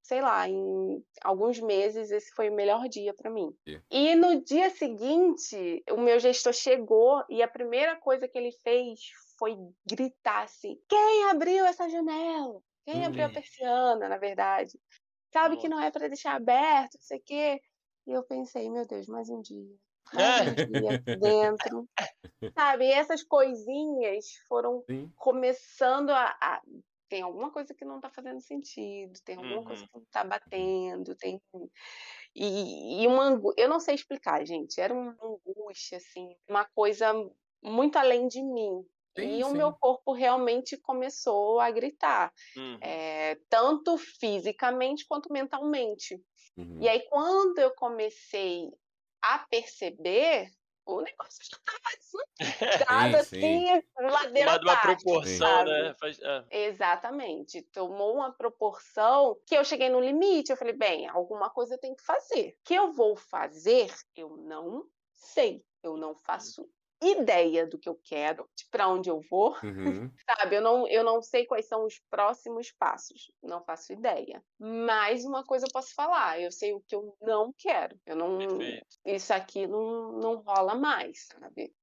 sei 0.09 0.21
lá, 0.21 0.47
em 0.49 1.05
alguns 1.23 1.59
meses 1.59 2.09
esse 2.09 2.31
foi 2.35 2.49
o 2.49 2.55
melhor 2.55 2.89
dia 2.89 3.13
para 3.13 3.29
mim. 3.29 3.51
Yeah. 3.67 3.83
E 3.91 4.15
no 4.15 4.43
dia 4.43 4.71
seguinte, 4.71 5.83
o 5.91 5.97
meu 5.97 6.19
gestor 6.19 6.51
chegou 6.53 7.23
e 7.29 7.43
a 7.43 7.47
primeira 7.47 7.95
coisa 7.95 8.27
que 8.27 8.35
ele 8.37 8.51
fez 8.51 8.99
foi 9.37 9.55
gritar 9.85 10.43
assim: 10.45 10.75
"Quem 10.89 11.25
abriu 11.29 11.63
essa 11.63 11.87
janela? 11.87 12.59
Quem 12.85 13.05
abriu 13.05 13.25
a 13.25 13.29
persiana, 13.29 14.09
na 14.09 14.17
verdade? 14.17 14.71
Sabe 15.33 15.55
Nossa. 15.55 15.61
que 15.61 15.69
não 15.69 15.79
é 15.81 15.91
para 15.91 16.07
deixar 16.07 16.35
aberto, 16.35 16.95
não 16.95 17.01
sei 17.01 17.19
o 17.19 17.23
quê". 17.23 17.61
E 18.07 18.11
eu 18.11 18.23
pensei, 18.25 18.69
meu 18.69 18.87
Deus, 18.87 19.07
mais 19.07 19.29
um 19.29 19.41
dia. 19.41 19.75
Mais 20.11 20.39
um 20.39 20.51
dia 20.55 20.93
aqui 20.95 21.15
dentro. 21.19 21.87
Sabe, 22.57 22.85
e 22.85 22.91
essas 22.91 23.23
coisinhas 23.23 24.25
foram 24.47 24.83
Sim. 24.89 25.13
começando 25.15 26.09
a, 26.11 26.25
a 26.41 26.61
tem 27.09 27.21
alguma 27.21 27.51
coisa 27.51 27.73
que 27.73 27.83
não 27.83 27.97
está 27.97 28.09
fazendo 28.09 28.39
sentido, 28.39 29.19
tem 29.25 29.35
alguma 29.35 29.57
uhum. 29.57 29.63
coisa 29.63 29.83
que 29.83 29.95
não 29.95 30.03
está 30.03 30.23
batendo, 30.23 31.15
tem 31.15 31.41
e, 32.35 33.03
e 33.03 33.07
uma 33.07 33.41
eu 33.57 33.67
não 33.67 33.79
sei 33.79 33.95
explicar, 33.95 34.45
gente, 34.45 34.79
era 34.79 34.93
uma 34.93 35.17
angústia 35.21 35.97
assim, 35.97 36.35
uma 36.47 36.63
coisa 36.65 37.11
muito 37.61 37.97
além 37.97 38.27
de 38.27 38.41
mim. 38.41 38.85
Sim, 39.17 39.39
e 39.39 39.43
sim. 39.43 39.43
o 39.43 39.51
meu 39.51 39.73
corpo 39.73 40.13
realmente 40.13 40.77
começou 40.77 41.59
a 41.59 41.71
gritar, 41.71 42.31
uhum. 42.55 42.77
é, 42.81 43.35
tanto 43.49 43.97
fisicamente 43.97 45.05
quanto 45.07 45.33
mentalmente. 45.33 46.21
Uhum. 46.55 46.79
E 46.79 46.87
aí, 46.87 47.01
quando 47.09 47.57
eu 47.57 47.71
comecei 47.71 48.69
a 49.21 49.39
perceber, 49.49 50.49
o 50.85 51.01
negócio 51.01 51.43
já 51.43 51.57
estava 51.57 52.29
desandado 52.39 53.17
assim, 53.17 53.65
ladeira 53.99 54.59
Tomado 54.59 54.63
uma 54.63 54.77
proporção, 54.77 55.65
né? 55.65 55.95
Faz, 55.99 56.19
é. 56.19 56.45
Exatamente. 56.49 57.61
Tomou 57.63 58.15
uma 58.15 58.31
proporção 58.31 59.39
que 59.45 59.55
eu 59.55 59.63
cheguei 59.63 59.89
no 59.89 59.99
limite. 59.99 60.51
Eu 60.51 60.57
falei, 60.57 60.73
bem, 60.73 61.07
alguma 61.07 61.49
coisa 61.49 61.75
eu 61.75 61.79
tenho 61.79 61.95
que 61.95 62.03
fazer. 62.03 62.49
O 62.49 62.63
que 62.63 62.73
eu 62.73 62.91
vou 62.91 63.15
fazer, 63.15 63.91
eu 64.15 64.35
não 64.37 64.85
sei. 65.13 65.63
Eu 65.83 65.95
não 65.95 66.15
faço 66.15 66.69
ideia 67.01 67.65
do 67.65 67.77
que 67.77 67.87
eu 67.87 67.99
quero, 68.03 68.49
para 68.69 68.87
onde 68.87 69.09
eu 69.09 69.21
vou, 69.29 69.55
uhum. 69.63 70.11
sabe? 70.29 70.57
Eu 70.57 70.61
não, 70.61 70.87
eu 70.87 71.03
não 71.03 71.21
sei 71.21 71.45
quais 71.45 71.67
são 71.67 71.85
os 71.85 71.99
próximos 72.09 72.71
passos, 72.71 73.31
não 73.41 73.63
faço 73.63 73.93
ideia. 73.93 74.43
Mas 74.59 75.23
uma 75.23 75.43
coisa 75.43 75.65
eu 75.65 75.71
posso 75.71 75.93
falar, 75.93 76.39
eu 76.41 76.51
sei 76.51 76.73
o 76.73 76.81
que 76.81 76.95
eu 76.95 77.15
não 77.21 77.53
quero. 77.57 77.97
Eu 78.05 78.15
não, 78.15 78.37
Perfeito. 78.37 78.85
isso 79.05 79.33
aqui 79.33 79.65
não, 79.65 80.11
não 80.13 80.35
rola 80.37 80.75
mais, 80.75 81.27
sabe? 81.27 81.73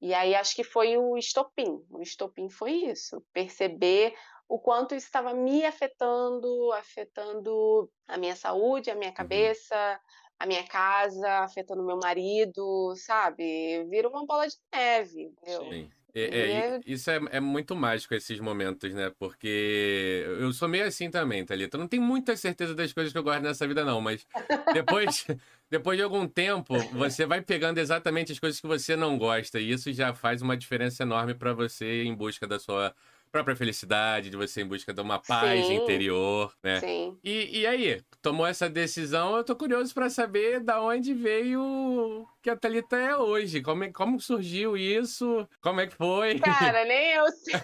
E 0.00 0.12
aí 0.14 0.34
acho 0.34 0.56
que 0.56 0.64
foi 0.64 0.96
o 0.96 1.16
estopim. 1.16 1.84
O 1.90 2.02
estopim 2.02 2.48
foi 2.48 2.72
isso, 2.72 3.24
perceber 3.32 4.14
o 4.48 4.58
quanto 4.58 4.94
isso 4.94 5.06
estava 5.06 5.32
me 5.32 5.64
afetando, 5.64 6.72
afetando 6.72 7.90
a 8.06 8.18
minha 8.18 8.36
saúde, 8.36 8.90
a 8.90 8.94
minha 8.94 9.10
uhum. 9.10 9.14
cabeça, 9.14 10.00
a 10.42 10.46
minha 10.46 10.64
casa, 10.64 11.38
afetando 11.38 11.84
meu 11.84 11.96
marido, 11.96 12.94
sabe? 12.96 13.84
Vira 13.88 14.08
uma 14.08 14.26
bola 14.26 14.48
de 14.48 14.56
neve, 14.74 15.22
entendeu? 15.22 15.70
Sim. 15.70 15.88
É, 16.14 16.20
é, 16.24 16.80
isso 16.84 17.10
é, 17.10 17.18
é, 17.30 17.40
muito 17.40 17.74
mágico 17.74 18.12
esses 18.12 18.38
momentos, 18.38 18.92
né? 18.92 19.10
Porque 19.18 20.26
eu 20.40 20.52
sou 20.52 20.68
meio 20.68 20.84
assim 20.84 21.08
também, 21.10 21.44
Thalita. 21.44 21.76
Eu 21.76 21.80
não 21.80 21.88
tenho 21.88 22.02
muita 22.02 22.36
certeza 22.36 22.74
das 22.74 22.92
coisas 22.92 23.12
que 23.12 23.18
eu 23.18 23.22
gosto 23.22 23.40
nessa 23.40 23.66
vida, 23.66 23.84
não, 23.84 24.00
mas 24.00 24.26
depois, 24.74 25.26
depois 25.70 25.96
de 25.96 26.02
algum 26.02 26.26
tempo, 26.26 26.76
você 26.92 27.24
vai 27.24 27.40
pegando 27.40 27.78
exatamente 27.78 28.32
as 28.32 28.38
coisas 28.38 28.60
que 28.60 28.66
você 28.66 28.96
não 28.96 29.16
gosta, 29.16 29.60
e 29.60 29.70
isso 29.70 29.90
já 29.92 30.12
faz 30.12 30.42
uma 30.42 30.56
diferença 30.56 31.04
enorme 31.04 31.34
para 31.34 31.54
você 31.54 32.02
em 32.02 32.14
busca 32.14 32.48
da 32.48 32.58
sua 32.58 32.92
própria 33.32 33.56
felicidade, 33.56 34.28
de 34.28 34.36
você 34.36 34.60
em 34.60 34.66
busca 34.66 34.92
de 34.92 35.00
uma 35.00 35.18
paz 35.18 35.66
Sim. 35.66 35.76
interior, 35.76 36.54
né? 36.62 36.78
Sim. 36.80 37.16
E, 37.24 37.60
e 37.60 37.66
aí, 37.66 38.02
tomou 38.20 38.46
essa 38.46 38.68
decisão, 38.68 39.34
eu 39.34 39.42
tô 39.42 39.56
curioso 39.56 39.92
para 39.94 40.10
saber 40.10 40.60
da 40.60 40.80
onde 40.82 41.14
veio 41.14 42.28
que 42.42 42.50
a 42.50 42.56
Thalita 42.56 42.96
é 42.96 43.16
hoje. 43.16 43.62
Como, 43.62 43.84
é, 43.84 43.92
como 43.92 44.20
surgiu 44.20 44.76
isso? 44.76 45.48
Como 45.62 45.80
é 45.80 45.86
que 45.86 45.94
foi? 45.94 46.40
Cara, 46.40 46.84
nem 46.84 47.12
eu 47.12 47.26
sei. 47.32 47.54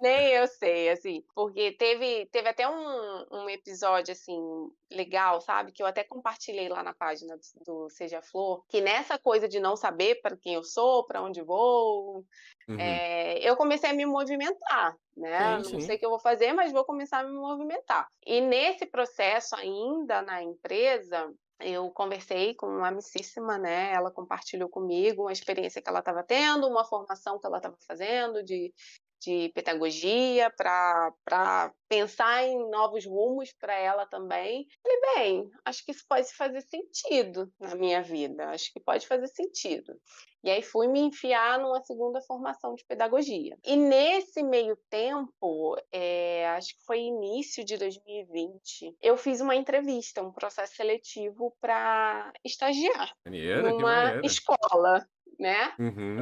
nem 0.00 0.28
eu 0.28 0.46
sei, 0.46 0.88
assim. 0.90 1.24
Porque 1.34 1.72
teve, 1.72 2.26
teve 2.26 2.48
até 2.48 2.68
um, 2.68 3.26
um 3.30 3.50
episódio, 3.50 4.12
assim, 4.12 4.38
legal, 4.90 5.40
sabe? 5.40 5.72
Que 5.72 5.82
eu 5.82 5.86
até 5.86 6.04
compartilhei 6.04 6.68
lá 6.68 6.82
na 6.82 6.94
página 6.94 7.36
do, 7.36 7.64
do 7.64 7.90
Seja 7.90 8.22
Flor. 8.22 8.64
Que 8.68 8.80
nessa 8.80 9.18
coisa 9.18 9.48
de 9.48 9.58
não 9.58 9.74
saber 9.76 10.20
para 10.22 10.36
quem 10.36 10.54
eu 10.54 10.62
sou, 10.62 11.04
para 11.04 11.20
onde 11.20 11.42
vou, 11.42 12.24
uhum. 12.68 12.78
é, 12.78 13.38
eu 13.40 13.56
comecei 13.56 13.90
a 13.90 13.94
me 13.94 14.06
movimentar, 14.06 14.96
né? 15.16 15.62
Sim, 15.64 15.72
não 15.72 15.80
sim. 15.80 15.86
sei 15.86 15.96
o 15.96 15.98
que 15.98 16.06
eu 16.06 16.10
vou 16.10 16.20
fazer, 16.20 16.52
mas 16.52 16.70
vou 16.70 16.84
começar 16.84 17.18
a 17.18 17.24
me 17.24 17.32
movimentar. 17.32 18.06
E 18.24 18.40
nesse 18.40 18.86
processo 18.86 19.56
ainda 19.56 20.22
na 20.22 20.40
empresa, 20.40 21.28
eu 21.62 21.90
conversei 21.90 22.54
com 22.54 22.66
uma 22.66 22.88
amicíssima, 22.88 23.58
né? 23.58 23.92
Ela 23.92 24.10
compartilhou 24.10 24.68
comigo 24.68 25.22
uma 25.22 25.32
experiência 25.32 25.80
que 25.82 25.88
ela 25.88 26.00
estava 26.00 26.22
tendo, 26.22 26.66
uma 26.68 26.84
formação 26.84 27.38
que 27.38 27.46
ela 27.46 27.58
estava 27.58 27.76
fazendo 27.86 28.42
de, 28.42 28.72
de 29.20 29.50
pedagogia 29.54 30.50
para 30.50 31.72
pensar 31.88 32.44
em 32.44 32.70
novos 32.70 33.04
rumos 33.04 33.52
para 33.52 33.74
ela 33.74 34.06
também. 34.06 34.66
Falei, 34.82 35.00
bem, 35.14 35.50
acho 35.64 35.84
que 35.84 35.90
isso 35.90 36.04
pode 36.08 36.32
fazer 36.34 36.60
sentido 36.62 37.52
na 37.58 37.74
minha 37.74 38.02
vida, 38.02 38.48
acho 38.50 38.72
que 38.72 38.80
pode 38.80 39.06
fazer 39.06 39.26
sentido. 39.28 39.94
E 40.42 40.50
aí 40.50 40.62
fui 40.62 40.88
me 40.88 41.00
enfiar 41.00 41.58
numa 41.58 41.82
segunda 41.82 42.20
formação 42.22 42.74
de 42.74 42.84
pedagogia. 42.86 43.58
E 43.62 43.76
nesse 43.76 44.42
meio 44.42 44.76
tempo, 44.88 45.76
é, 45.92 46.48
acho 46.50 46.68
que 46.78 46.84
foi 46.86 47.00
início 47.00 47.62
de 47.62 47.76
2020, 47.76 48.96
eu 49.02 49.18
fiz 49.18 49.40
uma 49.40 49.54
entrevista, 49.54 50.22
um 50.22 50.32
processo 50.32 50.74
seletivo 50.76 51.54
para 51.60 52.32
estagiar 52.42 53.12
maneira, 53.24 53.70
numa 53.70 54.20
escola 54.24 55.06
né? 55.40 55.74
Uhum. 55.78 56.20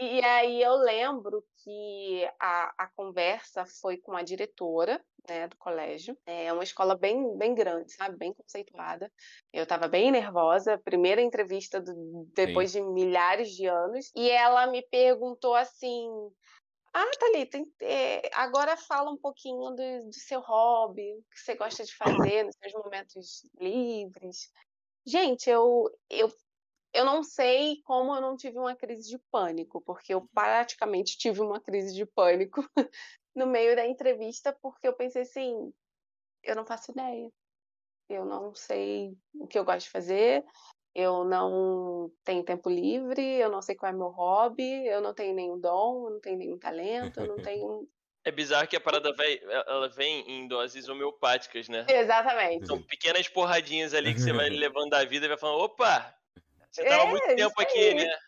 E 0.00 0.24
aí 0.24 0.62
eu 0.62 0.76
lembro 0.76 1.44
que 1.62 2.26
a, 2.40 2.72
a 2.78 2.88
conversa 2.96 3.66
foi 3.82 3.98
com 3.98 4.12
a 4.16 4.22
diretora 4.22 4.98
né, 5.28 5.46
do 5.46 5.56
colégio. 5.58 6.16
É 6.24 6.50
uma 6.50 6.64
escola 6.64 6.96
bem, 6.96 7.36
bem 7.36 7.54
grande, 7.54 7.92
sabe? 7.92 8.16
Bem 8.16 8.32
conceituada. 8.32 9.12
Eu 9.52 9.64
estava 9.64 9.86
bem 9.86 10.10
nervosa, 10.10 10.80
primeira 10.82 11.20
entrevista 11.20 11.82
do, 11.82 12.26
depois 12.34 12.70
Sim. 12.70 12.80
de 12.80 12.92
milhares 12.92 13.50
de 13.50 13.66
anos. 13.66 14.10
E 14.16 14.30
ela 14.30 14.66
me 14.68 14.80
perguntou 14.90 15.54
assim: 15.54 16.08
ah, 16.94 17.10
Thalita, 17.20 17.58
é, 17.82 18.22
agora 18.32 18.74
fala 18.74 19.10
um 19.10 19.18
pouquinho 19.18 19.70
do, 19.72 20.06
do, 20.06 20.14
seu 20.14 20.40
hobby, 20.40 21.12
o 21.12 21.22
que 21.30 21.40
você 21.44 21.54
gosta 21.54 21.84
de 21.84 21.94
fazer 21.94 22.44
nos 22.44 22.56
seus 22.56 22.72
momentos 22.72 23.46
livres. 23.60 24.50
Gente, 25.06 25.50
eu, 25.50 25.84
eu 26.08 26.28
eu 26.96 27.04
não 27.04 27.22
sei 27.22 27.82
como 27.84 28.14
eu 28.14 28.22
não 28.22 28.36
tive 28.36 28.58
uma 28.58 28.74
crise 28.74 29.10
de 29.10 29.18
pânico, 29.30 29.82
porque 29.82 30.14
eu 30.14 30.26
praticamente 30.32 31.18
tive 31.18 31.42
uma 31.42 31.60
crise 31.60 31.94
de 31.94 32.06
pânico 32.06 32.66
no 33.36 33.46
meio 33.46 33.76
da 33.76 33.86
entrevista, 33.86 34.50
porque 34.62 34.88
eu 34.88 34.94
pensei 34.94 35.22
assim, 35.22 35.70
eu 36.42 36.56
não 36.56 36.64
faço 36.64 36.92
ideia. 36.92 37.30
Eu 38.08 38.24
não 38.24 38.54
sei 38.54 39.14
o 39.34 39.46
que 39.46 39.58
eu 39.58 39.64
gosto 39.64 39.86
de 39.86 39.90
fazer, 39.90 40.42
eu 40.94 41.22
não 41.24 42.10
tenho 42.24 42.44
tempo 42.44 42.70
livre, 42.70 43.22
eu 43.22 43.50
não 43.50 43.60
sei 43.60 43.74
qual 43.74 43.92
é 43.92 43.94
meu 43.94 44.08
hobby, 44.08 44.86
eu 44.86 45.02
não 45.02 45.12
tenho 45.12 45.34
nenhum 45.34 45.60
dom, 45.60 46.06
eu 46.06 46.10
não 46.12 46.20
tenho 46.20 46.38
nenhum 46.38 46.58
talento, 46.58 47.20
eu 47.20 47.26
não 47.26 47.36
tenho 47.44 47.86
é 48.24 48.32
bizarro 48.32 48.66
que 48.66 48.74
a 48.74 48.80
parada 48.80 49.12
vai, 49.12 49.40
ela 49.68 49.88
vem 49.88 50.28
em 50.28 50.48
doses 50.48 50.88
homeopáticas, 50.88 51.68
né? 51.68 51.86
Exatamente. 51.88 52.66
São 52.66 52.82
pequenas 52.82 53.28
porradinhas 53.28 53.94
ali 53.94 54.12
que 54.12 54.20
você 54.20 54.32
vai 54.32 54.48
levando 54.50 54.90
da 54.90 55.04
vida 55.04 55.26
e 55.26 55.28
vai 55.28 55.38
falando, 55.38 55.60
opa, 55.60 56.12
você 56.76 56.84
tava 56.84 57.02
é, 57.02 57.10
muito 57.10 57.26
tempo 57.26 57.60
aqui, 57.60 57.94
né? 57.94 58.18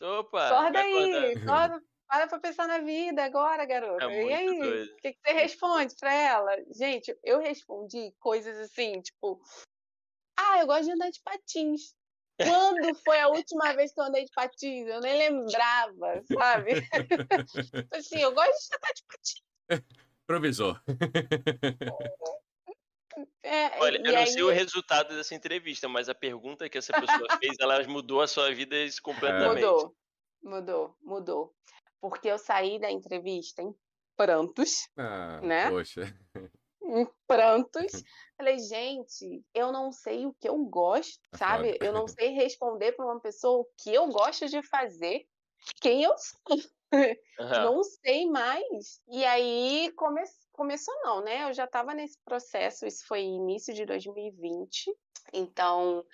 Opa. 0.00 0.46
Acorda 0.46 0.80
aí, 0.80 1.32
acorda, 1.34 1.82
para 2.06 2.26
pra 2.26 2.40
pensar 2.40 2.66
na 2.66 2.78
vida 2.78 3.22
agora, 3.22 3.64
garota. 3.66 4.04
É 4.06 4.24
e 4.24 4.32
aí, 4.32 4.82
o 4.84 4.96
que, 4.96 5.12
que, 5.12 5.18
você 5.24 5.32
responde 5.34 5.94
pra 6.00 6.12
ela? 6.12 6.50
Gente, 6.74 7.16
eu 7.22 7.38
respondi 7.38 8.14
coisas 8.18 8.56
assim, 8.58 9.00
tipo, 9.02 9.40
ah, 10.38 10.60
eu 10.60 10.66
gosto 10.66 10.84
de 10.84 10.92
andar 10.92 11.10
de 11.10 11.20
patins. 11.22 11.94
Quando 12.40 12.94
foi 13.04 13.20
a 13.20 13.28
última 13.28 13.74
vez 13.74 13.92
que 13.92 14.00
eu 14.00 14.04
andei 14.04 14.24
de 14.24 14.30
patins? 14.32 14.86
Eu 14.86 15.00
nem 15.00 15.18
lembrava, 15.18 16.22
sabe? 16.32 16.70
Tipo 17.82 17.96
assim, 17.96 18.20
eu 18.20 18.32
gosto 18.32 18.68
de 18.68 18.76
andar 18.76 18.92
de 18.94 19.04
patins. 19.08 19.42
Provisor. 20.24 20.80
É, 23.42 23.78
Olha, 23.80 23.98
eu 23.98 24.12
não 24.12 24.20
aí... 24.20 24.26
sei 24.26 24.42
o 24.42 24.50
resultado 24.50 25.14
dessa 25.14 25.34
entrevista, 25.34 25.88
mas 25.88 26.08
a 26.08 26.14
pergunta 26.14 26.68
que 26.68 26.78
essa 26.78 26.92
pessoa 26.92 27.38
fez, 27.38 27.56
ela 27.60 27.82
mudou 27.86 28.20
a 28.20 28.26
sua 28.26 28.52
vida 28.54 28.76
completamente. 29.02 29.64
Mudou, 29.64 29.96
mudou, 30.42 30.96
mudou. 31.02 31.54
Porque 32.00 32.28
eu 32.28 32.38
saí 32.38 32.78
da 32.78 32.90
entrevista 32.90 33.62
em 33.62 33.74
prantos, 34.16 34.88
ah, 34.96 35.40
né? 35.40 35.70
Poxa. 35.70 36.02
Em 36.82 37.08
prantos. 37.26 37.92
Falei, 38.36 38.58
gente, 38.58 39.44
eu 39.54 39.72
não 39.72 39.90
sei 39.90 40.26
o 40.26 40.34
que 40.40 40.48
eu 40.48 40.56
gosto, 40.64 41.20
é 41.32 41.36
sabe? 41.36 41.78
Eu 41.80 41.92
não 41.92 42.06
sei 42.08 42.30
responder 42.30 42.92
para 42.92 43.04
uma 43.04 43.20
pessoa 43.20 43.60
o 43.60 43.68
que 43.82 43.94
eu 43.94 44.08
gosto 44.08 44.48
de 44.48 44.62
fazer, 44.62 45.26
quem 45.80 46.02
eu 46.02 46.14
sou. 46.16 46.38
Uhum. 46.90 47.64
Não 47.64 47.82
sei 47.82 48.24
mais. 48.30 48.98
E 49.08 49.22
aí 49.22 49.92
come... 49.94 50.22
começou 50.58 50.92
não, 51.02 51.22
né? 51.22 51.48
Eu 51.48 51.54
já 51.54 51.66
estava 51.66 51.94
nesse 51.94 52.18
processo, 52.24 52.84
isso 52.84 53.06
foi 53.06 53.22
início 53.22 53.72
de 53.72 53.86
2020. 53.86 54.92
Então, 55.32 56.04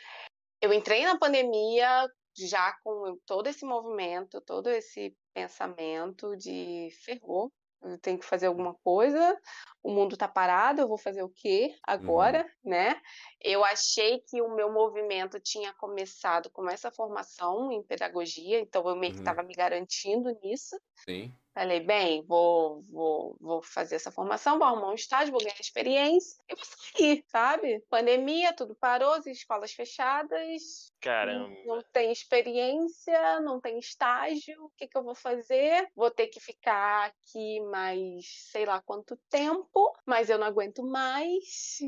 eu 0.61 0.71
entrei 0.71 1.03
na 1.07 1.19
pandemia 1.19 2.07
já 2.37 2.77
com 2.85 3.17
todo 3.25 3.47
esse 3.47 3.65
movimento, 3.65 4.43
todo 4.43 4.69
esse 4.69 5.17
pensamento 5.33 6.37
de 6.37 6.91
ferrou, 7.05 7.51
eu 7.83 7.99
tenho 7.99 8.19
que 8.19 8.27
fazer 8.27 8.47
alguma 8.47 8.75
coisa, 8.83 9.39
o 9.83 9.91
mundo 9.91 10.15
está 10.15 10.29
parado, 10.29 10.81
eu 10.81 10.89
vou 10.89 10.99
fazer 10.99 11.23
o 11.23 11.29
quê 11.29 11.75
agora, 11.83 12.43
uhum. 12.65 12.71
né? 12.71 13.01
Eu 13.41 13.65
achei 13.65 14.21
que 14.29 14.43
o 14.43 14.55
meu 14.55 14.73
movimento 14.73 15.39
tinha 15.41 15.73
começado 15.75 16.51
com 16.51 16.69
essa 16.69 16.91
formação 16.91 17.73
em 17.73 17.83
pedagogia, 17.83 18.61
então 18.61 18.87
eu 18.89 18.97
meio 18.97 19.13
que 19.13 19.21
estava 19.21 19.43
uhum. 19.43 19.49
me 19.49 19.55
garantindo 19.55 20.31
nisso. 20.43 20.79
Sim. 21.09 21.33
Falei, 21.55 21.79
bem, 21.79 22.25
vou, 22.27 22.83
vou, 22.83 23.37
vou 23.41 23.63
fazer 23.63 23.95
essa 23.95 24.11
formação, 24.11 24.59
vou 24.59 24.67
arrumar 24.67 24.91
um 24.91 24.95
estágio, 24.95 25.31
vou 25.31 25.41
ganhar 25.41 25.55
experiência 25.61 26.43
e 26.49 26.55
vou 26.57 26.65
sair, 26.65 27.25
sabe? 27.29 27.81
Pandemia, 27.89 28.53
tudo 28.53 28.75
parou, 28.75 29.13
as 29.13 29.27
escolas 29.27 29.73
fechadas. 29.73 30.93
Caramba. 31.01 31.49
Não, 31.65 31.77
não 31.77 31.83
tem 31.93 32.11
experiência, 32.11 33.41
não 33.41 33.61
tem 33.61 33.79
estágio, 33.79 34.65
o 34.65 34.71
que, 34.77 34.89
que 34.89 34.99
eu 34.99 35.05
vou 35.05 35.15
fazer? 35.15 35.89
Vou 35.95 36.11
ter 36.11 36.27
que 36.27 36.41
ficar 36.41 37.07
aqui 37.07 37.61
mais 37.61 38.25
sei 38.51 38.67
lá 38.67 38.83
quanto 38.83 39.17
tempo, 39.31 39.97
mas 40.05 40.31
eu 40.31 40.39
não 40.39 40.49
aguento 40.49 40.83
mais, 40.83 41.79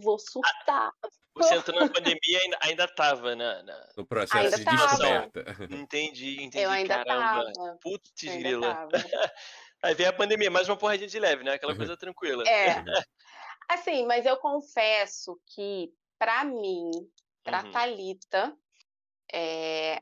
vou 0.00 0.18
surtar. 0.18 0.92
Você 1.34 1.54
entrou 1.54 1.80
na 1.80 1.88
pandemia 1.88 2.38
ainda, 2.42 2.58
ainda 2.60 2.88
tava 2.88 3.34
na, 3.34 3.62
na... 3.62 3.88
no 3.96 4.06
processo 4.06 4.36
ainda 4.36 4.58
de 4.58 4.64
descoberta. 4.64 5.44
Entendi, 5.70 6.42
entendi. 6.42 6.64
Eu 6.64 6.70
ainda 6.70 7.04
Caramba. 7.04 7.52
Tava. 7.52 7.78
Putz, 7.80 8.22
grila. 8.22 8.88
Aí 9.82 9.94
vem 9.94 10.06
a 10.06 10.12
pandemia, 10.12 10.50
mais 10.50 10.68
uma 10.68 10.76
porradinha 10.76 11.08
de 11.08 11.18
leve, 11.18 11.42
né? 11.42 11.54
Aquela 11.54 11.74
coisa 11.74 11.96
tranquila. 11.96 12.44
É. 12.46 12.84
Assim, 13.68 14.06
mas 14.06 14.26
eu 14.26 14.36
confesso 14.36 15.40
que, 15.46 15.92
para 16.18 16.44
mim, 16.44 16.90
pra 17.42 17.64
uhum. 17.64 17.72
Thalita, 17.72 18.56
é, 19.32 20.00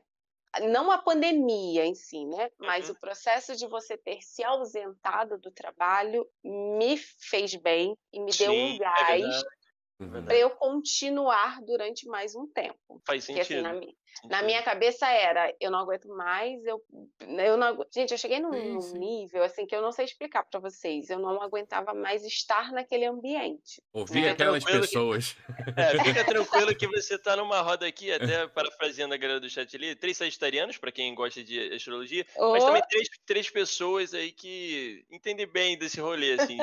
não 0.69 0.91
a 0.91 0.97
pandemia 0.97 1.85
em 1.85 1.95
si, 1.95 2.25
né? 2.25 2.51
Mas 2.59 2.89
uhum. 2.89 2.95
o 2.95 2.99
processo 2.99 3.55
de 3.55 3.65
você 3.67 3.97
ter 3.97 4.21
se 4.21 4.43
ausentado 4.43 5.37
do 5.37 5.49
trabalho 5.49 6.27
me 6.43 6.97
fez 6.97 7.55
bem 7.55 7.97
e 8.11 8.19
me 8.19 8.33
Sim, 8.33 8.45
deu 8.45 8.53
um 8.53 8.75
é 8.75 8.77
gás 8.77 9.43
é 9.43 9.60
uhum. 10.03 10.25
para 10.25 10.35
eu 10.35 10.49
continuar 10.51 11.61
durante 11.61 12.07
mais 12.07 12.35
um 12.35 12.47
tempo. 12.47 13.01
Faz 13.05 13.23
sentido. 13.23 13.63
Porque, 13.63 13.77
assim, 13.77 13.95
na, 14.29 14.41
minha, 14.43 14.61
cabeça 14.61 15.07
era, 15.07 15.53
eu 15.59 15.71
não 15.71 15.79
aguento 15.79 16.07
mais, 16.09 16.63
eu, 16.65 16.81
eu 17.21 17.57
não 17.57 17.85
Gente, 17.93 18.11
eu 18.11 18.17
cheguei 18.17 18.39
num, 18.39 18.51
num 18.51 18.93
nível 18.93 19.43
assim 19.43 19.65
que 19.65 19.75
eu 19.75 19.81
não 19.81 19.91
sei 19.91 20.05
explicar 20.05 20.43
para 20.43 20.59
vocês. 20.59 21.09
Eu 21.09 21.19
não 21.19 21.41
aguentava 21.41 21.93
mais 21.93 22.25
estar 22.25 22.71
naquele 22.71 23.05
ambiente. 23.05 23.81
Ouvir 23.93 24.29
aquelas 24.29 24.63
pessoas. 24.63 25.33
Que, 25.33 25.79
é, 25.79 26.03
fica 26.03 26.23
tranquilo 26.25 26.75
que 26.75 26.87
você 26.87 27.17
tá 27.17 27.35
numa 27.35 27.61
roda 27.61 27.85
aqui, 27.85 28.11
até 28.11 28.47
parafraseando 28.49 29.13
a 29.13 29.17
galera 29.17 29.39
do 29.39 29.49
chat 29.49 29.75
ali, 29.75 29.95
três 29.95 30.17
sagitarianos, 30.17 30.77
para 30.77 30.91
quem 30.91 31.13
gosta 31.15 31.43
de 31.43 31.73
astrologia, 31.73 32.25
oh. 32.37 32.51
mas 32.51 32.63
também 32.63 32.81
três, 32.89 33.07
três 33.25 33.49
pessoas 33.49 34.13
aí 34.13 34.31
que 34.31 35.05
entendem 35.11 35.47
bem 35.47 35.77
desse 35.77 35.99
rolê, 35.99 36.33
assim. 36.33 36.57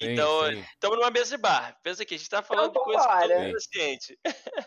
Então, 0.00 0.50
estamos 0.52 0.98
numa 0.98 1.10
mesa 1.10 1.36
de 1.36 1.42
bar. 1.42 1.76
Pensa 1.82 2.04
que 2.04 2.14
a 2.14 2.18
gente 2.18 2.28
tá 2.28 2.42
falando 2.42 2.70
então, 2.70 2.82
de 2.82 2.92
coisa 2.92 3.08
que 3.70 4.18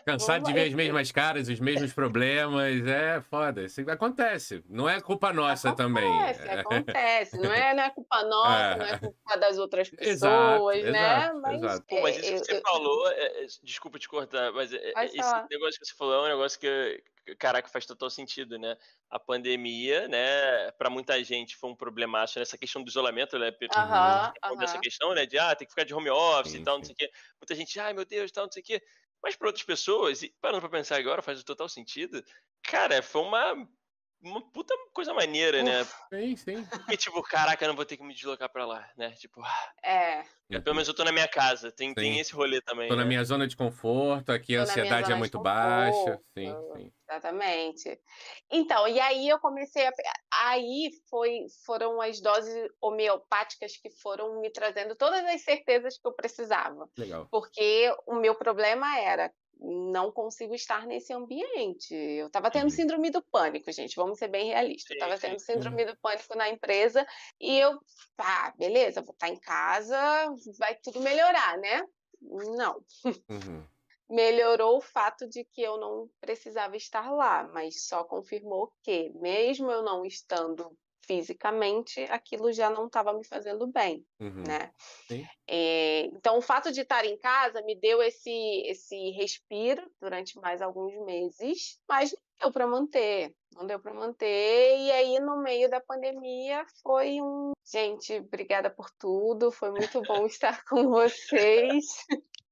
Cansado 0.04 0.44
de 0.44 0.52
ver 0.52 0.68
as 0.68 0.74
mesmas 0.74 1.12
caras, 1.12 1.48
os 1.48 1.60
mesmos 1.60 1.92
problemas, 1.92 2.25
é 2.26 3.20
foda. 3.22 3.62
Isso 3.64 3.80
acontece. 3.90 4.64
Não 4.68 4.88
é 4.88 5.00
culpa 5.00 5.32
nossa 5.32 5.70
acontece, 5.70 5.88
também. 5.88 6.60
Acontece, 6.60 7.38
Não 7.38 7.52
é, 7.52 7.74
não 7.74 7.82
é 7.82 7.90
culpa 7.90 8.22
nossa, 8.24 8.52
é. 8.52 8.76
não 8.76 8.86
é 8.86 8.98
culpa 8.98 9.36
das 9.38 9.58
outras 9.58 9.88
pessoas, 9.90 10.76
exato, 10.76 10.92
né? 10.92 11.16
Exato, 11.16 11.40
mas, 11.40 11.62
exato. 11.62 11.86
Pô, 11.88 12.00
mas 12.02 12.16
isso 12.16 12.32
que 12.32 12.46
você 12.46 12.56
eu, 12.56 12.62
falou, 12.62 13.10
é, 13.10 13.44
é, 13.44 13.46
desculpa 13.62 13.98
te 13.98 14.08
cortar, 14.08 14.52
mas 14.52 14.72
é, 14.72 14.92
esse 15.04 15.16
falar. 15.16 15.46
negócio 15.50 15.80
que 15.80 15.86
você 15.86 15.94
falou 15.94 16.14
é 16.14 16.20
um 16.26 16.36
negócio 16.36 16.58
que, 16.58 17.02
caraca, 17.38 17.68
faz 17.68 17.86
total 17.86 18.08
sentido, 18.10 18.58
né? 18.58 18.76
A 19.10 19.18
pandemia, 19.18 20.08
né, 20.08 20.70
para 20.72 20.90
muita 20.90 21.22
gente 21.24 21.56
foi 21.56 21.70
um 21.70 21.76
problemaço 21.76 22.38
nessa 22.38 22.56
questão 22.56 22.82
do 22.82 22.88
isolamento, 22.88 23.38
né? 23.38 23.48
Uhum, 23.48 24.52
uhum. 24.52 24.62
Essa 24.62 24.78
questão, 24.78 25.14
né, 25.14 25.26
de 25.26 25.38
ah, 25.38 25.54
tem 25.54 25.66
que 25.66 25.72
ficar 25.72 25.84
de 25.84 25.94
home 25.94 26.10
office 26.10 26.52
sim, 26.52 26.60
e 26.60 26.64
tal, 26.64 26.78
não 26.78 26.84
sei 26.84 26.94
o 26.94 26.96
quê. 26.96 27.10
Muita 27.40 27.54
gente, 27.54 27.78
ai 27.80 27.92
meu 27.92 28.04
Deus, 28.04 28.30
tal, 28.30 28.44
não 28.44 28.52
sei 28.52 28.62
o 28.62 28.64
quê. 28.64 28.82
Mas 29.22 29.36
para 29.36 29.48
outras 29.48 29.64
pessoas, 29.64 30.22
e 30.22 30.34
parando 30.40 30.60
para 30.60 30.70
pensar 30.70 30.96
agora, 30.98 31.22
faz 31.22 31.42
total 31.42 31.68
sentido. 31.68 32.22
Cara, 32.62 33.02
foi 33.02 33.22
uma 33.22 33.68
uma 34.22 34.40
puta 34.50 34.74
coisa 34.92 35.12
maneira, 35.14 35.62
né? 35.62 35.82
Uf, 35.82 35.94
né? 36.10 36.20
Sim, 36.20 36.36
sim. 36.36 36.64
Porque, 36.64 36.96
tipo, 36.96 37.22
caraca, 37.22 37.64
eu 37.64 37.68
não 37.68 37.76
vou 37.76 37.84
ter 37.84 37.96
que 37.96 38.02
me 38.02 38.14
deslocar 38.14 38.50
pra 38.50 38.66
lá, 38.66 38.88
né? 38.96 39.10
Tipo. 39.12 39.42
É. 39.82 40.24
Pelo 40.48 40.74
menos 40.74 40.88
eu 40.88 40.94
tô 40.94 41.04
na 41.04 41.12
minha 41.12 41.28
casa. 41.28 41.72
Tem, 41.72 41.92
tem 41.92 42.18
esse 42.18 42.32
rolê 42.32 42.60
também. 42.60 42.88
Tô 42.88 42.94
né? 42.94 43.02
na 43.02 43.08
minha 43.08 43.24
zona 43.24 43.46
de 43.46 43.56
conforto, 43.56 44.30
aqui 44.30 44.54
tô 44.54 44.60
a 44.60 44.62
ansiedade 44.62 45.12
é 45.12 45.14
muito 45.14 45.38
baixa. 45.40 46.20
Sim, 46.34 46.54
sim. 46.74 46.92
Exatamente. 47.08 48.00
Então, 48.50 48.88
e 48.88 48.98
aí 48.98 49.28
eu 49.28 49.38
comecei 49.38 49.86
a. 49.86 49.92
Aí 50.46 50.90
foi, 51.08 51.46
foram 51.64 52.00
as 52.00 52.20
doses 52.20 52.68
homeopáticas 52.80 53.76
que 53.76 53.90
foram 53.90 54.40
me 54.40 54.50
trazendo 54.50 54.96
todas 54.96 55.24
as 55.24 55.42
certezas 55.42 55.98
que 55.98 56.06
eu 56.06 56.12
precisava. 56.12 56.88
Legal. 56.96 57.28
Porque 57.30 57.92
o 58.06 58.14
meu 58.16 58.34
problema 58.34 58.98
era 58.98 59.32
não 59.58 60.12
consigo 60.12 60.54
estar 60.54 60.86
nesse 60.86 61.12
ambiente. 61.12 61.94
Eu 61.94 62.26
estava 62.26 62.50
tendo 62.50 62.64
uhum. 62.64 62.70
síndrome 62.70 63.10
do 63.10 63.22
pânico, 63.22 63.72
gente, 63.72 63.96
vamos 63.96 64.18
ser 64.18 64.28
bem 64.28 64.46
realistas. 64.46 64.90
Eu 64.90 64.96
estava 64.96 65.18
tendo 65.18 65.40
síndrome 65.40 65.84
do 65.84 65.96
pânico 65.96 66.36
na 66.36 66.48
empresa 66.48 67.06
e 67.40 67.58
eu, 67.58 67.78
ah, 68.18 68.52
beleza, 68.56 69.02
vou 69.02 69.12
estar 69.12 69.28
em 69.28 69.38
casa, 69.38 69.98
vai 70.58 70.74
tudo 70.76 71.00
melhorar, 71.00 71.58
né? 71.58 71.82
Não. 72.20 72.82
Uhum. 73.04 73.66
Melhorou 74.08 74.76
o 74.76 74.80
fato 74.80 75.28
de 75.28 75.44
que 75.44 75.62
eu 75.62 75.78
não 75.78 76.08
precisava 76.20 76.76
estar 76.76 77.10
lá, 77.10 77.48
mas 77.52 77.86
só 77.86 78.04
confirmou 78.04 78.72
que, 78.82 79.10
mesmo 79.16 79.70
eu 79.70 79.82
não 79.82 80.04
estando 80.04 80.76
fisicamente, 81.06 82.00
aquilo 82.10 82.52
já 82.52 82.68
não 82.68 82.86
estava 82.86 83.12
me 83.12 83.24
fazendo 83.24 83.66
bem, 83.66 84.04
uhum. 84.20 84.42
né? 84.46 84.70
É, 85.48 86.06
então, 86.06 86.38
o 86.38 86.42
fato 86.42 86.72
de 86.72 86.80
estar 86.80 87.04
em 87.04 87.16
casa 87.18 87.62
me 87.62 87.78
deu 87.78 88.02
esse, 88.02 88.62
esse 88.66 89.10
respiro 89.10 89.82
durante 90.00 90.38
mais 90.40 90.60
alguns 90.60 90.94
meses, 91.04 91.78
mas 91.88 92.12
não 92.12 92.18
deu 92.40 92.52
para 92.52 92.66
manter, 92.66 93.34
não 93.54 93.66
deu 93.66 93.78
para 93.78 93.94
manter. 93.94 94.78
E 94.78 94.90
aí, 94.90 95.18
no 95.20 95.42
meio 95.42 95.70
da 95.70 95.80
pandemia, 95.80 96.64
foi 96.82 97.20
um. 97.20 97.52
Gente, 97.64 98.16
obrigada 98.16 98.70
por 98.70 98.90
tudo, 98.98 99.50
foi 99.50 99.70
muito 99.70 100.02
bom 100.02 100.26
estar 100.26 100.64
com 100.64 100.90
vocês. 100.90 101.84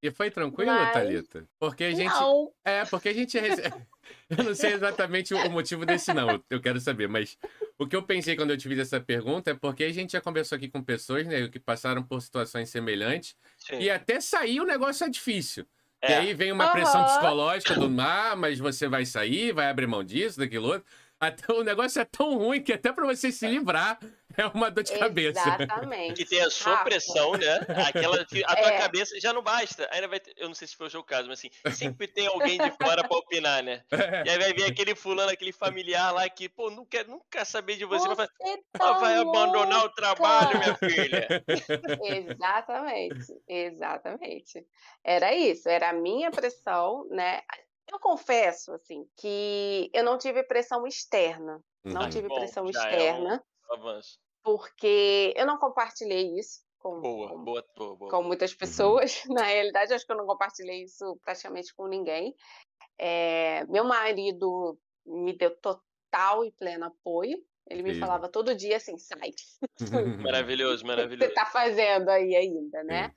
E 0.05 0.11
foi 0.11 0.31
tranquilo, 0.31 0.71
Mas... 0.71 0.93
Thalita? 0.93 1.49
Porque 1.59 1.83
a 1.83 1.91
gente. 1.91 2.13
Não. 2.13 2.53
É, 2.63 2.85
porque 2.85 3.09
a 3.09 3.13
gente. 3.15 3.39
eu 4.29 4.45
não 4.45 4.55
sei 4.55 4.75
exatamente 4.75 5.33
o 5.33 5.51
motivo 5.51 5.87
desse, 5.87 6.13
não. 6.13 6.45
Eu 6.51 6.61
quero 6.61 6.79
saber, 6.79 7.09
mas 7.09 7.39
o 7.79 7.87
que 7.87 7.97
eu 7.97 8.03
pensei 8.03 8.37
quando 8.37 8.51
eu 8.51 8.59
te 8.59 8.69
fiz 8.69 8.79
essa 8.79 9.01
pergunta 9.01 9.53
é 9.53 9.55
porque 9.55 9.83
a 9.83 9.91
gente 9.91 10.13
já 10.13 10.21
conversou 10.21 10.57
aqui 10.57 10.69
com 10.69 10.83
pessoas, 10.83 11.27
né, 11.27 11.49
que 11.49 11.59
passaram 11.59 12.03
por 12.03 12.21
situações 12.21 12.69
semelhantes. 12.69 13.35
Sim. 13.57 13.79
E 13.79 13.89
até 13.89 14.21
sair 14.21 14.61
o 14.61 14.67
negócio 14.67 15.07
é 15.07 15.09
difícil. 15.09 15.65
É. 16.03 16.11
E 16.11 16.15
aí 16.17 16.35
vem 16.35 16.53
uma 16.53 16.71
pressão 16.71 17.01
uhum. 17.01 17.07
psicológica 17.07 17.75
do, 17.75 18.01
ah, 18.03 18.37
mas 18.37 18.59
você 18.59 18.87
vai 18.87 19.07
sair, 19.07 19.53
vai 19.53 19.71
abrir 19.71 19.87
mão 19.87 20.05
disso, 20.05 20.39
daquilo 20.39 20.69
outro. 20.69 20.85
Até, 21.21 21.53
o 21.53 21.63
negócio 21.63 22.01
é 22.01 22.05
tão 22.05 22.37
ruim 22.37 22.63
que 22.63 22.73
até 22.73 22.93
para 22.93 23.07
você 23.07 23.31
se 23.31 23.47
livrar 23.47 23.99
é 24.37 24.47
uma 24.47 24.71
dor 24.71 24.83
de 24.83 24.99
cabeça. 24.99 25.41
Exatamente. 25.41 26.15
Que 26.15 26.29
tem 26.29 26.41
a 26.41 26.51
sua 26.51 26.79
pressão, 26.79 27.33
né? 27.33 27.61
Aquela, 27.87 28.21
a 28.21 28.57
tua 28.57 28.73
é. 28.73 28.79
cabeça 28.79 29.19
já 29.21 29.33
não 29.33 29.43
basta. 29.43 29.89
Ainda 29.93 30.09
vai 30.09 30.21
ter, 30.21 30.35
eu 30.37 30.49
não 30.49 30.55
sei 30.55 30.67
se 30.67 30.77
foi 30.77 30.89
o 30.89 30.91
seu 30.91 31.03
caso, 31.03 31.29
mas 31.29 31.39
assim, 31.39 31.51
sempre 31.73 32.09
tem 32.09 32.27
alguém 32.27 32.59
de 32.59 32.71
fora 32.73 33.07
para 33.07 33.17
opinar, 33.17 33.63
né? 33.63 33.85
E 34.25 34.31
aí 34.31 34.39
vai 34.39 34.53
vir 34.53 34.65
aquele 34.65 34.95
fulano, 34.95 35.31
aquele 35.31 35.53
familiar 35.53 36.13
lá 36.13 36.29
que, 36.29 36.49
pô, 36.49 36.71
não 36.71 36.85
quer 36.85 37.07
nunca 37.07 37.45
saber 37.45 37.77
de 37.77 37.85
você. 37.85 38.09
você 38.09 38.15
vai, 38.15 38.29
tá 38.73 38.93
vai 38.95 39.17
abandonar 39.17 39.85
o 39.85 39.91
trabalho, 39.91 40.59
minha 40.59 40.75
filha. 40.77 41.45
Exatamente, 42.03 43.33
exatamente. 43.49 44.67
Era 45.03 45.35
isso, 45.35 45.69
era 45.69 45.91
a 45.91 45.93
minha 45.93 46.31
pressão, 46.31 47.07
né? 47.09 47.41
Eu 47.91 47.99
confesso, 47.99 48.73
assim, 48.73 49.07
que 49.17 49.91
eu 49.93 50.03
não 50.03 50.19
tive 50.19 50.43
pressão 50.43 50.87
externa. 50.87 51.63
Não 51.85 52.03
uhum. 52.03 52.11
tive 52.11 52.29
Bom, 52.29 52.37
pressão 52.37 52.67
externa. 52.67 53.45
É 53.71 53.73
um 53.73 53.77
avanço. 53.77 54.19
Porque 54.43 55.33
eu 55.37 55.47
não 55.47 55.59
compartilhei 55.59 56.39
isso 56.39 56.63
com, 56.79 57.01
boa, 57.01 57.29
com, 57.31 57.45
boa, 57.45 57.65
boa, 57.77 57.97
boa. 57.97 58.11
com 58.11 58.23
muitas 58.23 58.53
uhum. 58.53 58.59
pessoas. 58.59 59.25
Uhum. 59.25 59.35
Na 59.35 59.45
realidade, 59.45 59.93
acho 59.93 60.07
que 60.07 60.13
eu 60.13 60.17
não 60.17 60.27
compartilhei 60.27 60.85
isso 60.85 61.19
praticamente 61.23 61.75
com 61.75 61.87
ninguém. 61.87 62.35
É, 62.99 63.65
meu 63.67 63.85
marido 63.85 64.79
me 65.05 65.37
deu 65.37 65.55
total 65.61 66.45
e 66.45 66.53
pleno 66.53 66.87
apoio. 66.87 67.39
Ele 67.69 67.83
me 67.83 67.99
falava 67.99 68.29
todo 68.29 68.55
dia 68.55 68.77
assim, 68.77 68.99
sai. 68.99 69.31
Maravilhoso, 70.23 70.85
maravilhoso. 70.87 71.25
O 71.25 71.29
que 71.29 71.35
você 71.35 71.35
tá 71.35 71.47
fazendo 71.47 72.09
aí 72.11 72.37
ainda, 72.37 72.85
né? 72.85 73.15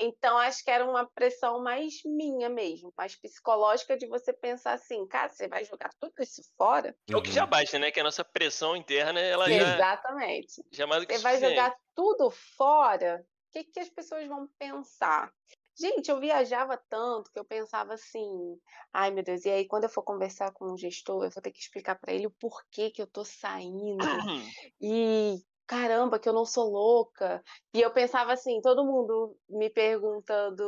Então, 0.00 0.38
acho 0.38 0.64
que 0.64 0.70
era 0.70 0.88
uma 0.88 1.06
pressão 1.06 1.62
mais 1.62 1.94
minha 2.04 2.48
mesmo, 2.48 2.92
mais 2.96 3.16
psicológica 3.16 3.96
de 3.96 4.06
você 4.06 4.32
pensar 4.32 4.74
assim, 4.74 5.06
cara, 5.06 5.28
você 5.28 5.48
vai 5.48 5.64
jogar 5.64 5.90
tudo 5.98 6.14
isso 6.20 6.42
fora? 6.56 6.96
É 7.10 7.16
o 7.16 7.22
que 7.22 7.32
já 7.32 7.44
basta, 7.44 7.78
né? 7.78 7.90
Que 7.90 8.00
a 8.00 8.04
nossa 8.04 8.24
pressão 8.24 8.76
interna, 8.76 9.20
ela 9.20 9.50
já... 9.50 9.74
Exatamente. 9.74 10.62
Já 10.70 10.84
é 10.84 10.86
mais 10.86 11.02
do 11.02 11.06
que 11.06 11.16
Você 11.16 11.22
vai 11.22 11.40
jogar 11.40 11.74
tudo 11.94 12.30
fora, 12.30 13.24
o 13.48 13.52
que, 13.52 13.64
que 13.64 13.80
as 13.80 13.88
pessoas 13.88 14.26
vão 14.28 14.48
pensar? 14.58 15.32
Gente, 15.80 16.10
eu 16.10 16.18
viajava 16.18 16.76
tanto 16.88 17.30
que 17.30 17.38
eu 17.38 17.44
pensava 17.44 17.94
assim, 17.94 18.58
ai 18.92 19.12
meu 19.12 19.22
Deus, 19.22 19.44
e 19.44 19.50
aí 19.50 19.64
quando 19.64 19.84
eu 19.84 19.90
for 19.90 20.02
conversar 20.02 20.52
com 20.52 20.72
um 20.72 20.76
gestor, 20.76 21.24
eu 21.24 21.30
vou 21.30 21.42
ter 21.42 21.52
que 21.52 21.60
explicar 21.60 21.94
para 21.94 22.12
ele 22.12 22.26
o 22.26 22.32
porquê 22.32 22.90
que 22.90 23.00
eu 23.00 23.06
tô 23.06 23.24
saindo. 23.24 23.98
e 24.80 25.40
caramba, 25.68 26.18
que 26.18 26.28
eu 26.28 26.32
não 26.32 26.44
sou 26.46 26.70
louca. 26.70 27.42
E 27.74 27.80
eu 27.82 27.92
pensava 27.92 28.32
assim, 28.32 28.60
todo 28.62 28.84
mundo 28.86 29.36
me 29.48 29.70
perguntando, 29.70 30.64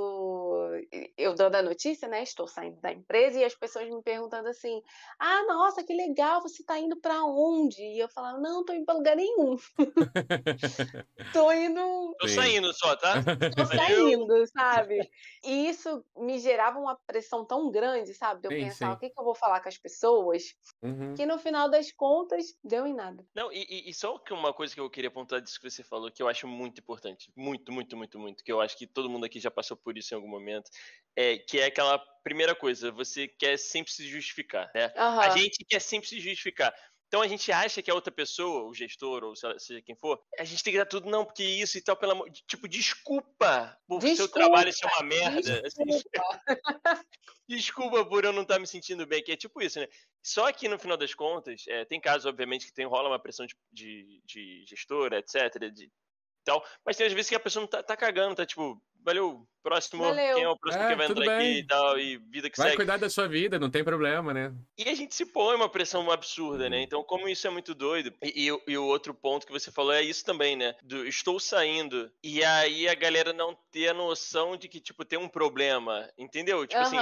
eu 1.16 1.34
dando 1.34 1.56
a 1.56 1.62
notícia, 1.62 2.08
né? 2.08 2.22
Estou 2.22 2.46
saindo 2.46 2.80
da 2.80 2.92
empresa 2.92 3.38
e 3.40 3.44
as 3.44 3.54
pessoas 3.56 3.88
me 3.88 4.02
perguntando 4.02 4.48
assim: 4.48 4.80
"Ah, 5.18 5.44
nossa, 5.46 5.84
que 5.84 5.94
legal, 5.94 6.42
você 6.42 6.62
está 6.62 6.78
indo 6.78 7.00
para 7.00 7.24
onde?" 7.24 7.82
E 7.82 7.98
eu 7.98 8.08
falava: 8.10 8.38
"Não, 8.38 8.64
tô 8.64 8.72
indo 8.74 8.84
para 8.84 8.94
lugar 8.96 9.16
nenhum." 9.16 9.56
tô 11.32 11.50
indo 11.52 12.16
Tô 12.18 12.28
saindo 12.28 12.72
só, 12.74 12.96
tá? 12.96 13.24
Tô 13.50 13.64
saindo, 13.66 14.46
sabe? 14.48 15.08
E 15.44 15.68
isso 15.68 16.04
me 16.16 16.38
gerava 16.38 16.78
uma 16.78 16.98
pressão 17.06 17.46
tão 17.46 17.70
grande, 17.70 18.14
sabe? 18.14 18.40
De 18.42 18.48
eu 18.48 18.52
sim, 18.52 18.56
pensar, 18.56 18.92
sim. 18.92 18.94
o 18.94 18.98
que, 18.98 19.10
que 19.10 19.20
eu 19.20 19.24
vou 19.24 19.34
falar 19.34 19.60
com 19.62 19.68
as 19.68 19.78
pessoas? 19.78 20.42
Uhum. 20.82 21.14
Que 21.14 21.26
no 21.26 21.38
final 21.38 21.70
das 21.70 21.92
contas 21.92 22.46
deu 22.64 22.86
em 22.86 22.94
nada. 22.94 23.26
Não, 23.34 23.52
e, 23.52 23.88
e 23.88 23.94
só 23.94 24.18
que 24.18 24.32
uma 24.32 24.52
coisa 24.52 24.74
que 24.74 24.80
eu 24.80 24.89
eu 24.90 24.92
queria 24.92 25.08
apontar 25.08 25.40
disso 25.40 25.60
que 25.60 25.70
você 25.70 25.84
falou, 25.84 26.10
que 26.10 26.20
eu 26.20 26.28
acho 26.28 26.48
muito 26.48 26.80
importante. 26.80 27.32
Muito, 27.36 27.72
muito, 27.72 27.96
muito, 27.96 28.18
muito. 28.18 28.44
Que 28.44 28.50
eu 28.50 28.60
acho 28.60 28.76
que 28.76 28.86
todo 28.86 29.08
mundo 29.08 29.24
aqui 29.24 29.38
já 29.38 29.50
passou 29.50 29.76
por 29.76 29.96
isso 29.96 30.12
em 30.12 30.16
algum 30.16 30.28
momento. 30.28 30.68
É, 31.16 31.38
que 31.38 31.60
é 31.60 31.66
aquela 31.66 31.98
primeira 32.24 32.54
coisa, 32.54 32.90
você 32.90 33.28
quer 33.28 33.56
sempre 33.58 33.92
se 33.92 34.06
justificar, 34.06 34.70
né? 34.74 34.92
Uhum. 34.96 35.20
A 35.20 35.30
gente 35.30 35.64
quer 35.64 35.80
sempre 35.80 36.08
se 36.08 36.18
justificar. 36.20 36.74
Então 37.10 37.22
a 37.22 37.26
gente 37.26 37.50
acha 37.50 37.82
que 37.82 37.90
a 37.90 37.94
outra 37.94 38.12
pessoa, 38.12 38.70
o 38.70 38.72
gestor, 38.72 39.24
ou 39.24 39.34
seja 39.34 39.82
quem 39.82 39.96
for, 39.96 40.22
a 40.38 40.44
gente 40.44 40.62
tem 40.62 40.72
que 40.72 40.78
dar 40.78 40.86
tudo, 40.86 41.10
não, 41.10 41.24
porque 41.24 41.42
isso 41.42 41.76
e 41.76 41.82
tal, 41.82 41.96
pelo 41.96 42.12
amor. 42.12 42.30
Tipo, 42.46 42.68
desculpa 42.68 43.76
por 43.88 43.98
desculpa, 43.98 44.16
seu 44.16 44.28
trabalho 44.28 44.72
ser 44.72 44.86
uma 44.86 45.02
merda. 45.02 45.66
Assim. 45.66 45.84
Desculpa. 45.86 46.40
desculpa 47.48 48.06
por 48.06 48.24
eu 48.24 48.32
não 48.32 48.42
estar 48.42 48.60
me 48.60 48.66
sentindo 48.66 49.04
bem, 49.08 49.24
que 49.24 49.32
é 49.32 49.36
tipo 49.36 49.60
isso, 49.60 49.80
né? 49.80 49.88
Só 50.22 50.52
que 50.52 50.68
no 50.68 50.78
final 50.78 50.96
das 50.96 51.12
contas, 51.12 51.64
é, 51.66 51.84
tem 51.84 52.00
casos, 52.00 52.26
obviamente, 52.26 52.66
que 52.66 52.72
tem, 52.72 52.86
rola 52.86 53.08
uma 53.08 53.18
pressão 53.18 53.44
de, 53.44 53.56
de, 53.72 54.22
de 54.24 54.64
gestora, 54.68 55.18
etc., 55.18 55.68
de 55.68 55.90
tal, 56.50 56.64
mas 56.84 56.96
tem 56.96 57.06
às 57.06 57.12
vezes 57.12 57.28
que 57.28 57.34
a 57.36 57.40
pessoa 57.40 57.62
não 57.62 57.68
tá, 57.68 57.82
tá 57.82 57.96
cagando, 57.96 58.34
tá 58.34 58.44
tipo, 58.44 58.80
valeu, 59.04 59.46
próximo, 59.62 60.02
valeu. 60.02 60.34
quem 60.34 60.44
é 60.44 60.48
o 60.48 60.58
próximo 60.58 60.84
é, 60.84 60.88
que 60.88 60.96
vai 60.96 61.06
entrar 61.06 61.26
bem. 61.26 61.36
aqui 61.36 61.58
e 61.58 61.66
tal, 61.66 61.98
e 61.98 62.16
vida 62.16 62.50
que 62.50 62.56
vai 62.56 62.68
segue. 62.68 62.76
cuidar 62.76 62.96
da 62.96 63.08
sua 63.08 63.28
vida, 63.28 63.58
não 63.58 63.70
tem 63.70 63.84
problema, 63.84 64.32
né? 64.32 64.52
E 64.76 64.88
a 64.88 64.94
gente 64.94 65.14
se 65.14 65.26
põe 65.26 65.54
uma 65.54 65.68
pressão 65.68 66.10
absurda, 66.10 66.68
né? 66.68 66.78
Uhum. 66.78 66.82
Então, 66.82 67.04
como 67.04 67.28
isso 67.28 67.46
é 67.46 67.50
muito 67.50 67.74
doido, 67.74 68.12
e, 68.22 68.48
e, 68.48 68.72
e, 68.72 68.78
o 68.78 68.84
outro 68.84 69.14
ponto 69.14 69.46
que 69.46 69.52
você 69.52 69.70
falou 69.70 69.92
é 69.92 70.02
isso 70.02 70.24
também, 70.24 70.56
né? 70.56 70.74
Do 70.82 71.06
estou 71.06 71.38
saindo, 71.38 72.10
e 72.22 72.42
aí 72.44 72.88
a 72.88 72.94
galera 72.94 73.32
não 73.32 73.56
ter 73.70 73.88
a 73.88 73.94
noção 73.94 74.56
de 74.56 74.68
que, 74.68 74.80
tipo, 74.80 75.04
tem 75.04 75.18
um 75.18 75.28
problema, 75.28 76.08
entendeu? 76.18 76.66
Tipo 76.66 76.82
assim, 76.82 76.98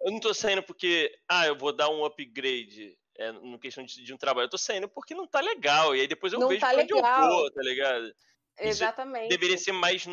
eu 0.00 0.12
não 0.12 0.20
tô 0.20 0.32
saindo 0.32 0.62
porque, 0.62 1.12
ah, 1.28 1.46
eu 1.46 1.56
vou 1.56 1.72
dar 1.72 1.88
um 1.88 2.04
upgrade. 2.04 2.96
É, 3.16 3.30
no 3.30 3.60
questão 3.60 3.84
de, 3.84 4.02
de, 4.02 4.12
um 4.12 4.16
trabalho, 4.16 4.46
eu 4.46 4.50
tô 4.50 4.58
saindo 4.58 4.88
porque 4.88 5.14
não 5.14 5.24
tá 5.24 5.40
legal. 5.40 5.94
E 5.94 6.00
aí 6.00 6.06
depois 6.08 6.32
eu 6.32 6.40
não 6.40 6.48
vejo 6.48 6.60
tá 6.60 6.72
onde 6.72 6.92
legal. 6.92 7.22
eu 7.22 7.28
vou, 7.28 7.50
tá 7.52 7.62
ligado? 7.62 8.12
Exatamente. 8.58 9.24
Isso 9.24 9.28
deveria 9.28 9.58
ser 9.58 9.72
mais 9.72 10.04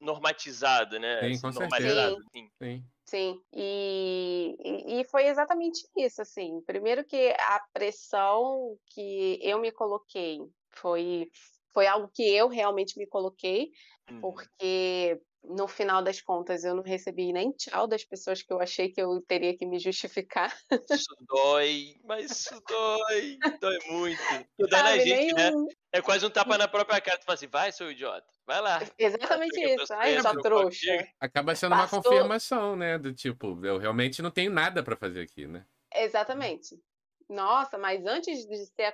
normatizado, 0.00 0.98
né? 0.98 1.34
Sim, 1.34 1.40
com 1.40 1.52
certeza. 1.52 2.16
Sim. 2.32 2.50
Sim. 2.62 2.84
Sim. 3.04 3.42
E, 3.52 5.00
e 5.00 5.04
foi 5.10 5.26
exatamente 5.26 5.80
isso, 5.96 6.22
assim. 6.22 6.60
Primeiro 6.66 7.04
que 7.04 7.34
a 7.38 7.60
pressão 7.72 8.76
que 8.86 9.38
eu 9.42 9.58
me 9.58 9.72
coloquei 9.72 10.38
foi, 10.70 11.28
foi 11.74 11.86
algo 11.86 12.08
que 12.14 12.22
eu 12.22 12.48
realmente 12.48 12.96
me 12.98 13.06
coloquei, 13.06 13.70
uhum. 14.08 14.20
porque 14.20 15.20
no 15.44 15.66
final 15.66 16.02
das 16.02 16.20
contas, 16.20 16.64
eu 16.64 16.74
não 16.74 16.82
recebi 16.82 17.32
nem 17.32 17.52
tchau 17.52 17.86
das 17.86 18.04
pessoas 18.04 18.42
que 18.42 18.52
eu 18.52 18.60
achei 18.60 18.90
que 18.90 19.00
eu 19.00 19.20
teria 19.22 19.56
que 19.56 19.66
me 19.66 19.78
justificar. 19.78 20.54
Isso 20.90 21.16
dói, 21.28 21.96
mas 22.04 22.30
isso 22.30 22.62
dói, 22.68 23.38
dói 23.60 23.78
muito. 23.88 24.22
Dói 24.58 24.70
na 24.70 24.98
gente, 24.98 25.34
né? 25.34 25.50
É 25.92 26.00
quase 26.00 26.24
um 26.24 26.30
tapa 26.30 26.56
na 26.56 26.68
própria 26.68 27.00
cara. 27.00 27.18
Tu 27.18 27.24
fala 27.24 27.34
assim, 27.34 27.48
vai, 27.48 27.72
seu 27.72 27.90
idiota, 27.90 28.26
vai 28.46 28.60
lá. 28.60 28.80
Exatamente 28.98 29.60
isso. 29.60 29.92
Ai, 29.94 30.20
sua 30.20 30.40
trouxa. 30.40 31.08
Acaba 31.18 31.54
sendo 31.54 31.70
Passou. 31.70 31.98
uma 31.98 32.02
confirmação, 32.02 32.76
né? 32.76 32.98
Do 32.98 33.12
tipo, 33.12 33.58
eu 33.64 33.78
realmente 33.78 34.22
não 34.22 34.30
tenho 34.30 34.50
nada 34.50 34.82
para 34.82 34.96
fazer 34.96 35.22
aqui, 35.22 35.46
né? 35.46 35.64
Exatamente. 35.94 36.80
Nossa, 37.30 37.78
mas 37.78 38.04
antes 38.06 38.44
de 38.46 38.56
ser 38.74 38.84
a 38.86 38.92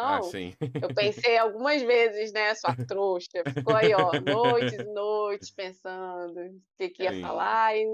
Ah, 0.00 0.20
confirmação, 0.20 0.22
sim. 0.22 0.54
eu 0.80 0.92
pensei 0.92 1.38
algumas 1.38 1.80
vezes, 1.82 2.32
né, 2.32 2.54
sua 2.54 2.74
trouxa. 2.86 3.46
Ficou 3.54 3.74
aí, 3.74 3.94
ó, 3.94 4.18
noites 4.18 4.74
e 4.74 4.84
noites 4.92 5.50
pensando 5.54 6.38
o 6.38 6.62
que, 6.78 6.90
que 6.90 7.04
ia 7.04 7.12
Sim. 7.12 7.20
falar 7.20 7.76
e 7.76 7.84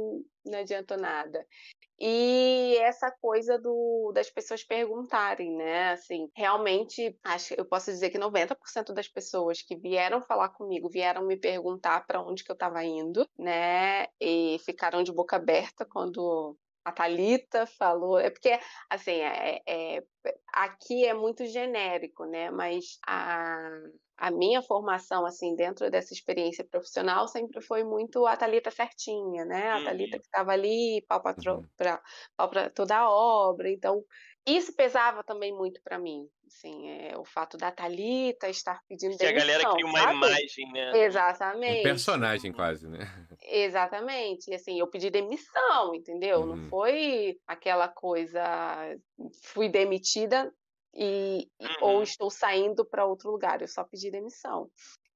não 0.44 0.58
adiantou 0.60 0.96
nada. 0.98 1.46
E 2.00 2.76
essa 2.78 3.10
coisa 3.20 3.58
do, 3.58 4.12
das 4.14 4.30
pessoas 4.30 4.64
perguntarem, 4.64 5.56
né? 5.56 5.90
Assim, 5.92 6.28
realmente, 6.36 7.18
acho, 7.24 7.54
eu 7.54 7.66
posso 7.68 7.90
dizer 7.90 8.10
que 8.10 8.18
90% 8.18 8.94
das 8.94 9.08
pessoas 9.08 9.62
que 9.62 9.76
vieram 9.76 10.22
falar 10.22 10.50
comigo 10.50 10.88
vieram 10.90 11.26
me 11.26 11.36
perguntar 11.38 12.06
para 12.06 12.22
onde 12.22 12.44
que 12.44 12.50
eu 12.50 12.54
estava 12.54 12.84
indo, 12.84 13.26
né? 13.38 14.06
E 14.20 14.58
ficaram 14.64 15.02
de 15.02 15.12
boca 15.12 15.36
aberta 15.36 15.84
quando 15.90 16.56
a 16.84 16.92
Thalita 16.92 17.66
falou, 17.66 18.18
é 18.18 18.30
porque, 18.30 18.58
assim, 18.90 19.12
é, 19.20 19.60
é, 19.68 20.02
aqui 20.54 21.04
é 21.06 21.14
muito 21.14 21.46
genérico, 21.46 22.24
né? 22.26 22.50
Mas 22.50 22.98
a, 23.06 23.68
a 24.16 24.30
minha 24.30 24.62
formação, 24.62 25.26
assim, 25.26 25.54
dentro 25.56 25.90
dessa 25.90 26.12
experiência 26.14 26.64
profissional 26.64 27.28
sempre 27.28 27.60
foi 27.60 27.84
muito 27.84 28.26
a 28.26 28.36
Thalita 28.36 28.70
certinha, 28.70 29.44
né? 29.44 29.70
A 29.72 29.80
Thalita 29.80 30.18
Uhum. 30.18 30.20
que 30.20 30.26
estava 30.26 30.52
ali, 30.52 31.04
pau 31.08 31.22
para 31.22 31.36
Uhum. 31.36 31.70
toda 32.74 32.96
a 32.96 33.10
obra. 33.10 33.70
Então, 33.70 34.04
isso 34.46 34.74
pesava 34.74 35.22
também 35.24 35.52
muito 35.52 35.80
para 35.82 35.98
mim, 35.98 36.28
assim, 36.48 36.88
é, 36.90 37.16
o 37.16 37.24
fato 37.24 37.56
da 37.56 37.70
Thalita 37.70 38.48
estar 38.48 38.80
pedindo 38.88 39.16
Que 39.16 39.26
a 39.26 39.32
galera 39.32 39.58
demissão, 39.58 39.72
cria 39.76 39.86
uma 39.86 39.98
sabe? 40.00 40.16
imagem, 40.16 40.72
né? 40.72 40.92
Um 40.92 40.96
Exatamente. 40.96 41.82
personagem 41.82 42.52
quase, 42.52 42.88
né? 42.88 42.98
Exatamente. 43.42 44.50
E 44.50 44.54
assim, 44.54 44.78
eu 44.80 44.86
pedi 44.88 45.10
demissão, 45.10 45.94
entendeu? 45.94 46.44
Não 46.46 46.56
Uhum. 46.56 46.68
foi 46.68 47.38
aquela 47.46 47.88
coisa, 47.88 48.42
fui 49.44 49.68
demitida 49.68 50.52
e, 50.94 51.48
e- 51.60 51.66
ou 51.82 51.96
Uhum. 51.98 52.02
estou 52.02 52.30
saindo 52.30 52.84
para 52.84 53.04
outro 53.06 53.30
lugar. 53.30 53.60
Eu 53.62 53.68
só 53.68 53.84
pedi 53.84 54.10
demissão. 54.10 54.68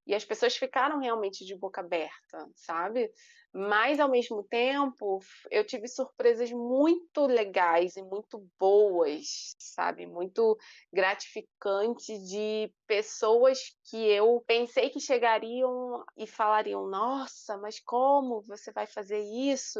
E 0.05 0.13
as 0.13 0.25
pessoas 0.25 0.55
ficaram 0.55 0.99
realmente 0.99 1.45
de 1.45 1.55
boca 1.55 1.81
aberta, 1.81 2.49
sabe? 2.55 3.09
Mas, 3.55 3.99
ao 3.99 4.09
mesmo 4.09 4.43
tempo, 4.43 5.19
eu 5.51 5.63
tive 5.63 5.87
surpresas 5.87 6.51
muito 6.51 7.27
legais 7.27 7.95
e 7.95 8.01
muito 8.01 8.43
boas, 8.59 9.55
sabe? 9.59 10.07
Muito 10.07 10.57
gratificantes 10.91 12.27
de 12.27 12.73
pessoas 12.87 13.59
que 13.89 13.97
eu 13.97 14.43
pensei 14.47 14.89
que 14.89 14.99
chegariam 14.99 16.03
e 16.17 16.25
falariam: 16.25 16.87
Nossa, 16.89 17.55
mas 17.57 17.79
como 17.79 18.41
você 18.41 18.71
vai 18.71 18.87
fazer 18.87 19.19
isso? 19.19 19.79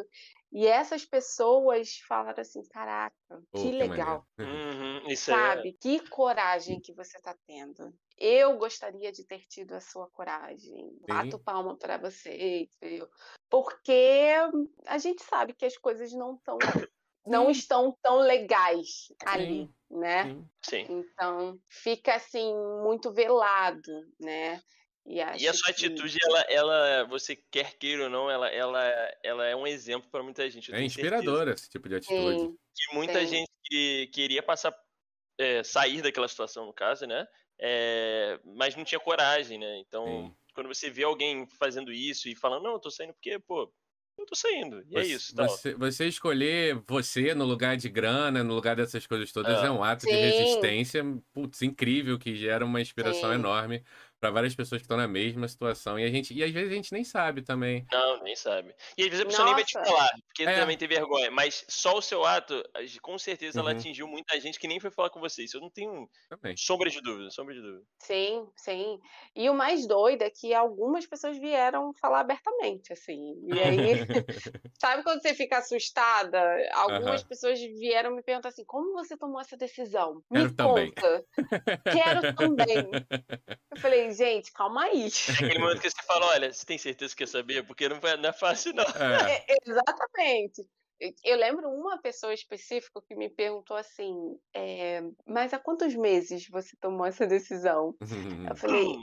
E 0.52 0.68
essas 0.68 1.04
pessoas 1.04 1.98
falaram 2.08 2.42
assim: 2.42 2.62
caraca, 2.70 3.16
que, 3.52 3.64
que 3.64 3.72
legal. 3.72 4.26
Uhum, 4.38 5.12
é 5.12 5.16
Sabe? 5.16 5.70
É... 5.70 5.74
Que 5.82 6.10
coragem 6.10 6.80
que 6.80 6.94
você 6.94 7.18
está 7.18 7.36
tendo. 7.48 7.92
Eu 8.26 8.58
gostaria 8.58 9.12
de 9.12 9.26
ter 9.26 9.42
tido 9.50 9.74
a 9.74 9.82
sua 9.82 10.10
coragem. 10.10 10.98
Bato 11.06 11.38
palma 11.38 11.76
para 11.76 11.98
você, 11.98 12.70
viu? 12.82 13.06
Porque 13.50 14.32
a 14.88 14.98
gente 14.98 15.22
sabe 15.22 15.54
que 15.54 15.66
as 15.66 15.78
coisas 15.78 16.14
não 16.14 16.36
estão 16.36 16.58
não 17.28 17.52
estão 17.52 17.98
tão 18.02 18.20
legais 18.20 19.12
ali, 19.26 19.66
Sim. 19.66 19.74
né? 19.90 20.42
Sim. 20.62 20.86
Então 20.90 21.60
fica 21.68 22.16
assim 22.16 22.56
muito 22.82 23.12
velado, 23.12 23.92
né? 24.18 24.62
E, 25.06 25.18
e 25.18 25.48
a 25.50 25.54
sua 25.54 25.74
que... 25.74 25.86
atitude, 25.86 26.18
ela, 26.24 26.42
ela, 26.44 27.04
você 27.04 27.36
quer 27.36 27.78
queira 27.78 28.06
ou 28.06 28.10
não, 28.10 28.32
ela, 28.32 28.50
ela, 28.50 28.82
ela 29.22 29.46
é 29.46 29.54
um 29.54 29.68
exemplo 29.68 30.10
para 30.10 30.24
muita 30.24 30.50
gente. 30.50 30.74
É 30.74 30.82
inspiradora 30.82 31.48
certeza. 31.48 31.56
esse 31.56 31.70
tipo 31.70 31.90
de 31.90 31.96
atitude. 31.96 32.40
Sim, 32.40 32.58
que 32.74 32.96
muita 32.96 33.20
sim. 33.20 33.28
gente 33.28 33.52
que 33.66 34.08
queria 34.14 34.42
passar, 34.42 34.74
é, 35.38 35.62
sair 35.62 36.02
daquela 36.02 36.30
situação, 36.30 36.66
no 36.66 36.74
caso, 36.74 37.06
né? 37.06 37.28
É, 37.66 38.38
mas 38.44 38.76
não 38.76 38.84
tinha 38.84 39.00
coragem, 39.00 39.58
né? 39.58 39.78
Então, 39.80 40.06
sim. 40.06 40.36
quando 40.54 40.68
você 40.68 40.90
vê 40.90 41.04
alguém 41.04 41.48
fazendo 41.48 41.94
isso 41.94 42.28
e 42.28 42.36
falando, 42.36 42.64
não, 42.64 42.74
eu 42.74 42.80
tô 42.80 42.92
saindo 42.92 43.14
porque, 43.14 43.40
pô, 43.40 43.72
eu 44.18 44.26
tô 44.26 44.36
saindo. 44.36 44.84
E 44.90 44.98
é 44.98 45.02
você, 45.02 45.12
é 45.12 45.16
isso. 45.16 45.34
Tá 45.34 45.48
você, 45.48 45.74
você, 45.74 46.08
escolher 46.10 46.84
você 46.86 47.34
no 47.34 47.46
lugar 47.46 47.78
de 47.78 47.88
grana, 47.88 48.44
no 48.44 48.54
lugar 48.54 48.76
dessas 48.76 49.08
coisas 49.08 49.32
todas, 49.32 49.64
é, 49.64 49.68
é 49.68 49.72
um 49.72 49.82
ato 49.82 50.04
Sim. 50.04 50.10
de 50.10 50.18
resistência, 50.18 51.04
putz, 51.32 51.62
incrível, 51.62 52.20
que 52.20 52.36
gera 52.36 52.66
uma 52.66 52.82
inspiração 52.82 53.30
Sim. 53.30 53.36
enorme 53.36 53.82
para 54.24 54.32
várias 54.32 54.56
pessoas 54.56 54.80
que 54.80 54.86
estão 54.86 54.96
na 54.96 55.06
mesma 55.06 55.46
situação. 55.50 56.00
E, 56.00 56.06
a 56.06 56.08
gente, 56.08 56.34
e 56.34 56.42
às 56.42 56.50
vezes 56.50 56.72
a 56.72 56.76
gente 56.76 56.94
nem 56.94 57.04
sabe 57.04 57.42
também. 57.42 57.86
Não, 57.92 58.24
nem 58.24 58.38
sabe. 58.38 58.74
E 58.98 59.04
às 59.04 59.10
vezes 59.10 59.20
a 59.20 59.26
pessoa 59.26 59.50
Nossa. 59.50 59.56
nem 59.56 59.56
vai 59.56 59.66
te 59.66 59.74
falar, 59.74 60.10
porque 60.28 60.44
é. 60.44 60.60
também 60.62 60.78
tem 60.78 60.88
vergonha. 60.88 61.30
Mas 61.30 61.66
só 61.68 61.98
o 61.98 62.02
seu 62.02 62.24
ato, 62.24 62.64
com 63.02 63.18
certeza 63.18 63.60
uhum. 63.60 63.68
ela 63.68 63.78
atingiu 63.78 64.08
muita 64.08 64.40
gente 64.40 64.58
que 64.58 64.66
nem 64.66 64.80
foi 64.80 64.92
falar 64.92 65.10
com 65.10 65.20
você. 65.20 65.44
Isso 65.44 65.58
eu 65.58 65.62
não 65.62 65.70
tenho 65.70 66.10
também. 66.30 66.56
sombra 66.56 66.90
de 66.90 67.02
dúvida, 67.02 67.30
sombra 67.32 67.54
de 67.54 67.62
dúvida. 67.62 67.84
Sim, 68.00 68.48
sim. 68.56 68.98
E 69.36 69.50
o 69.50 69.54
mais 69.54 69.86
doido 69.86 70.22
é 70.22 70.30
que 70.30 70.54
algumas 70.54 71.06
pessoas 71.06 71.38
vieram 71.38 71.92
falar 72.00 72.22
abertamente, 72.22 72.94
assim. 72.94 73.34
E 73.46 73.60
aí, 73.60 73.76
sabe 74.80 75.04
quando 75.04 75.22
você 75.22 75.34
fica 75.34 75.58
assustada? 75.58 76.42
Algumas 76.72 77.24
uhum. 77.24 77.28
pessoas 77.28 77.60
vieram 77.60 78.16
me 78.16 78.24
perguntar 78.24 78.50
assim: 78.50 78.64
como 78.64 78.94
você 78.94 79.18
tomou 79.18 79.42
essa 79.42 79.58
decisão? 79.58 80.24
Me 80.32 80.44
Quero 80.44 80.56
conta. 80.56 81.26
Também. 81.36 81.82
Quero 81.92 82.36
também. 82.36 82.92
Eu 83.70 83.82
falei, 83.82 84.13
gente, 84.14 84.52
calma 84.52 84.84
aí. 84.84 85.08
É 85.30 85.32
aquele 85.46 85.60
momento 85.60 85.82
que 85.82 85.90
você 85.90 86.04
fala, 86.06 86.28
olha, 86.28 86.52
você 86.54 86.66
tem 86.66 86.78
certeza 86.78 87.14
que 87.14 87.24
quer 87.24 87.28
saber? 87.28 87.66
Porque 87.66 87.90
não, 87.90 88.00
não 88.00 88.30
é 88.30 88.34
fácil, 88.34 88.74
não. 88.74 88.84
É. 88.84 89.46
É, 89.48 89.58
exatamente. 89.66 90.68
Eu 91.24 91.38
lembro 91.38 91.70
uma 91.70 91.98
pessoa 91.98 92.34
específica 92.34 93.02
que 93.06 93.16
me 93.16 93.30
perguntou 93.30 93.76
assim, 93.76 94.16
é, 94.54 95.02
mas 95.26 95.54
há 95.54 95.60
quantos 95.60 95.94
meses 95.96 96.48
você 96.48 96.78
tomou 96.80 97.06
essa 97.06 97.28
decisão? 97.28 97.96
Eu 98.50 98.56
falei, 98.56 98.96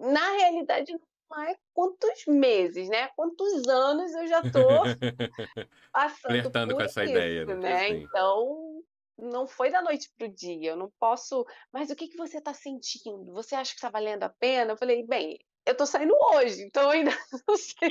na 0.00 0.36
realidade 0.36 0.92
não 1.30 1.42
é 1.42 1.56
quantos 1.72 2.26
meses, 2.26 2.88
né? 2.88 3.08
Quantos 3.16 3.66
anos 3.68 4.12
eu 4.14 4.26
já 4.26 4.42
tô 4.42 4.66
passando 5.92 6.30
Flertando 6.32 6.74
por 6.74 6.78
com 6.78 6.84
essa 6.84 7.04
isso, 7.04 7.12
ideia, 7.12 7.44
né? 7.46 7.74
Assim. 7.74 7.94
Então, 8.02 8.77
não 9.18 9.46
foi 9.46 9.70
da 9.70 9.82
noite 9.82 10.10
para 10.16 10.26
o 10.26 10.32
dia, 10.32 10.70
eu 10.70 10.76
não 10.76 10.90
posso. 10.98 11.44
Mas 11.72 11.90
o 11.90 11.96
que, 11.96 12.08
que 12.08 12.16
você 12.16 12.38
está 12.38 12.54
sentindo? 12.54 13.32
Você 13.32 13.54
acha 13.54 13.72
que 13.72 13.78
está 13.78 13.90
valendo 13.90 14.22
a 14.22 14.28
pena? 14.28 14.72
Eu 14.72 14.76
falei, 14.76 15.04
bem, 15.04 15.38
eu 15.68 15.72
estou 15.72 15.86
saindo 15.86 16.14
hoje, 16.32 16.62
então 16.62 16.88
ainda 16.88 17.10
não 17.46 17.56
sei. 17.56 17.90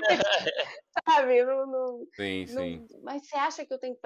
sabe? 1.06 1.44
Não, 1.44 1.68
não, 1.68 2.08
sim, 2.16 2.46
não, 2.50 2.64
sim. 2.64 2.88
Mas 3.04 3.28
você 3.28 3.36
acha 3.36 3.66
que 3.66 3.74
eu 3.74 3.80
tenho 3.80 3.96
que. 3.96 4.02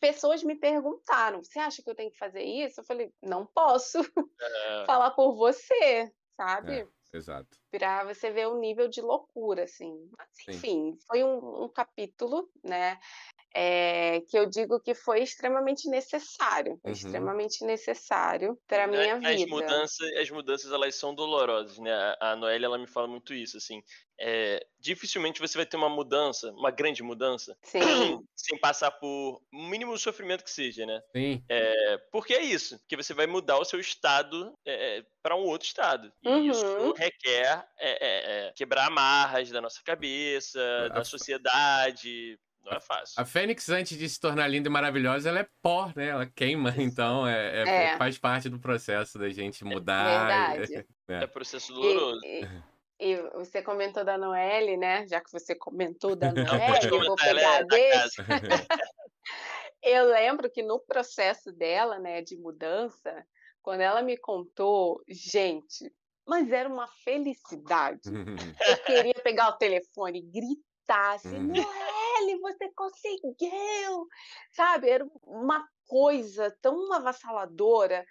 Pessoas 0.00 0.42
me 0.42 0.56
perguntaram: 0.56 1.42
você 1.42 1.60
acha 1.60 1.82
que 1.82 1.88
eu 1.88 1.94
tenho 1.94 2.10
que 2.10 2.18
fazer 2.18 2.42
isso? 2.42 2.80
Eu 2.80 2.84
falei: 2.84 3.12
não 3.22 3.46
posso 3.46 3.98
é. 4.40 4.84
falar 4.86 5.12
por 5.12 5.36
você, 5.36 6.12
sabe? 6.36 6.80
É, 6.80 7.16
exato. 7.16 7.56
Para 7.70 8.04
você 8.04 8.30
ver 8.32 8.48
o 8.48 8.58
nível 8.58 8.88
de 8.88 9.00
loucura, 9.00 9.64
assim. 9.64 10.10
Mas, 10.18 10.56
enfim, 10.56 10.98
foi 11.06 11.22
um, 11.22 11.64
um 11.64 11.68
capítulo, 11.68 12.50
né? 12.62 12.98
É, 13.54 14.20
que 14.28 14.36
eu 14.36 14.46
digo 14.46 14.80
que 14.80 14.94
foi 14.94 15.22
extremamente 15.22 15.88
necessário, 15.88 16.80
uhum. 16.84 16.90
extremamente 16.90 17.64
necessário 17.64 18.58
para 18.66 18.88
minha 18.88 19.14
as 19.14 19.20
vida. 19.20 19.44
As 19.44 19.46
mudanças, 19.46 20.12
as 20.16 20.30
mudanças 20.30 20.72
elas 20.72 20.94
são 20.96 21.14
dolorosas, 21.14 21.78
né? 21.78 22.16
A 22.20 22.34
Noelle 22.34 22.64
ela 22.64 22.78
me 22.78 22.88
fala 22.88 23.06
muito 23.06 23.32
isso, 23.32 23.56
assim. 23.56 23.80
É, 24.18 24.64
dificilmente 24.78 25.40
você 25.40 25.56
vai 25.56 25.66
ter 25.66 25.76
uma 25.76 25.88
mudança, 25.88 26.50
uma 26.52 26.70
grande 26.70 27.02
mudança, 27.02 27.56
Sim. 27.62 27.78
sem 28.34 28.58
passar 28.58 28.90
por 28.90 29.40
o 29.52 29.68
mínimo 29.68 29.96
sofrimento 29.98 30.42
que 30.42 30.50
seja, 30.50 30.84
né? 30.84 31.00
Sim. 31.12 31.42
É, 31.48 31.98
porque 32.10 32.34
é 32.34 32.42
isso, 32.42 32.80
que 32.88 32.96
você 32.96 33.14
vai 33.14 33.26
mudar 33.26 33.58
o 33.58 33.64
seu 33.64 33.78
estado 33.78 34.52
é, 34.66 35.04
para 35.22 35.36
um 35.36 35.44
outro 35.44 35.66
estado. 35.66 36.12
E 36.22 36.28
uhum. 36.28 36.50
isso 36.50 36.92
requer 36.96 37.64
é, 37.78 38.48
é, 38.48 38.52
quebrar 38.56 38.86
amarras 38.86 39.50
da 39.50 39.60
nossa 39.60 39.80
cabeça, 39.84 40.60
da 40.92 41.04
sociedade, 41.04 42.38
não 42.64 42.72
é 42.72 42.80
fácil. 42.80 43.20
A 43.20 43.24
Fênix, 43.24 43.68
antes 43.68 43.96
de 43.98 44.08
se 44.08 44.18
tornar 44.18 44.48
linda 44.48 44.68
e 44.68 44.72
maravilhosa, 44.72 45.28
ela 45.28 45.40
é 45.40 45.48
pó, 45.60 45.92
né? 45.94 46.08
Ela 46.08 46.26
queima, 46.26 46.74
então 46.78 47.26
é, 47.26 47.62
é, 47.62 47.84
é. 47.92 47.96
faz 47.98 48.18
parte 48.18 48.48
do 48.48 48.58
processo 48.58 49.18
da 49.18 49.28
gente 49.28 49.62
é 49.64 49.66
mudar. 49.66 50.56
Verdade. 50.56 50.86
É, 51.08 51.26
processo 51.26 51.72
doloroso. 51.74 52.20
E, 52.24 52.44
e, 52.98 53.12
e, 53.12 53.22
você 53.34 53.62
comentou 53.62 54.04
da 54.04 54.16
Noelle, 54.16 54.76
né? 54.76 55.06
Já 55.06 55.20
que 55.20 55.30
você 55.30 55.54
comentou 55.54 56.16
da 56.16 56.32
Noelle, 56.32 56.88
eu 56.90 57.00
vou 57.04 57.16
pegar 57.16 57.58
a 57.58 57.62
deixa. 57.62 58.24
eu 59.82 60.06
lembro 60.06 60.50
que 60.50 60.62
no 60.62 60.80
processo 60.80 61.52
dela, 61.52 61.98
né, 61.98 62.22
de 62.22 62.36
mudança, 62.36 63.24
quando 63.62 63.82
ela 63.82 64.00
me 64.00 64.16
contou, 64.16 65.02
gente, 65.06 65.92
mas 66.26 66.50
era 66.50 66.68
uma 66.68 66.86
felicidade. 66.86 68.08
eu 68.68 68.76
queria 68.84 69.14
pegar 69.22 69.50
o 69.50 69.58
telefone 69.58 70.20
e 70.20 70.22
gritar 70.22 71.14
assim, 71.14 71.36
uhum. 71.36 71.48
Noelle! 71.48 72.03
Kelly, 72.24 72.40
você 72.40 72.70
conseguiu! 72.74 74.08
Sabe? 74.52 74.88
Era 74.88 75.06
uma 75.22 75.66
coisa 75.86 76.50
tão 76.62 76.92
avassaladora 76.92 78.04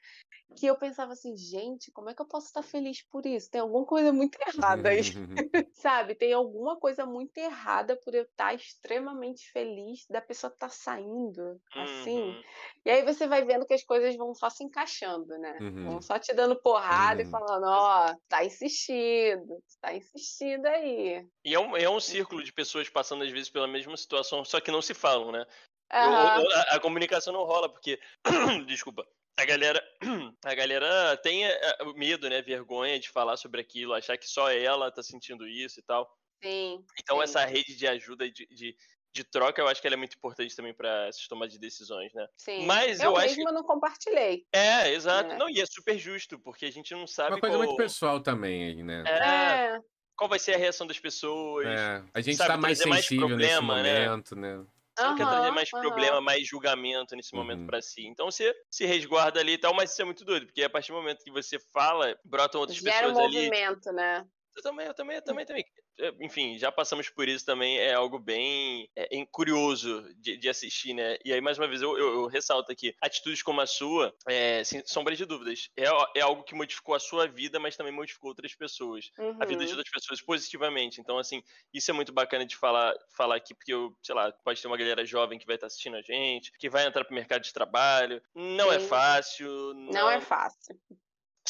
que 0.53 0.65
eu 0.65 0.77
pensava 0.77 1.13
assim, 1.13 1.35
gente, 1.35 1.91
como 1.91 2.09
é 2.09 2.13
que 2.13 2.21
eu 2.21 2.25
posso 2.25 2.47
estar 2.47 2.63
feliz 2.63 3.01
por 3.09 3.25
isso? 3.25 3.49
Tem 3.49 3.61
alguma 3.61 3.85
coisa 3.85 4.13
muito 4.13 4.37
errada 4.47 4.89
aí, 4.89 5.01
sabe? 5.73 6.15
Tem 6.15 6.33
alguma 6.33 6.79
coisa 6.79 7.05
muito 7.05 7.37
errada 7.37 7.95
por 7.95 8.13
eu 8.13 8.23
estar 8.23 8.53
extremamente 8.53 9.51
feliz 9.51 10.05
da 10.09 10.21
pessoa 10.21 10.51
estar 10.51 10.69
saindo, 10.69 11.59
assim. 11.75 12.21
Uhum. 12.21 12.43
E 12.85 12.89
aí 12.89 13.03
você 13.03 13.27
vai 13.27 13.43
vendo 13.43 13.65
que 13.65 13.73
as 13.73 13.83
coisas 13.83 14.15
vão 14.15 14.33
só 14.33 14.49
se 14.49 14.63
encaixando, 14.63 15.37
né? 15.37 15.57
Uhum. 15.59 15.85
Vão 15.85 16.01
só 16.01 16.19
te 16.19 16.33
dando 16.33 16.55
porrada 16.55 17.21
uhum. 17.21 17.27
e 17.27 17.31
falando, 17.31 17.65
ó, 17.65 18.11
oh, 18.11 18.15
tá 18.29 18.45
insistindo, 18.45 19.61
tá 19.81 19.93
insistindo 19.93 20.65
aí. 20.67 21.27
E 21.43 21.53
é 21.53 21.59
um, 21.59 21.75
é 21.75 21.89
um 21.89 21.99
círculo 21.99 22.43
de 22.43 22.53
pessoas 22.53 22.89
passando 22.89 23.23
às 23.23 23.31
vezes 23.31 23.49
pela 23.49 23.67
mesma 23.67 23.97
situação, 23.97 24.45
só 24.45 24.61
que 24.61 24.71
não 24.71 24.81
se 24.81 24.93
falam, 24.93 25.31
né? 25.31 25.45
Uhum. 25.93 26.51
a, 26.55 26.61
a, 26.75 26.79
comunicação 26.79 27.31
não 27.31 27.43
rola, 27.43 27.69
porque. 27.69 27.99
Desculpa. 28.65 29.05
A 29.37 29.45
galera, 29.45 29.83
a 30.45 30.53
galera 30.53 31.17
tem 31.17 31.45
eh, 31.45 31.59
eh, 31.61 31.93
medo, 31.95 32.29
né? 32.29 32.41
Vergonha 32.41 32.99
de 32.99 33.09
falar 33.09 33.35
sobre 33.37 33.61
aquilo, 33.61 33.93
achar 33.93 34.17
que 34.17 34.27
só 34.27 34.51
ela 34.51 34.91
tá 34.91 35.01
sentindo 35.01 35.47
isso 35.47 35.79
e 35.79 35.83
tal. 35.83 36.09
Sim. 36.43 36.83
Então, 36.99 37.17
sim. 37.17 37.23
essa 37.23 37.45
rede 37.45 37.75
de 37.75 37.87
ajuda 37.87 38.29
de, 38.29 38.45
de, 38.51 38.75
de, 39.11 39.23
troca, 39.23 39.61
eu 39.61 39.67
acho 39.67 39.81
que 39.81 39.87
ela 39.87 39.95
é 39.95 39.97
muito 39.97 40.15
importante 40.15 40.55
também 40.55 40.73
para 40.73 41.07
essas 41.07 41.27
tomadas 41.27 41.53
de 41.53 41.59
decisões, 41.59 42.13
né? 42.13 42.27
Sim. 42.37 42.65
Mas 42.65 42.99
eu, 42.99 43.11
eu 43.11 43.17
acho 43.17 43.35
mesmo 43.35 43.47
que... 43.47 43.51
não 43.53 43.63
compartilhei. 43.63 44.45
É, 44.53 44.91
exato. 44.91 45.31
É. 45.31 45.37
Não, 45.37 45.49
e 45.49 45.59
é 45.59 45.65
super 45.65 45.97
justo, 45.97 46.37
porque 46.39 46.65
a 46.65 46.71
gente 46.71 46.93
não 46.93 47.07
sabe. 47.07 47.31
Uma 47.31 47.39
coisa 47.39 47.55
qual... 47.55 47.67
muito 47.67 47.77
pessoal 47.77 48.19
também, 48.21 48.83
né? 48.83 49.03
É. 49.07 49.75
é. 49.75 49.79
Qual 50.15 50.29
vai 50.29 50.37
ser 50.37 50.53
a 50.53 50.57
reação 50.57 50.85
das 50.85 50.99
pessoas? 50.99 51.65
É. 51.65 52.03
A 52.13 52.21
gente 52.21 52.37
sabe, 52.37 52.49
tá 52.49 52.57
mais 52.57 52.77
sensível 52.77 52.91
mais 52.91 53.07
problema, 53.07 53.81
nesse 53.81 53.93
né? 53.93 54.05
momento, 54.05 54.35
né? 54.35 54.57
né? 54.57 54.65
Você 54.97 55.05
uhum, 55.05 55.15
quer 55.15 55.25
trazer 55.25 55.51
mais 55.51 55.69
uhum. 55.73 55.81
problema, 55.81 56.21
mais 56.21 56.47
julgamento 56.47 57.15
nesse 57.15 57.33
momento 57.35 57.61
uhum. 57.61 57.67
para 57.67 57.81
si. 57.81 58.05
Então 58.05 58.29
você 58.29 58.53
se 58.69 58.85
resguarda 58.85 59.39
ali 59.39 59.53
e 59.53 59.57
tal, 59.57 59.73
mas 59.73 59.91
isso 59.91 60.01
é 60.01 60.05
muito 60.05 60.23
doido, 60.23 60.45
porque 60.45 60.63
a 60.63 60.69
partir 60.69 60.91
do 60.91 60.97
momento 60.97 61.23
que 61.23 61.31
você 61.31 61.57
fala, 61.73 62.15
brotam 62.23 62.61
outras 62.61 62.77
Gera 62.77 63.07
pessoas 63.07 63.17
um 63.17 63.25
ali. 63.25 63.35
movimento, 63.45 63.91
né? 63.91 64.25
Eu 64.55 64.61
também, 64.61 64.85
eu 64.85 64.93
também, 64.93 65.15
eu 65.17 65.23
também, 65.23 65.45
também. 65.45 65.65
É, 65.99 66.11
enfim, 66.21 66.57
já 66.57 66.71
passamos 66.71 67.09
por 67.09 67.27
isso 67.27 67.45
também, 67.45 67.77
é 67.77 67.93
algo 67.93 68.17
bem 68.17 68.89
é, 68.95 69.07
curioso 69.31 70.03
de, 70.17 70.37
de, 70.37 70.49
assistir, 70.49 70.93
né? 70.93 71.17
E 71.23 71.31
aí, 71.31 71.39
mais 71.39 71.57
uma 71.57 71.67
vez, 71.67 71.81
eu, 71.81 71.97
eu, 71.97 72.13
eu 72.21 72.27
ressalto 72.27 72.71
aqui, 72.71 72.95
atitudes 73.01 73.43
como 73.43 73.61
a 73.61 73.67
sua, 73.67 74.13
é, 74.27 74.63
sem 74.63 74.81
sombra 74.85 75.15
de 75.15 75.25
dúvidas, 75.25 75.69
é, 75.77 75.85
é 76.15 76.21
algo 76.21 76.43
que 76.43 76.55
modificou 76.55 76.95
a 76.95 76.99
sua 76.99 77.27
vida, 77.27 77.59
mas 77.59 77.77
também 77.77 77.93
modificou 77.93 78.29
outras 78.29 78.55
pessoas. 78.55 79.11
Uhum. 79.17 79.37
A 79.39 79.45
vida 79.45 79.63
de 79.65 79.71
uhum. 79.71 79.77
outras 79.77 79.91
pessoas 79.91 80.21
positivamente. 80.21 80.99
Então, 80.99 81.17
assim, 81.17 81.43
isso 81.73 81.91
é 81.91 81.93
muito 81.93 82.11
bacana 82.11 82.45
de 82.45 82.55
falar, 82.55 82.93
falar 83.15 83.35
aqui, 83.35 83.53
porque 83.53 83.73
eu, 83.73 83.95
sei 84.01 84.15
lá, 84.15 84.31
pode 84.43 84.61
ter 84.61 84.67
uma 84.67 84.77
galera 84.77 85.05
jovem 85.05 85.37
que 85.37 85.45
vai 85.45 85.55
estar 85.55 85.67
assistindo 85.67 85.97
a 85.97 86.01
gente, 86.01 86.51
que 86.57 86.69
vai 86.69 86.85
entrar 86.85 87.05
pro 87.05 87.15
mercado 87.15 87.43
de 87.43 87.53
trabalho. 87.53 88.21
Não 88.33 88.71
é 88.71 88.79
Sim. 88.79 88.85
é 88.85 88.87
fácil. 88.87 89.73
Não... 89.73 89.91
não 89.91 90.09
é 90.09 90.19
fácil 90.19 90.75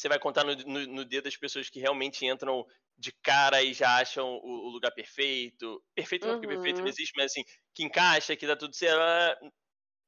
você 0.03 0.09
vai 0.09 0.19
contar 0.19 0.43
no, 0.43 0.55
no, 0.55 0.87
no 0.87 1.05
dedo 1.05 1.25
das 1.25 1.37
pessoas 1.37 1.69
que 1.69 1.79
realmente 1.79 2.25
entram 2.25 2.65
de 2.97 3.11
cara 3.23 3.61
e 3.61 3.73
já 3.73 3.97
acham 3.97 4.39
o, 4.43 4.67
o 4.67 4.69
lugar 4.69 4.91
perfeito. 4.91 5.81
Perfeito 5.95 6.27
não, 6.27 6.35
porque 6.35 6.47
perfeito 6.47 6.77
não 6.77 6.83
uhum. 6.83 6.89
existe, 6.89 7.13
mas 7.15 7.25
assim, 7.27 7.43
que 7.73 7.83
encaixa, 7.83 8.35
que 8.35 8.47
dá 8.47 8.55
tudo 8.55 8.75
certo. 8.75 8.99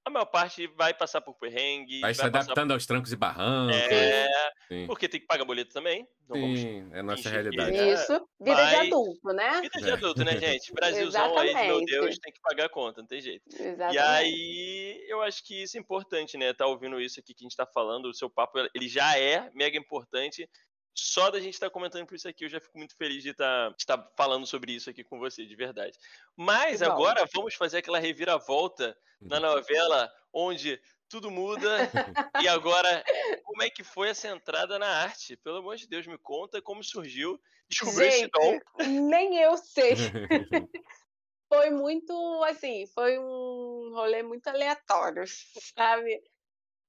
A 0.07 0.09
maior 0.11 0.25
parte 0.25 0.67
vai 0.67 0.93
passar 0.93 1.19
por 1.19 1.33
perrengue. 1.33 1.99
Vai, 1.99 2.13
vai 2.13 2.13
se 2.13 2.21
adaptando 2.21 2.67
por... 2.67 2.73
aos 2.73 2.85
trancos 2.85 3.11
e 3.11 3.15
barrancos. 3.15 3.75
É, 3.75 4.27
Sim. 4.67 4.85
porque 4.85 5.09
tem 5.09 5.19
que 5.19 5.25
pagar 5.25 5.45
boleto 5.45 5.73
também. 5.73 6.07
Não 6.29 6.55
Sim, 6.55 6.87
é 6.93 6.99
a 6.99 7.03
nossa 7.03 7.27
realidade. 7.27 7.75
Isso, 7.75 8.13
vida 8.39 8.55
mas... 8.55 8.69
de 8.69 8.75
adulto, 8.75 9.33
né? 9.33 9.61
Vida 9.61 9.81
de 9.81 9.91
adulto, 9.91 10.23
né, 10.23 10.37
gente? 10.37 10.71
Brasilzão 10.73 11.35
aí, 11.39 11.55
meu 11.55 11.83
Deus, 11.83 12.19
tem 12.19 12.31
que 12.31 12.39
pagar 12.39 12.65
a 12.65 12.69
conta, 12.69 13.01
não 13.01 13.07
tem 13.07 13.19
jeito. 13.19 13.43
Exatamente. 13.49 13.95
E 13.95 13.97
aí, 13.97 15.05
eu 15.07 15.23
acho 15.23 15.43
que 15.43 15.63
isso 15.63 15.75
é 15.75 15.79
importante, 15.79 16.37
né? 16.37 16.53
Tá 16.53 16.67
ouvindo 16.67 17.01
isso 17.01 17.19
aqui 17.19 17.33
que 17.33 17.43
a 17.43 17.45
gente 17.45 17.57
tá 17.57 17.65
falando, 17.65 18.05
o 18.05 18.13
seu 18.13 18.29
papo, 18.29 18.59
ele 18.75 18.87
já 18.87 19.17
é 19.17 19.49
mega 19.55 19.75
importante 19.75 20.47
só 20.95 21.29
da 21.29 21.39
gente 21.41 21.55
estar 21.55 21.67
tá 21.67 21.73
comentando 21.73 22.07
por 22.07 22.15
isso 22.15 22.27
aqui, 22.27 22.45
eu 22.45 22.49
já 22.49 22.59
fico 22.59 22.77
muito 22.77 22.95
feliz 22.95 23.21
de 23.21 23.31
estar, 23.31 23.69
tá, 23.69 23.75
estar 23.77 23.97
tá 23.97 24.11
falando 24.15 24.47
sobre 24.47 24.71
isso 24.71 24.89
aqui 24.89 25.03
com 25.03 25.19
você, 25.19 25.45
de 25.45 25.55
verdade. 25.55 25.97
Mas 26.35 26.81
agora 26.81 27.27
vamos 27.33 27.53
fazer 27.53 27.79
aquela 27.79 27.99
reviravolta 27.99 28.97
na 29.19 29.39
novela, 29.39 30.09
onde 30.33 30.81
tudo 31.09 31.29
muda. 31.29 31.67
e 32.41 32.47
agora, 32.47 33.03
como 33.43 33.61
é 33.61 33.69
que 33.69 33.83
foi 33.83 34.09
essa 34.09 34.29
entrada 34.29 34.79
na 34.79 34.87
arte? 34.87 35.35
Pelo 35.35 35.57
amor 35.57 35.75
de 35.75 35.87
Deus, 35.87 36.07
me 36.07 36.17
conta 36.17 36.61
como 36.61 36.81
surgiu. 36.81 37.39
Descobriu 37.67 38.07
esse 38.07 38.27
dom. 38.27 38.59
Nem 38.79 39.37
eu 39.37 39.57
sei. 39.57 39.95
foi 41.49 41.69
muito 41.69 42.13
assim, 42.45 42.87
foi 42.87 43.19
um 43.19 43.91
rolê 43.93 44.23
muito 44.23 44.47
aleatório, 44.47 45.23
sabe? 45.75 46.21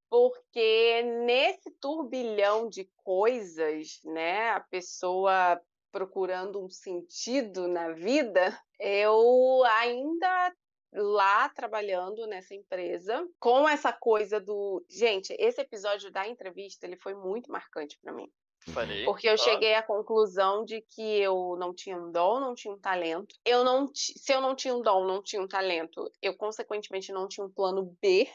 Porque 0.09 1.03
nesse 1.25 1.71
turbilhão 1.81 2.69
de 2.69 2.89
coisas, 3.05 4.01
né, 4.05 4.51
a 4.51 4.61
pessoa 4.61 5.61
procurando 5.91 6.63
um 6.63 6.69
sentido 6.69 7.67
na 7.69 7.93
vida, 7.93 8.59
eu 8.79 9.63
ainda 9.79 10.55
lá 10.93 11.49
trabalhando 11.51 12.27
nessa 12.27 12.55
empresa, 12.55 13.27
com 13.39 13.69
essa 13.69 13.93
coisa 13.93 14.41
do, 14.41 14.85
gente, 14.89 15.35
esse 15.39 15.61
episódio 15.61 16.11
da 16.11 16.27
entrevista, 16.27 16.87
ele 16.87 16.97
foi 16.97 17.15
muito 17.15 17.51
marcante 17.51 17.99
para 18.03 18.13
mim. 18.13 18.31
Falei. 18.73 19.05
Porque 19.05 19.29
eu 19.29 19.39
cheguei 19.39 19.75
à 19.75 19.83
conclusão 19.83 20.65
de 20.65 20.81
que 20.81 21.21
eu 21.21 21.57
não 21.59 21.73
tinha 21.73 21.97
um 21.97 22.11
dom, 22.11 22.41
não 22.41 22.55
tinha 22.55 22.75
um 22.75 22.79
talento. 22.79 23.35
Eu 23.45 23.63
não, 23.63 23.89
se 23.95 24.33
eu 24.33 24.41
não 24.41 24.57
tinha 24.57 24.75
um 24.75 24.83
dom, 24.83 25.05
não 25.05 25.23
tinha 25.23 25.41
um 25.41 25.47
talento, 25.47 26.11
eu 26.21 26.37
consequentemente 26.37 27.13
não 27.13 27.29
tinha 27.29 27.47
um 27.47 27.51
plano 27.51 27.97
B. 28.03 28.29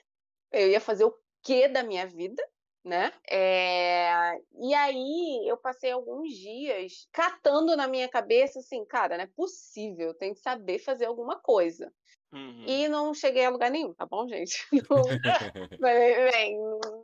Eu 0.51 0.69
ia 0.69 0.79
fazer 0.79 1.03
o 1.03 1.13
que 1.43 1.67
da 1.67 1.83
minha 1.83 2.05
vida, 2.05 2.43
né? 2.83 3.11
É... 3.29 4.33
E 4.59 4.73
aí 4.73 5.47
eu 5.47 5.57
passei 5.57 5.91
alguns 5.91 6.33
dias 6.33 7.07
catando 7.11 7.75
na 7.75 7.87
minha 7.87 8.09
cabeça 8.09 8.59
assim, 8.59 8.83
cara, 8.85 9.17
não 9.17 9.23
é 9.23 9.27
possível, 9.27 10.07
eu 10.07 10.13
tenho 10.13 10.33
que 10.33 10.41
saber 10.41 10.79
fazer 10.79 11.05
alguma 11.05 11.39
coisa. 11.39 11.91
Uhum. 12.33 12.63
E 12.65 12.87
não 12.87 13.13
cheguei 13.13 13.45
a 13.45 13.49
lugar 13.49 13.69
nenhum, 13.69 13.93
tá 13.93 14.05
bom, 14.05 14.25
gente? 14.25 14.65
Não... 14.89 15.01
Bem, 15.81 16.57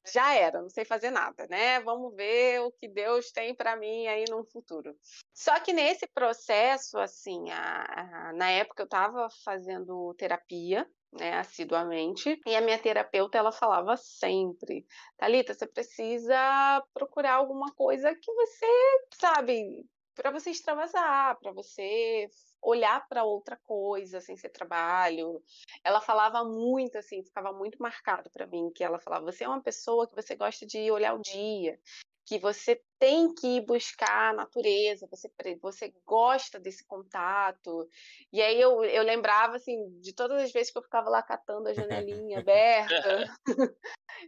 já 0.09 0.33
era, 0.33 0.61
não 0.61 0.69
sei 0.69 0.85
fazer 0.85 1.11
nada, 1.11 1.45
né? 1.49 1.81
Vamos 1.81 2.15
ver 2.15 2.61
o 2.61 2.71
que 2.71 2.87
Deus 2.87 3.29
tem 3.31 3.53
para 3.53 3.75
mim 3.75 4.07
aí 4.07 4.23
no 4.29 4.45
futuro. 4.45 4.95
Só 5.33 5.59
que 5.59 5.73
nesse 5.73 6.07
processo, 6.07 6.97
assim, 6.97 7.49
a, 7.51 8.29
a, 8.29 8.33
na 8.33 8.49
época 8.51 8.83
eu 8.83 8.85
estava 8.85 9.27
fazendo 9.43 10.13
terapia, 10.13 10.89
né, 11.11 11.33
assiduamente. 11.39 12.39
E 12.45 12.55
a 12.55 12.61
minha 12.61 12.77
terapeuta, 12.79 13.37
ela 13.37 13.51
falava 13.51 13.95
sempre, 13.97 14.85
Talita, 15.17 15.53
você 15.53 15.67
precisa 15.67 16.83
procurar 16.93 17.35
alguma 17.35 17.71
coisa 17.73 18.13
que 18.15 18.31
você, 18.33 18.65
sabe, 19.13 19.85
para 20.15 20.31
você 20.31 20.49
extravasar, 20.49 21.37
para 21.39 21.51
você 21.51 22.27
olhar 22.61 23.07
para 23.07 23.23
outra 23.23 23.55
coisa 23.55 24.19
sem 24.19 24.35
ser 24.35 24.49
trabalho. 24.49 25.41
Ela 25.83 26.01
falava 26.01 26.43
muito 26.43 26.97
assim, 26.97 27.23
ficava 27.23 27.53
muito 27.53 27.77
marcado 27.81 28.29
para 28.31 28.47
mim 28.47 28.71
que 28.73 28.83
ela 28.83 28.99
falava: 28.99 29.25
"Você 29.25 29.43
é 29.43 29.47
uma 29.47 29.61
pessoa 29.61 30.07
que 30.07 30.15
você 30.15 30.35
gosta 30.35 30.65
de 30.65 30.91
olhar 30.91 31.13
o 31.13 31.21
dia, 31.21 31.79
que 32.25 32.39
você 32.39 32.81
tem 32.99 33.33
que 33.33 33.57
ir 33.57 33.65
buscar 33.65 34.31
a 34.31 34.33
natureza, 34.33 35.07
você, 35.09 35.29
você 35.61 35.93
gosta 36.05 36.59
desse 36.59 36.85
contato. 36.85 37.87
E 38.31 38.41
aí 38.41 38.59
eu, 38.59 38.83
eu 38.83 39.03
lembrava, 39.03 39.55
assim, 39.55 39.77
de 39.99 40.13
todas 40.13 40.41
as 40.41 40.51
vezes 40.51 40.71
que 40.71 40.77
eu 40.77 40.83
ficava 40.83 41.09
lá 41.09 41.21
catando 41.21 41.69
a 41.69 41.73
janelinha 41.73 42.39
aberta. 42.39 43.25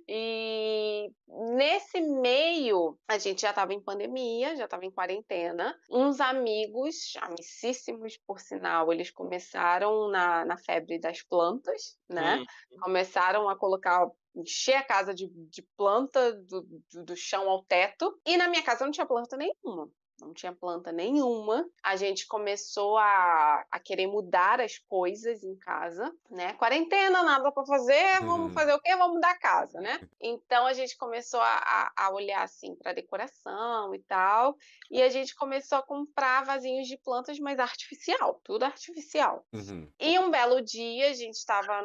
e 0.08 1.12
nesse 1.28 2.02
meio, 2.02 2.98
a 3.08 3.18
gente 3.18 3.42
já 3.42 3.50
estava 3.50 3.74
em 3.74 3.82
pandemia, 3.82 4.56
já 4.56 4.66
estava 4.66 4.86
em 4.86 4.92
quarentena. 4.92 5.76
Uns 5.90 6.20
amigos, 6.20 7.14
amicíssimos 7.22 8.18
por 8.26 8.40
sinal, 8.40 8.94
eles 8.94 9.12
começaram 9.12 10.10
na, 10.10 10.46
na 10.46 10.58
febre 10.58 11.00
das 11.00 11.22
plantas, 11.24 11.98
né? 12.08 12.38
Uhum. 12.38 12.80
Começaram 12.82 13.50
a 13.50 13.58
colocar 13.58 14.08
encher 14.36 14.76
a 14.76 14.84
casa 14.84 15.14
de, 15.14 15.28
de 15.28 15.62
planta 15.76 16.34
do, 16.34 16.62
do, 16.62 17.04
do 17.06 17.16
chão 17.16 17.50
ao 17.50 17.64
teto. 17.64 18.20
E 18.26 18.38
na 18.38 18.48
minha 18.48 18.59
casa 18.64 18.86
não 18.86 18.91
tinha 18.91 19.05
planta 19.05 19.38
nenhuma 19.38 19.89
não 20.20 20.34
tinha 20.34 20.54
planta 20.54 20.92
nenhuma. 20.92 21.68
A 21.84 21.96
gente 21.96 22.28
começou 22.28 22.98
a, 22.98 23.66
a 23.72 23.80
querer 23.80 24.08
mudar 24.08 24.62
as 24.62 24.78
coisas 24.78 25.44
em 25.44 25.56
casa, 25.56 26.14
né? 26.30 26.54
Quarentena, 26.54 27.24
nada 27.24 27.52
para 27.52 27.66
fazer, 27.66 28.20
vamos 28.22 28.48
uhum. 28.48 28.54
fazer 28.54 28.74
o 28.74 28.82
quê? 28.82 28.96
Vamos 28.96 29.16
mudar 29.16 29.32
a 29.32 29.40
casa, 29.40 29.80
né? 29.80 30.00
Então 30.20 30.66
a 30.66 30.74
gente 30.74 30.98
começou 30.98 31.42
a, 31.42 31.92
a 31.96 32.12
olhar 32.12 32.44
assim 32.44 32.76
para 32.76 32.94
decoração 32.94 33.94
e 33.94 34.00
tal, 34.00 34.58
e 34.90 35.02
a 35.02 35.10
gente 35.10 35.36
começou 35.36 35.78
a 35.78 35.84
comprar 35.84 36.46
vasinhos 36.46 36.88
de 36.88 36.98
plantas, 36.98 37.40
mas 37.40 37.60
artificial, 37.60 38.40
tudo 38.44 38.64
artificial. 38.64 39.46
Uhum. 39.54 39.90
E 40.00 40.18
um 40.20 40.32
belo 40.32 40.62
dia 40.62 41.10
a 41.10 41.14
gente 41.14 41.36
estava 41.36 41.82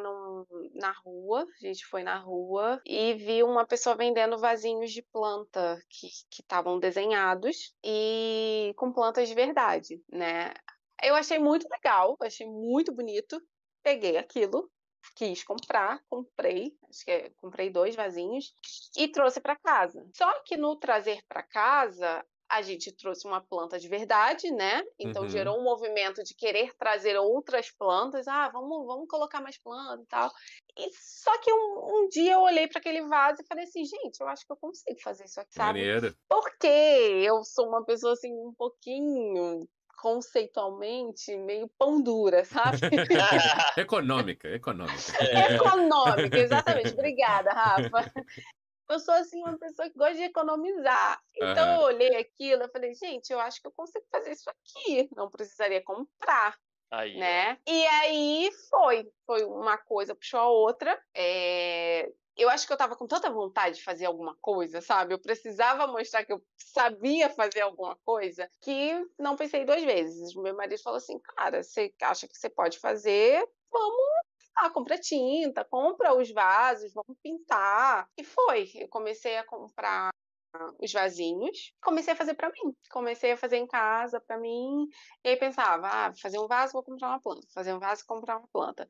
na 0.73 0.91
rua, 0.91 1.45
a 1.61 1.67
gente 1.67 1.85
foi 1.85 2.03
na 2.03 2.17
rua 2.17 2.81
e 2.85 3.13
viu 3.13 3.47
uma 3.47 3.65
pessoa 3.65 3.95
vendendo 3.95 4.37
vasinhos 4.37 4.91
de 4.91 5.01
planta 5.01 5.81
que 5.89 6.07
estavam 6.41 6.79
desenhados 6.79 7.73
e 7.83 8.24
com 8.75 8.91
plantas 8.91 9.27
de 9.27 9.35
verdade, 9.35 10.01
né? 10.11 10.53
Eu 11.03 11.15
achei 11.15 11.39
muito 11.39 11.67
legal, 11.69 12.15
achei 12.21 12.47
muito 12.47 12.93
bonito. 12.93 13.41
Peguei 13.83 14.17
aquilo, 14.17 14.69
quis 15.15 15.43
comprar, 15.43 16.01
comprei, 16.09 16.75
acho 16.89 17.05
que 17.05 17.11
é, 17.11 17.29
comprei 17.37 17.69
dois 17.69 17.95
vasinhos 17.95 18.53
e 18.97 19.07
trouxe 19.07 19.39
para 19.39 19.55
casa. 19.55 20.07
Só 20.15 20.41
que 20.43 20.57
no 20.57 20.75
trazer 20.75 21.21
para 21.27 21.43
casa, 21.43 22.25
a 22.49 22.61
gente 22.61 22.91
trouxe 22.91 23.27
uma 23.27 23.41
planta 23.41 23.79
de 23.79 23.87
verdade, 23.87 24.51
né? 24.51 24.83
Então 24.99 25.23
uhum. 25.23 25.29
gerou 25.29 25.59
um 25.59 25.63
movimento 25.63 26.23
de 26.23 26.35
querer 26.35 26.73
trazer 26.77 27.17
outras 27.17 27.71
plantas. 27.71 28.27
Ah, 28.27 28.49
vamos, 28.49 28.85
vamos 28.85 29.07
colocar 29.07 29.41
mais 29.41 29.57
plantas 29.57 30.05
e 30.05 30.07
tal. 30.07 30.31
E 30.77 30.89
só 30.93 31.37
que 31.39 31.51
um, 31.51 32.03
um 32.05 32.09
dia 32.09 32.33
eu 32.33 32.41
olhei 32.41 32.67
para 32.67 32.79
aquele 32.79 33.01
vaso 33.07 33.41
e 33.41 33.47
falei 33.47 33.63
assim, 33.63 33.83
gente, 33.83 34.19
eu 34.19 34.27
acho 34.27 34.45
que 34.45 34.51
eu 34.51 34.57
consigo 34.57 34.99
fazer 35.01 35.25
isso 35.25 35.39
aqui, 35.39 35.53
sabe? 35.53 35.79
Maneiro. 35.79 36.15
Porque 36.29 36.67
eu 36.67 37.43
sou 37.43 37.67
uma 37.67 37.83
pessoa 37.83 38.13
assim 38.13 38.31
um 38.31 38.53
pouquinho 38.53 39.67
conceitualmente 39.97 41.35
meio 41.37 41.69
pão 41.79 42.01
dura, 42.01 42.45
sabe? 42.45 42.77
econômica, 43.77 44.47
econômica. 44.49 44.93
Econômica, 45.55 46.37
exatamente. 46.37 46.93
Obrigada, 46.93 47.51
Rafa 47.51 48.11
eu 48.89 48.99
sou 48.99 49.13
assim 49.13 49.41
uma 49.41 49.57
pessoa 49.57 49.89
que 49.89 49.97
gosta 49.97 50.15
de 50.15 50.23
economizar. 50.23 51.21
Então 51.35 51.67
uhum. 51.67 51.75
eu 51.75 51.81
olhei 51.81 52.15
aquilo, 52.15 52.63
eu 52.63 52.69
falei, 52.69 52.93
gente, 52.93 53.31
eu 53.31 53.39
acho 53.39 53.61
que 53.61 53.67
eu 53.67 53.71
consigo 53.71 54.05
fazer 54.11 54.31
isso 54.31 54.49
aqui, 54.49 55.09
não 55.15 55.29
precisaria 55.29 55.83
comprar. 55.83 56.57
Aí, 56.91 57.17
né? 57.17 57.57
E 57.67 57.85
aí 57.87 58.49
foi, 58.69 59.11
foi 59.25 59.43
uma 59.43 59.77
coisa 59.77 60.15
puxou 60.15 60.39
a 60.39 60.49
outra. 60.49 60.99
É... 61.13 62.11
Eu 62.37 62.49
acho 62.49 62.67
que 62.67 62.73
eu 62.73 62.77
tava 62.77 62.97
com 62.97 63.07
tanta 63.07 63.29
vontade 63.29 63.77
de 63.77 63.83
fazer 63.83 64.05
alguma 64.05 64.35
coisa, 64.41 64.81
sabe? 64.81 65.13
Eu 65.13 65.19
precisava 65.19 65.87
mostrar 65.87 66.25
que 66.25 66.33
eu 66.33 66.43
sabia 66.57 67.29
fazer 67.29 67.61
alguma 67.61 67.97
coisa 68.03 68.49
que 68.61 68.93
não 69.17 69.37
pensei 69.37 69.63
duas 69.63 69.83
vezes. 69.83 70.35
Meu 70.35 70.55
marido 70.55 70.81
falou 70.81 70.97
assim: 70.97 71.17
cara, 71.19 71.63
você 71.63 71.93
acha 72.01 72.27
que 72.27 72.37
você 72.37 72.49
pode 72.49 72.77
fazer? 72.77 73.47
Vamos 73.71 74.15
ah, 74.55 74.69
compra 74.69 74.97
tinta, 74.97 75.65
compra 75.65 76.15
os 76.15 76.31
vasos, 76.31 76.93
vamos 76.93 77.17
pintar. 77.21 78.09
E 78.17 78.23
foi. 78.23 78.71
Eu 78.75 78.87
comecei 78.87 79.37
a 79.37 79.43
comprar 79.43 80.09
os 80.79 80.91
vasinhos, 80.91 81.73
comecei 81.81 82.13
a 82.13 82.15
fazer 82.15 82.33
para 82.33 82.49
mim. 82.49 82.75
Comecei 82.89 83.31
a 83.31 83.37
fazer 83.37 83.57
em 83.57 83.67
casa 83.67 84.19
para 84.21 84.37
mim, 84.37 84.87
e 85.23 85.29
aí 85.29 85.37
pensava, 85.37 85.87
ah, 85.87 86.13
fazer 86.15 86.39
um 86.39 86.47
vaso, 86.47 86.73
vou 86.73 86.83
comprar 86.83 87.09
uma 87.09 87.19
planta. 87.19 87.47
Fazer 87.53 87.73
um 87.73 87.79
vaso, 87.79 88.05
comprar 88.05 88.37
uma 88.37 88.47
planta. 88.47 88.87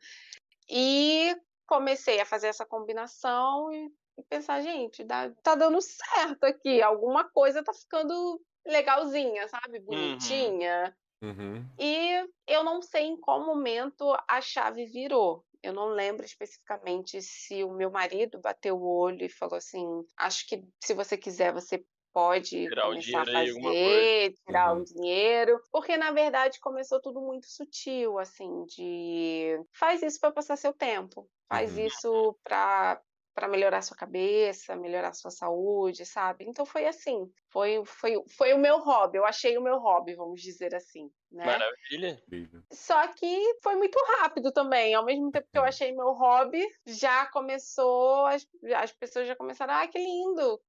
E 0.69 1.35
comecei 1.67 2.19
a 2.19 2.25
fazer 2.25 2.47
essa 2.47 2.65
combinação 2.65 3.71
e, 3.71 3.91
e 4.17 4.23
pensar, 4.23 4.61
gente, 4.61 5.03
dá, 5.03 5.31
tá 5.43 5.55
dando 5.55 5.81
certo 5.81 6.43
aqui, 6.43 6.81
alguma 6.81 7.23
coisa 7.23 7.63
tá 7.63 7.73
ficando 7.73 8.39
legalzinha, 8.65 9.47
sabe? 9.47 9.79
Uhum. 9.79 9.85
Bonitinha. 9.85 10.95
Uhum. 11.21 11.65
E 11.79 12.27
eu 12.47 12.63
não 12.63 12.81
sei 12.81 13.05
em 13.05 13.17
qual 13.17 13.45
momento 13.45 14.15
a 14.27 14.41
chave 14.41 14.85
virou. 14.85 15.43
Eu 15.65 15.73
não 15.73 15.87
lembro 15.87 16.23
especificamente 16.23 17.19
se 17.23 17.63
o 17.63 17.71
meu 17.71 17.89
marido 17.89 18.39
bateu 18.39 18.77
o 18.77 18.87
olho 18.87 19.25
e 19.25 19.29
falou 19.29 19.55
assim: 19.55 19.85
acho 20.15 20.47
que 20.47 20.63
se 20.79 20.93
você 20.93 21.17
quiser, 21.17 21.51
você 21.51 21.83
pode 22.13 22.49
tirar 22.67 22.83
começar 22.83 23.21
a 23.23 23.25
fazer, 23.25 24.33
tirar 24.45 24.73
uhum. 24.73 24.81
o 24.81 24.85
dinheiro, 24.85 25.59
porque 25.71 25.97
na 25.97 26.11
verdade 26.11 26.59
começou 26.59 27.01
tudo 27.01 27.19
muito 27.19 27.47
sutil, 27.47 28.19
assim, 28.19 28.63
de 28.65 29.59
faz 29.73 30.03
isso 30.03 30.19
para 30.19 30.31
passar 30.31 30.55
seu 30.55 30.71
tempo, 30.71 31.27
faz 31.49 31.75
uhum. 31.75 31.85
isso 31.85 32.39
para 32.43 33.01
para 33.35 33.49
melhorar 33.49 33.81
sua 33.81 33.97
cabeça, 33.97 34.77
melhorar 34.77 35.13
sua 35.13 35.29
saúde, 35.29 36.05
sabe? 36.05 36.45
Então 36.47 36.65
foi 36.65 36.87
assim, 36.87 37.29
foi, 37.49 37.83
foi, 37.85 38.15
foi 38.29 38.53
o 38.53 38.57
meu 38.57 38.79
hobby, 38.79 39.17
eu 39.17 39.25
achei 39.25 39.57
o 39.57 39.61
meu 39.61 39.77
hobby, 39.77 40.15
vamos 40.15 40.41
dizer 40.41 40.73
assim. 40.73 41.11
Né? 41.29 41.45
Maravilha. 41.45 42.23
Só 42.71 43.05
que 43.09 43.59
foi 43.61 43.75
muito 43.75 43.99
rápido 44.19 44.53
também. 44.53 44.93
Ao 44.93 45.03
mesmo 45.03 45.29
tempo 45.31 45.49
que 45.51 45.57
eu 45.57 45.63
achei 45.63 45.91
meu 45.91 46.13
hobby, 46.13 46.65
já 46.87 47.25
começou, 47.25 48.25
as, 48.25 48.47
as 48.77 48.93
pessoas 48.93 49.27
já 49.27 49.35
começaram, 49.35 49.73
ah, 49.73 49.87
que 49.87 49.99
lindo, 49.99 50.61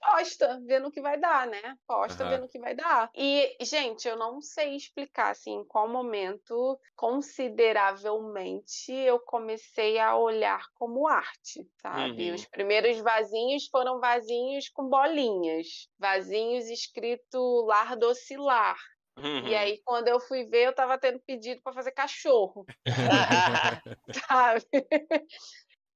posta, 0.00 0.60
vendo 0.66 0.88
o 0.88 0.90
que 0.90 1.00
vai 1.00 1.18
dar, 1.18 1.46
né? 1.46 1.76
Posta, 1.86 2.24
uhum. 2.24 2.30
vendo 2.30 2.44
o 2.46 2.48
que 2.48 2.58
vai 2.58 2.74
dar. 2.74 3.10
E, 3.14 3.56
gente, 3.60 4.08
eu 4.08 4.16
não 4.16 4.40
sei 4.40 4.74
explicar, 4.74 5.30
assim, 5.30 5.52
em 5.52 5.64
qual 5.64 5.86
momento, 5.88 6.78
consideravelmente, 6.96 8.92
eu 8.92 9.20
comecei 9.20 9.98
a 9.98 10.16
olhar 10.16 10.64
como 10.74 11.06
arte, 11.06 11.68
sabe? 11.80 12.30
Uhum. 12.30 12.34
Os 12.34 12.46
primeiros 12.46 12.98
vasinhos 12.98 13.68
foram 13.68 14.00
vasinhos 14.00 14.68
com 14.70 14.88
bolinhas, 14.88 15.88
vasinhos 15.98 16.66
escrito 16.68 17.64
lar 17.66 17.96
docilar. 17.96 18.78
Uhum. 19.18 19.48
E 19.48 19.54
aí, 19.54 19.80
quando 19.84 20.08
eu 20.08 20.18
fui 20.18 20.46
ver, 20.46 20.68
eu 20.68 20.74
tava 20.74 20.98
tendo 20.98 21.20
pedido 21.20 21.60
para 21.62 21.74
fazer 21.74 21.92
cachorro. 21.92 22.64
sabe? 24.28 24.64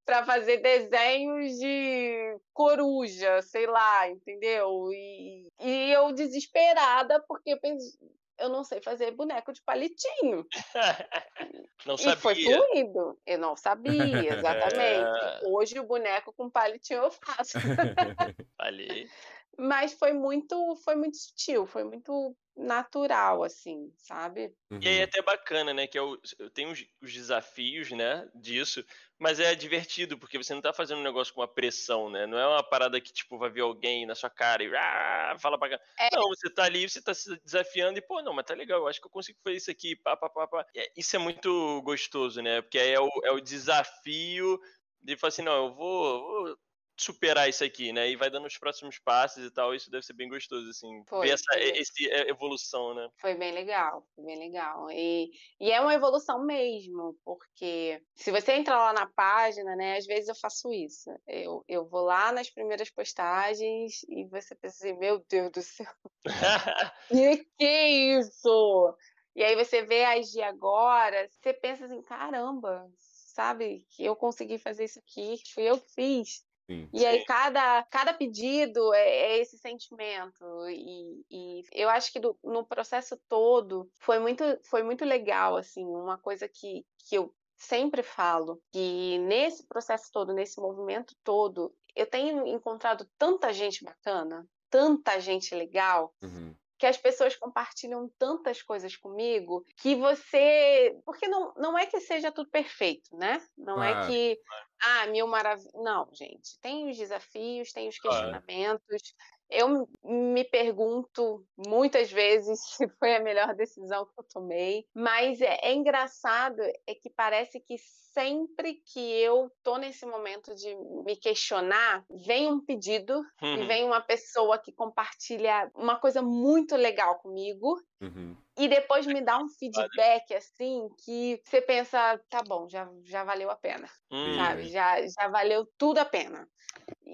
Para 0.05 0.25
fazer 0.25 0.59
desenhos 0.59 1.59
de 1.59 2.39
coruja, 2.53 3.43
sei 3.43 3.67
lá, 3.67 4.09
entendeu? 4.09 4.93
E, 4.93 5.49
e 5.61 5.93
eu 5.93 6.13
desesperada, 6.13 7.23
porque 7.27 7.51
eu 7.51 7.61
pensei, 7.61 7.93
eu 8.39 8.49
não 8.49 8.65
sei 8.65 8.81
fazer 8.81 9.13
boneco 9.13 9.53
de 9.53 9.63
palitinho. 9.63 10.47
não 11.87 11.97
sabia. 11.97 12.15
E 12.15 12.17
foi 12.17 12.35
fluido. 12.35 13.19
Eu 13.27 13.39
não 13.39 13.57
sabia, 13.57 13.93
exatamente. 14.35 15.25
É... 15.25 15.41
Hoje 15.45 15.79
o 15.79 15.85
boneco 15.85 16.33
com 16.33 16.51
palitinho 16.51 17.05
eu 17.05 17.11
faço. 17.11 17.59
Ali. 18.59 19.09
Mas 19.57 19.93
foi 19.93 20.13
muito, 20.13 20.77
foi 20.85 20.97
muito 20.97 21.17
sutil, 21.17 21.65
foi 21.65 21.85
muito 21.85 22.37
natural, 22.57 23.43
assim, 23.43 23.93
sabe? 23.99 24.53
E 24.81 24.89
aí 24.89 24.99
é 24.99 25.05
até 25.05 25.23
bacana, 25.23 25.73
né? 25.73 25.87
Que 25.87 25.99
eu, 25.99 26.21
eu 26.39 26.51
tenho 26.51 26.71
os, 26.71 26.85
os, 27.01 27.13
desafios, 27.13 27.91
né, 27.91 28.29
disso, 28.35 28.85
mas 29.25 29.41
é 29.41 29.55
divertido, 29.55 30.19
porque 30.19 30.37
você 30.37 30.53
não 30.53 30.61
tá 30.61 30.71
fazendo 30.71 30.99
um 30.99 31.03
negócio 31.03 31.33
com 31.33 31.41
uma 31.41 31.49
pressão, 31.49 32.11
né? 32.11 32.27
Não 32.27 32.37
é 32.39 32.47
uma 32.47 32.63
parada 32.63 33.01
que, 33.01 33.11
tipo, 33.11 33.39
vai 33.39 33.49
vir 33.49 33.63
alguém 33.63 34.05
na 34.05 34.15
sua 34.15 34.29
cara 34.29 34.63
e 34.63 34.71
ah, 34.77 35.35
fala 35.41 35.59
pra 35.59 35.71
cá. 35.71 35.81
É. 35.99 36.15
Não, 36.15 36.29
você 36.29 36.51
tá 36.51 36.65
ali, 36.65 36.87
você 36.87 37.01
tá 37.01 37.15
se 37.15 37.35
desafiando 37.43 37.99
e, 37.99 38.03
pô, 38.03 38.21
não, 38.21 38.35
mas 38.35 38.45
tá 38.45 38.53
legal, 38.53 38.81
eu 38.81 38.87
acho 38.87 39.01
que 39.01 39.07
eu 39.07 39.11
consigo 39.11 39.39
fazer 39.43 39.57
isso 39.57 39.71
aqui, 39.71 39.97
pá, 39.97 40.15
pá, 40.15 40.29
pá, 40.29 40.47
pá. 40.47 40.67
Isso 40.95 41.17
é 41.17 41.19
muito 41.19 41.81
gostoso, 41.81 42.43
né? 42.43 42.61
Porque 42.61 42.79
aí 42.79 42.91
é 42.91 43.01
o, 43.01 43.09
é 43.25 43.33
o 43.33 43.41
desafio 43.41 44.61
de 45.01 45.17
falar 45.17 45.29
assim, 45.29 45.43
não, 45.43 45.69
eu 45.69 45.75
vou, 45.75 46.21
vou 46.21 46.59
superar 46.97 47.49
isso 47.49 47.65
aqui, 47.65 47.93
né? 47.93 48.11
E 48.11 48.17
vai 48.17 48.31
dando 48.31 48.47
os 48.47 48.57
próximos 48.57 48.99
passos 48.99 49.45
e 49.45 49.51
tal. 49.51 49.75
Isso 49.75 49.91
deve 49.91 50.05
ser 50.05 50.13
bem 50.13 50.29
gostoso, 50.29 50.69
assim. 50.69 51.03
Foi, 51.09 51.27
ver 51.27 51.35
essa 51.35 51.59
esse, 51.59 52.11
é, 52.11 52.29
evolução, 52.31 52.95
né? 52.95 53.09
Foi 53.21 53.35
bem 53.35 53.53
legal, 53.53 54.07
foi 54.15 54.25
bem 54.25 54.39
legal. 54.39 54.91
E, 54.91 55.31
e 55.61 55.71
é 55.71 55.81
uma 55.81 55.95
evolução 55.95 56.45
mesmo, 56.45 57.17
porque 57.25 58.01
se 58.15 58.31
você 58.31 58.53
entrar 58.53 58.79
lá 58.79 58.93
na 58.93 59.07
página, 59.07 59.75
né? 59.77 59.97
Às 59.97 60.07
vezes 60.07 60.29
eu 60.29 60.35
faço 60.35 60.73
isso. 60.73 61.11
Eu, 61.27 61.65
eu 61.69 61.87
vou 61.87 62.03
lá 62.03 62.33
nas 62.33 62.51
primeiras 62.51 62.91
postagens 62.91 64.03
e 64.09 64.25
você 64.27 64.55
pensa 64.55 64.87
assim, 64.87 64.99
meu 64.99 65.25
Deus 65.29 65.51
do 65.51 65.63
céu. 65.63 65.93
que 67.09 67.45
que 67.59 67.65
é 67.65 67.91
isso? 68.19 68.97
E 69.35 69.43
aí 69.43 69.57
você 69.57 69.83
vê 69.83 70.05
as 70.05 70.31
de 70.31 70.41
agora, 70.43 71.29
você 71.29 71.53
pensa 71.53 71.87
assim, 71.87 72.01
caramba, 72.03 72.89
sabe? 73.35 73.85
Que 73.91 74.05
eu 74.05 74.15
consegui 74.15 74.59
fazer 74.59 74.85
isso 74.85 75.01
aqui, 75.01 75.37
fui 75.53 75.65
eu 75.65 75.81
que 75.81 75.93
fiz. 75.93 76.45
Sim. 76.67 76.89
E 76.93 77.05
aí 77.05 77.25
cada, 77.25 77.83
cada 77.85 78.15
pedido 78.15 78.95
é, 78.95 79.07
é 79.07 79.39
esse 79.39 79.59
sentimento 79.59 80.45
e, 80.71 81.25
e, 81.31 81.63
eu 81.73 81.91
acho 81.91 82.11
que 82.11 82.19
do, 82.19 82.39
no 82.43 82.65
processo 82.65 83.19
todo 83.29 83.91
foi 84.01 84.19
muito, 84.19 84.43
foi 84.65 84.83
muito 84.83 85.05
legal 85.05 85.57
assim 85.57 85.85
uma 85.85 86.17
coisa 86.17 86.49
que, 86.49 86.87
que 87.07 87.17
eu 87.17 87.35
sempre 87.57 88.03
falo 88.03 88.63
que 88.73 89.19
nesse 89.19 89.67
processo 89.67 90.11
todo 90.11 90.33
nesse 90.33 90.59
movimento 90.59 91.15
todo 91.23 91.75
eu 91.95 92.07
tenho 92.07 92.47
encontrado 92.47 93.07
tanta 93.19 93.53
gente 93.53 93.85
bacana 93.85 94.47
tanta 94.71 95.21
gente 95.21 95.55
legal 95.55 96.15
uhum 96.23 96.55
que 96.85 96.89
as 96.89 96.99
pessoas 96.99 97.35
compartilham 97.35 98.11
tantas 98.19 98.61
coisas 98.61 98.95
comigo 98.95 99.65
que 99.79 99.97
você. 99.97 100.95
Porque 101.07 101.27
não, 101.27 101.55
não 101.57 101.79
é 101.79 101.87
que 101.87 101.99
seja 101.99 102.31
tudo 102.31 102.51
perfeito, 102.51 103.17
né? 103.17 103.41
Não 103.57 103.83
é 103.83 104.07
que. 104.07 104.39
Ah, 104.83 105.07
mil 105.07 105.27
maravilhas. 105.27 105.73
Não, 105.73 106.07
gente. 106.13 106.61
Tem 106.61 106.91
os 106.91 106.99
desafios, 106.99 107.73
tem 107.73 107.89
os 107.89 107.99
questionamentos. 107.99 109.15
Eu 109.51 109.89
me 110.03 110.45
pergunto 110.45 111.47
muitas 111.57 112.11
vezes 112.11 112.61
se 112.77 112.89
foi 112.99 113.17
a 113.17 113.21
melhor 113.21 113.55
decisão 113.55 114.05
que 114.05 114.13
eu 114.19 114.25
tomei, 114.25 114.87
mas 114.95 115.41
é, 115.41 115.59
é 115.63 115.75
engraçado 115.75 116.61
é 116.87 116.95
que 116.95 117.11
parece 117.11 117.61
que 117.61 117.77
sempre 118.15 118.81
que 118.87 119.01
eu 119.01 119.51
tô 119.63 119.77
nesse 119.77 120.07
momento 120.07 120.55
de 120.55 120.75
me 121.05 121.17
questionar, 121.17 122.05
vem 122.25 122.47
um 122.47 122.65
pedido 122.65 123.15
uhum. 123.43 123.63
e 123.63 123.67
vem 123.67 123.85
uma 123.85 124.01
pessoa 124.01 124.57
que 124.57 124.73
compartilha 124.73 125.69
uma 125.75 125.99
coisa 125.99 126.23
muito 126.23 126.77
legal 126.77 127.19
comigo. 127.19 127.77
Uhum. 128.01 128.37
E 128.57 128.69
depois 128.69 129.05
me 129.05 129.21
dá 129.21 129.37
um 129.39 129.49
feedback 129.59 130.33
assim 130.33 130.89
que 131.05 131.43
você 131.45 131.61
pensa, 131.61 132.21
tá 132.31 132.41
bom, 132.47 132.69
já, 132.69 132.89
já 133.03 133.25
valeu 133.25 133.51
a 133.51 133.57
pena, 133.57 133.89
uhum. 134.13 134.37
sabe? 134.37 134.69
Já, 134.69 135.05
já 135.05 135.29
valeu 135.29 135.67
tudo 135.77 135.99
a 135.99 136.05
pena. 136.05 136.49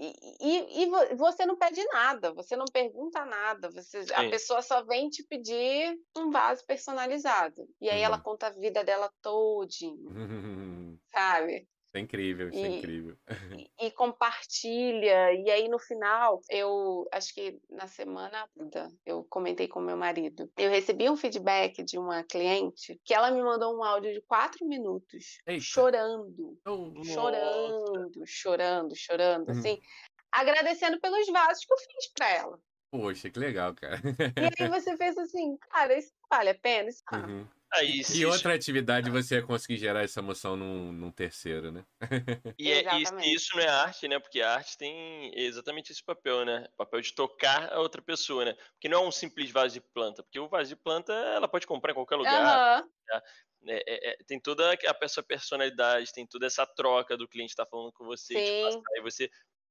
E, 0.03 0.14
e, 0.40 0.82
e, 0.82 1.14
você 1.14 1.44
não 1.44 1.59
pede 1.59 1.84
nada, 1.92 2.32
você 2.32 2.57
não 2.57 2.64
pergunta 2.64 3.22
nada, 3.26 3.70
você, 3.70 3.98
a 4.14 4.30
pessoa 4.30 4.62
só 4.62 4.82
vem 4.82 5.11
te 5.11 5.22
pedir 5.24 5.94
um 6.16 6.30
vaso 6.30 6.64
personalizado. 6.64 7.68
E 7.78 7.90
aí 7.90 8.01
ela 8.01 8.18
conta 8.18 8.46
a 8.46 8.51
vida 8.51 8.82
dela 8.82 9.12
todinha. 9.20 10.11
sabe? 11.12 11.68
Isso 11.91 11.97
é 11.97 12.01
incrível, 12.01 12.49
isso 12.51 12.59
é 12.59 12.62
e, 12.62 12.64
é 12.64 12.78
incrível. 12.78 13.16
E, 13.59 13.86
e, 13.86 13.91
compartilha. 13.91 15.32
E 15.34 15.51
aí, 15.51 15.68
no 15.68 15.78
final, 15.78 16.41
eu 16.49 17.09
acho 17.12 17.34
que 17.34 17.59
na 17.68 17.88
semana 17.88 18.49
eu 19.05 19.24
comentei 19.24 19.66
com 19.66 19.80
meu 19.80 19.97
marido. 19.97 20.49
Eu 20.57 20.70
recebi 20.70 21.11
um 21.11 21.16
feedback 21.16 21.82
de 21.82 21.99
uma 21.99 22.22
cliente 22.22 23.01
que 23.05 23.12
ela 23.12 23.32
me 23.32 23.43
mandou 23.43 23.76
um 23.76 23.82
áudio 23.82 24.12
de 24.12 24.20
quatro 24.22 24.64
minutos, 24.68 25.41
Eita. 25.45 25.64
chorando. 25.64 26.57
Oh, 26.64 27.03
chorando, 27.03 28.22
chorando, 28.24 28.95
chorando, 28.95 29.49
uhum. 29.49 29.59
assim, 29.59 29.80
agradecendo 30.30 31.01
pelos 31.01 31.26
vasos 31.26 31.64
que 31.64 31.72
eu 31.72 31.78
fiz 31.78 32.12
para 32.14 32.30
ela. 32.30 32.61
Poxa, 32.93 33.30
que 33.30 33.38
legal, 33.38 33.74
cara. 33.74 34.01
E 34.01 34.62
aí 34.62 34.68
você 34.68 34.97
pensa 34.97 35.22
assim, 35.22 35.57
cara, 35.57 35.99
isso 35.99 36.12
vale 36.28 36.51
a 36.51 36.55
pena? 36.55 36.88
Isso, 36.88 37.03
ah, 37.07 37.26
Aí, 37.72 38.02
e 38.14 38.26
outra 38.26 38.54
atividade 38.54 39.10
você 39.10 39.36
ia 39.36 39.42
conseguir 39.42 39.78
gerar 39.78 40.02
essa 40.02 40.18
emoção 40.18 40.56
num, 40.56 40.92
num 40.92 41.12
terceiro, 41.12 41.70
né? 41.70 41.84
e, 42.58 42.70
é, 42.72 42.84
e 42.98 43.34
isso 43.34 43.56
não 43.56 43.62
é 43.62 43.68
arte, 43.68 44.08
né? 44.08 44.18
Porque 44.18 44.40
a 44.40 44.54
arte 44.54 44.76
tem 44.76 45.30
exatamente 45.38 45.92
esse 45.92 46.02
papel, 46.02 46.44
né? 46.44 46.66
O 46.72 46.76
papel 46.76 47.00
de 47.00 47.14
tocar 47.14 47.72
a 47.72 47.78
outra 47.78 48.02
pessoa, 48.02 48.44
né? 48.44 48.54
Porque 48.72 48.88
não 48.88 49.04
é 49.04 49.06
um 49.06 49.12
simples 49.12 49.52
vaso 49.52 49.74
de 49.74 49.80
planta. 49.80 50.22
Porque 50.22 50.40
o 50.40 50.48
vaso 50.48 50.68
de 50.68 50.76
planta, 50.76 51.12
ela 51.12 51.46
pode 51.46 51.66
comprar 51.66 51.92
em 51.92 51.94
qualquer 51.94 52.16
lugar. 52.16 52.82
Uhum. 52.82 52.88
Tá? 53.06 53.22
É, 53.66 54.12
é, 54.12 54.16
tem 54.26 54.40
toda 54.40 54.72
a 54.72 55.08
sua 55.08 55.22
personalidade, 55.22 56.12
tem 56.12 56.26
toda 56.26 56.46
essa 56.46 56.66
troca 56.66 57.16
do 57.16 57.28
cliente 57.28 57.50
estar 57.50 57.66
tá 57.66 57.70
falando 57.70 57.92
com 57.92 58.06
você, 58.06 58.34
e 58.34 59.00
você 59.02 59.30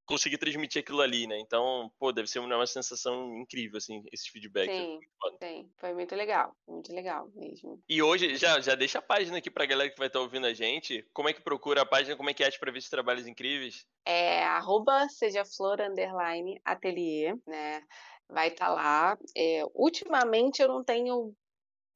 conseguir 0.09 0.39
transmitir 0.39 0.81
aquilo 0.81 1.01
ali, 1.01 1.27
né? 1.27 1.39
Então, 1.39 1.91
pô, 1.99 2.11
deve 2.11 2.27
ser 2.27 2.39
uma, 2.39 2.55
uma 2.55 2.65
sensação 2.65 3.37
incrível, 3.37 3.77
assim, 3.77 4.03
esses 4.11 4.27
feedbacks. 4.27 4.75
Sim, 4.75 4.99
sim, 5.39 5.71
foi 5.77 5.93
muito 5.93 6.15
legal, 6.15 6.55
muito 6.67 6.91
legal 6.91 7.29
mesmo. 7.35 7.79
E 7.87 8.01
hoje, 8.01 8.35
já, 8.35 8.59
já 8.59 8.73
deixa 8.73 8.97
a 8.97 9.03
página 9.03 9.37
aqui 9.37 9.51
pra 9.51 9.67
galera 9.67 9.89
que 9.91 9.99
vai 9.99 10.07
estar 10.07 10.17
tá 10.17 10.23
ouvindo 10.23 10.47
a 10.47 10.53
gente, 10.53 11.07
como 11.13 11.29
é 11.29 11.33
que 11.33 11.41
procura 11.41 11.83
a 11.83 11.85
página, 11.85 12.17
como 12.17 12.27
é 12.27 12.33
que 12.33 12.43
acha 12.43 12.57
pra 12.57 12.71
ver 12.71 12.79
esses 12.79 12.89
trabalhos 12.89 13.27
incríveis? 13.27 13.85
É, 14.03 14.43
arroba 14.43 15.07
seja 15.09 15.45
flor, 15.45 15.79
underline, 15.79 16.59
ateliê, 16.65 17.35
né? 17.45 17.83
Vai 18.27 18.47
estar 18.47 18.65
tá 18.65 18.73
lá. 18.73 19.17
É, 19.37 19.63
ultimamente 19.75 20.59
eu 20.59 20.67
não 20.67 20.83
tenho 20.83 21.35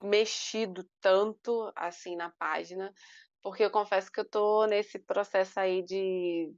mexido 0.03 0.87
tanto, 1.01 1.71
assim, 1.75 2.15
na 2.15 2.29
página, 2.29 2.93
porque 3.41 3.63
eu 3.63 3.71
confesso 3.71 4.11
que 4.11 4.19
eu 4.19 4.29
tô 4.29 4.67
nesse 4.67 4.99
processo 4.99 5.59
aí 5.59 5.81
de 5.81 6.53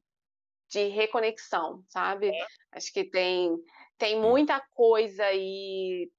de 0.70 0.88
reconexão, 0.88 1.84
sabe? 1.88 2.30
É. 2.30 2.46
Acho 2.72 2.92
que 2.92 3.04
tem, 3.04 3.56
tem 3.98 4.20
muita 4.20 4.60
coisa 4.72 5.26
aí 5.26 6.10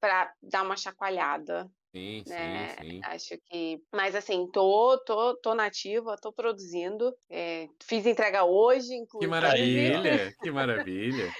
para 0.00 0.32
dar 0.42 0.62
uma 0.62 0.76
chacoalhada. 0.76 1.70
Sim, 1.94 2.22
né? 2.26 2.68
sim, 2.68 2.90
sim. 2.90 3.00
Acho 3.02 3.38
que. 3.48 3.82
Mas 3.92 4.14
assim, 4.14 4.48
tô, 4.52 4.96
tô, 5.04 5.36
tô 5.38 5.54
nativa, 5.54 6.16
tô 6.16 6.32
produzindo. 6.32 7.12
É, 7.28 7.68
fiz 7.82 8.06
entrega 8.06 8.44
hoje, 8.44 8.94
inclusive. 8.94 9.20
Que 9.20 9.26
maravilha! 9.26 10.34
que 10.40 10.50
maravilha! 10.50 11.32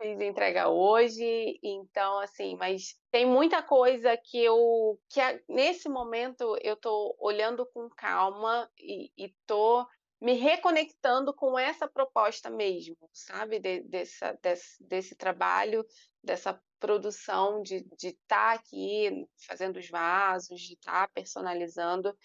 fiz 0.00 0.20
entrega 0.20 0.68
hoje, 0.68 1.58
então 1.62 2.20
assim, 2.20 2.56
mas 2.56 2.94
tem 3.10 3.26
muita 3.26 3.62
coisa 3.62 4.16
que 4.16 4.38
eu 4.42 4.98
que 5.08 5.20
nesse 5.48 5.88
momento 5.88 6.56
eu 6.62 6.76
tô 6.76 7.16
olhando 7.18 7.66
com 7.66 7.90
calma 7.90 8.70
e, 8.78 9.10
e 9.18 9.34
tô 9.44 9.84
me 10.20 10.34
reconectando 10.34 11.32
com 11.32 11.58
essa 11.58 11.88
proposta 11.88 12.50
mesmo, 12.50 12.96
sabe? 13.12 13.58
De, 13.58 13.80
dessa, 13.82 14.32
desse, 14.42 14.84
desse 14.84 15.14
trabalho, 15.14 15.84
dessa 16.22 16.60
produção 16.80 17.62
de 17.62 17.84
estar 18.02 18.16
tá 18.26 18.52
aqui 18.52 19.26
fazendo 19.46 19.78
os 19.78 19.88
vasos, 19.88 20.60
de 20.60 20.74
estar 20.74 21.06
tá 21.06 21.12
personalizando. 21.14 22.16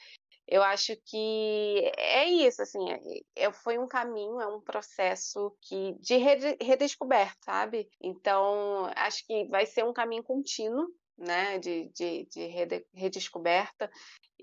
Eu 0.48 0.62
acho 0.62 0.96
que 1.06 1.92
é 1.98 2.26
isso, 2.26 2.62
assim, 2.62 2.92
é, 2.92 3.46
é, 3.46 3.52
foi 3.52 3.78
um 3.78 3.88
caminho, 3.88 4.42
é 4.42 4.48
um 4.48 4.60
processo 4.60 5.56
que 5.62 5.96
de 6.00 6.18
redescoberta, 6.62 7.38
sabe? 7.46 7.90
Então, 8.02 8.92
acho 8.96 9.26
que 9.26 9.46
vai 9.46 9.66
ser 9.66 9.86
um 9.86 9.94
caminho 9.94 10.24
contínuo, 10.24 10.88
né, 11.18 11.60
de, 11.60 11.90
de, 11.90 12.26
de 12.26 12.48
redescoberta. 12.94 13.90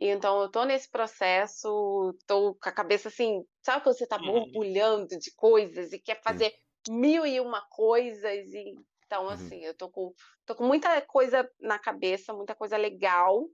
E 0.01 0.09
então 0.09 0.40
eu 0.40 0.48
tô 0.48 0.64
nesse 0.64 0.90
processo, 0.90 2.16
tô 2.26 2.55
com 2.55 2.68
a 2.68 2.72
cabeça 2.72 3.09
assim, 3.09 3.44
sabe 3.62 3.84
quando 3.84 3.98
você 3.98 4.07
tá 4.07 4.16
uhum. 4.16 4.26
borbulhando 4.26 5.18
de 5.18 5.30
coisas 5.36 5.92
e 5.92 5.98
quer 5.98 6.22
fazer 6.22 6.55
mil 6.88 7.26
e 7.26 7.38
uma 7.38 7.61
coisas 7.68 8.48
e 8.48 8.74
então 9.05 9.24
uhum. 9.24 9.30
assim, 9.30 9.62
eu 9.62 9.74
tô 9.74 9.90
com 9.90 10.14
tô 10.46 10.55
com 10.55 10.64
muita 10.64 11.03
coisa 11.03 11.48
na 11.61 11.78
cabeça, 11.78 12.32
muita 12.32 12.55
coisa 12.55 12.78
legal, 12.78 13.46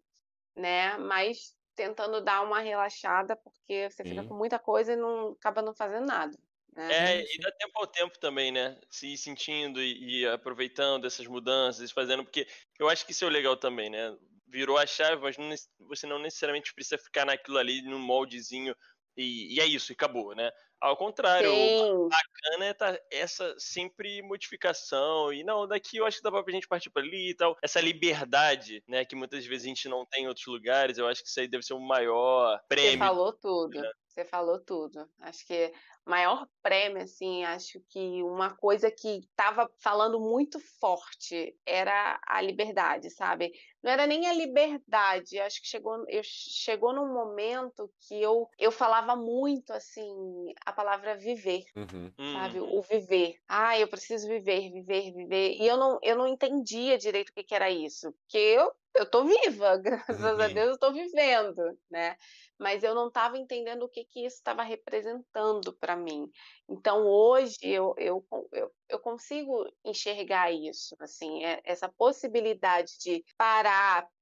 né? 0.54 0.96
Mas 0.98 1.56
tentando 1.74 2.20
dar 2.20 2.42
uma 2.42 2.60
relaxada 2.60 3.34
porque 3.34 3.90
você 3.90 4.04
fica 4.04 4.22
com 4.22 4.34
muita 4.34 4.58
coisa 4.58 4.92
e 4.92 4.96
não 4.96 5.32
acaba 5.32 5.60
não 5.60 5.74
fazendo 5.74 6.06
nada. 6.06 6.38
Né? 6.72 7.18
É, 7.18 7.20
e 7.22 7.38
dá 7.40 7.50
tempo 7.52 7.78
ao 7.78 7.86
tempo 7.86 8.18
também, 8.20 8.52
né? 8.52 8.78
Se 8.88 9.08
ir 9.08 9.16
sentindo 9.16 9.82
e, 9.82 10.20
e 10.20 10.26
aproveitando 10.28 11.06
essas 11.06 11.26
mudanças, 11.26 11.90
fazendo, 11.90 12.22
porque 12.22 12.46
eu 12.78 12.88
acho 12.88 13.04
que 13.04 13.12
isso 13.12 13.24
é 13.24 13.28
o 13.28 13.30
legal 13.30 13.56
também, 13.56 13.90
né? 13.90 14.16
Virou 14.46 14.78
a 14.78 14.86
chave, 14.86 15.20
mas 15.20 15.36
não, 15.36 15.50
você 15.88 16.06
não 16.06 16.18
necessariamente 16.18 16.72
precisa 16.72 16.98
ficar 16.98 17.24
naquilo 17.24 17.58
ali, 17.58 17.82
num 17.82 17.98
moldezinho, 17.98 18.74
e, 19.16 19.56
e 19.56 19.60
é 19.60 19.66
isso, 19.66 19.92
e 19.92 19.94
acabou, 19.94 20.34
né? 20.34 20.50
Ao 20.78 20.94
contrário, 20.94 21.50
Sim. 21.50 22.08
bacana 22.08 22.64
é 22.66 22.74
tá 22.74 22.98
essa 23.10 23.54
sempre 23.58 24.20
modificação. 24.22 25.32
E 25.32 25.42
não, 25.42 25.66
daqui 25.66 25.96
eu 25.96 26.04
acho 26.04 26.18
que 26.18 26.22
dá 26.22 26.30
pra 26.30 26.52
gente 26.52 26.68
partir 26.68 26.90
para 26.90 27.02
ali 27.02 27.30
e 27.30 27.34
tal. 27.34 27.56
Essa 27.62 27.80
liberdade, 27.80 28.84
né, 28.86 29.04
que 29.04 29.16
muitas 29.16 29.46
vezes 29.46 29.64
a 29.64 29.68
gente 29.68 29.88
não 29.88 30.04
tem 30.04 30.24
em 30.24 30.28
outros 30.28 30.46
lugares, 30.46 30.98
eu 30.98 31.08
acho 31.08 31.22
que 31.22 31.28
isso 31.28 31.40
aí 31.40 31.48
deve 31.48 31.64
ser 31.64 31.72
o 31.72 31.80
maior 31.80 32.60
prêmio. 32.68 32.92
Você 32.92 32.98
falou 32.98 33.32
tudo. 33.32 33.80
Né? 33.80 33.90
Você 34.06 34.24
falou 34.24 34.60
tudo. 34.60 35.08
Acho 35.20 35.46
que 35.46 35.72
maior 36.06 36.46
prêmio, 36.62 37.02
assim, 37.02 37.44
acho 37.44 37.80
que 37.90 38.22
uma 38.22 38.54
coisa 38.54 38.90
que 38.90 39.18
estava 39.18 39.68
falando 39.78 40.20
muito 40.20 40.60
forte 40.78 41.54
era 41.66 42.20
a 42.26 42.40
liberdade, 42.40 43.10
sabe? 43.10 43.50
Não 43.82 43.92
era 43.92 44.06
nem 44.06 44.26
a 44.26 44.32
liberdade, 44.32 45.38
acho 45.38 45.60
que 45.60 45.68
chegou, 45.68 46.04
eu, 46.08 46.22
chegou 46.24 46.92
num 46.92 47.12
momento 47.12 47.90
que 48.00 48.20
eu, 48.20 48.48
eu 48.58 48.72
falava 48.72 49.14
muito, 49.14 49.72
assim, 49.72 50.52
a 50.64 50.72
palavra 50.72 51.16
viver, 51.16 51.64
uhum. 51.76 52.12
sabe? 52.32 52.60
Uhum. 52.60 52.78
O 52.78 52.82
viver. 52.82 53.36
Ah, 53.48 53.78
eu 53.78 53.86
preciso 53.86 54.26
viver, 54.26 54.72
viver, 54.72 55.12
viver. 55.12 55.56
E 55.60 55.66
eu 55.66 55.76
não, 55.76 55.98
eu 56.02 56.16
não 56.16 56.26
entendia 56.26 56.98
direito 56.98 57.30
o 57.30 57.32
que, 57.32 57.44
que 57.44 57.54
era 57.54 57.70
isso, 57.70 58.12
porque 58.12 58.38
eu 58.38 58.72
eu 58.96 59.06
tô 59.06 59.24
viva, 59.24 59.76
graças 59.78 60.20
uhum. 60.20 60.40
a 60.40 60.48
Deus 60.48 60.70
eu 60.70 60.78
tô 60.78 60.92
vivendo, 60.92 61.78
né? 61.90 62.16
Mas 62.58 62.82
eu 62.82 62.94
não 62.94 63.08
estava 63.08 63.36
entendendo 63.36 63.82
o 63.82 63.88
que, 63.88 64.04
que 64.04 64.24
isso 64.24 64.36
estava 64.36 64.62
representando 64.62 65.74
para 65.74 65.94
mim. 65.94 66.30
Então 66.68 67.06
hoje 67.06 67.58
eu, 67.62 67.94
eu, 67.98 68.26
eu, 68.52 68.72
eu, 68.88 68.98
consigo 68.98 69.70
enxergar 69.84 70.50
isso, 70.50 70.96
assim, 70.98 71.44
é, 71.44 71.60
essa 71.64 71.88
possibilidade 71.88 72.98
de 72.98 73.22
parar, 73.36 73.75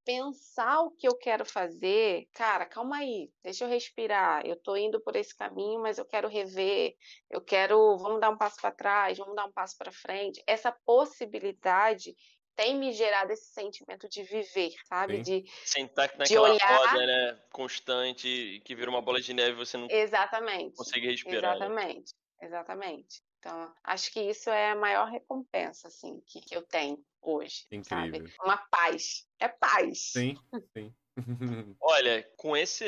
pensar 0.05 0.81
o 0.83 0.91
que 0.91 1.09
eu 1.09 1.17
quero 1.17 1.45
fazer. 1.45 2.29
Cara, 2.35 2.67
calma 2.67 2.99
aí, 2.99 3.31
deixa 3.43 3.65
eu 3.65 3.69
respirar. 3.69 4.47
Eu 4.47 4.57
tô 4.57 4.77
indo 4.77 5.01
por 5.01 5.17
esse 5.17 5.35
caminho, 5.35 5.81
mas 5.81 5.99
eu 5.99 6.05
quero 6.05 6.29
rever. 6.29 6.95
Eu 7.31 7.41
quero, 7.41 7.97
vamos 7.97 8.21
dar 8.21 8.31
um 8.31 8.37
passo 8.37 8.57
para 8.61 8.71
trás, 8.71 9.19
vamos 9.19 9.35
dar 9.35 9.47
um 9.47 9.53
passo 9.53 9.77
para 9.79 9.91
frente. 9.91 10.43
Essa 10.47 10.71
possibilidade 10.85 12.15
tem 12.55 12.77
me 12.77 12.93
gerado 12.93 13.33
esse 13.33 13.53
sentimento 13.53 14.09
de 14.09 14.23
viver, 14.23 14.73
sabe? 14.87 15.17
Sim. 15.17 15.23
De 15.23 15.51
sentar 15.65 16.11
naquela 16.17 16.49
de 16.49 16.55
olhar... 16.55 16.79
roda, 16.79 17.07
né, 17.07 17.43
constante, 17.53 18.63
que 18.65 18.75
vira 18.75 18.91
uma 18.91 19.03
bola 19.03 19.21
de 19.21 19.35
neve, 19.35 19.57
você 19.57 19.77
não 19.77 19.89
Exatamente. 19.91 20.77
consegue 20.77 21.09
respirar. 21.09 21.57
Exatamente. 21.57 22.15
Né? 22.41 22.47
Exatamente. 22.47 23.23
Então, 23.45 23.70
acho 23.84 24.11
que 24.11 24.20
isso 24.20 24.49
é 24.49 24.70
a 24.70 24.74
maior 24.74 25.11
recompensa, 25.11 25.88
assim, 25.88 26.18
que, 26.26 26.40
que 26.40 26.57
eu 26.57 26.62
tenho 26.62 27.05
hoje. 27.20 27.66
Incrível. 27.70 28.26
Sabe? 28.26 28.34
Uma 28.42 28.57
paz. 28.57 29.28
É 29.38 29.49
paz. 29.49 30.12
Sim, 30.12 30.34
sim. 30.72 30.95
Olha, 31.81 32.23
com 32.37 32.57
esse. 32.57 32.85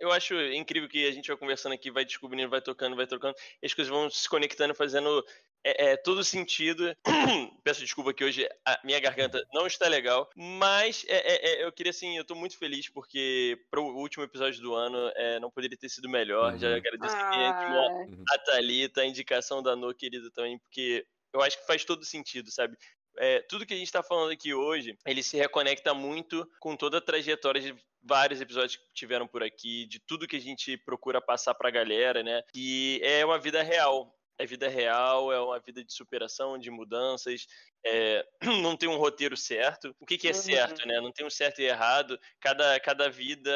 Eu 0.00 0.10
acho 0.10 0.34
incrível 0.52 0.88
que 0.88 1.06
a 1.06 1.12
gente 1.12 1.28
vai 1.28 1.36
conversando 1.36 1.72
aqui, 1.72 1.90
vai 1.90 2.04
descobrindo, 2.04 2.48
vai 2.48 2.62
tocando, 2.62 2.96
vai 2.96 3.06
trocando, 3.06 3.34
e 3.62 3.66
as 3.66 3.74
coisas 3.74 3.90
vão 3.90 4.08
se 4.08 4.28
conectando, 4.28 4.74
fazendo 4.74 5.24
é, 5.62 5.90
é, 5.90 5.96
todo 5.96 6.24
sentido. 6.24 6.96
Peço 7.62 7.80
desculpa 7.80 8.14
que 8.14 8.24
hoje 8.24 8.48
a 8.64 8.80
minha 8.84 8.98
garganta 9.00 9.44
não 9.52 9.66
está 9.66 9.86
legal, 9.88 10.30
mas 10.34 11.04
é, 11.08 11.16
é, 11.16 11.62
é 11.62 11.64
eu 11.64 11.72
queria 11.72 11.90
assim, 11.90 12.16
eu 12.16 12.22
estou 12.22 12.36
muito 12.36 12.56
feliz 12.58 12.88
porque 12.88 13.58
para 13.70 13.80
o 13.80 13.96
último 13.96 14.24
episódio 14.24 14.62
do 14.62 14.74
ano 14.74 15.12
é, 15.14 15.38
não 15.38 15.50
poderia 15.50 15.76
ter 15.76 15.88
sido 15.88 16.08
melhor. 16.08 16.52
Uhum. 16.52 16.58
Já 16.58 16.76
agradeço 16.76 17.14
ah. 17.14 18.06
a 18.30 18.38
Thalita, 18.38 19.02
a 19.02 19.06
indicação 19.06 19.62
da 19.62 19.76
No, 19.76 19.94
querida, 19.94 20.30
também, 20.30 20.58
porque 20.58 21.06
eu 21.32 21.42
acho 21.42 21.58
que 21.58 21.66
faz 21.66 21.84
todo 21.84 22.04
sentido, 22.04 22.50
sabe? 22.50 22.76
É, 23.18 23.40
tudo 23.42 23.66
que 23.66 23.74
a 23.74 23.76
gente 23.76 23.86
está 23.86 24.02
falando 24.02 24.32
aqui 24.32 24.54
hoje, 24.54 24.96
ele 25.06 25.22
se 25.22 25.36
reconecta 25.36 25.92
muito 25.92 26.48
com 26.60 26.76
toda 26.76 26.98
a 26.98 27.02
trajetória 27.02 27.60
de 27.60 27.74
vários 28.02 28.40
episódios 28.40 28.76
que 28.76 28.92
tiveram 28.94 29.26
por 29.26 29.42
aqui, 29.42 29.86
de 29.86 29.98
tudo 29.98 30.26
que 30.26 30.36
a 30.36 30.40
gente 30.40 30.76
procura 30.78 31.20
passar 31.20 31.54
para 31.54 31.68
a 31.68 31.72
galera, 31.72 32.22
né? 32.22 32.42
E 32.54 33.00
é 33.02 33.24
uma 33.24 33.38
vida 33.38 33.62
real 33.62 34.16
é 34.40 34.46
vida 34.46 34.68
real, 34.68 35.30
é 35.30 35.38
uma 35.38 35.60
vida 35.60 35.84
de 35.84 35.92
superação, 35.92 36.58
de 36.58 36.70
mudanças, 36.70 37.46
é, 37.84 38.26
não 38.64 38.76
tem 38.76 38.88
um 38.88 38.96
roteiro 38.96 39.36
certo. 39.36 39.94
O 40.00 40.06
que, 40.06 40.16
que 40.16 40.28
é 40.28 40.32
uhum. 40.32 40.36
certo, 40.36 40.86
né? 40.86 41.00
Não 41.00 41.12
tem 41.12 41.26
um 41.26 41.30
certo 41.30 41.60
e 41.60 41.64
errado. 41.64 42.18
Cada, 42.40 42.80
cada 42.80 43.10
vida, 43.10 43.52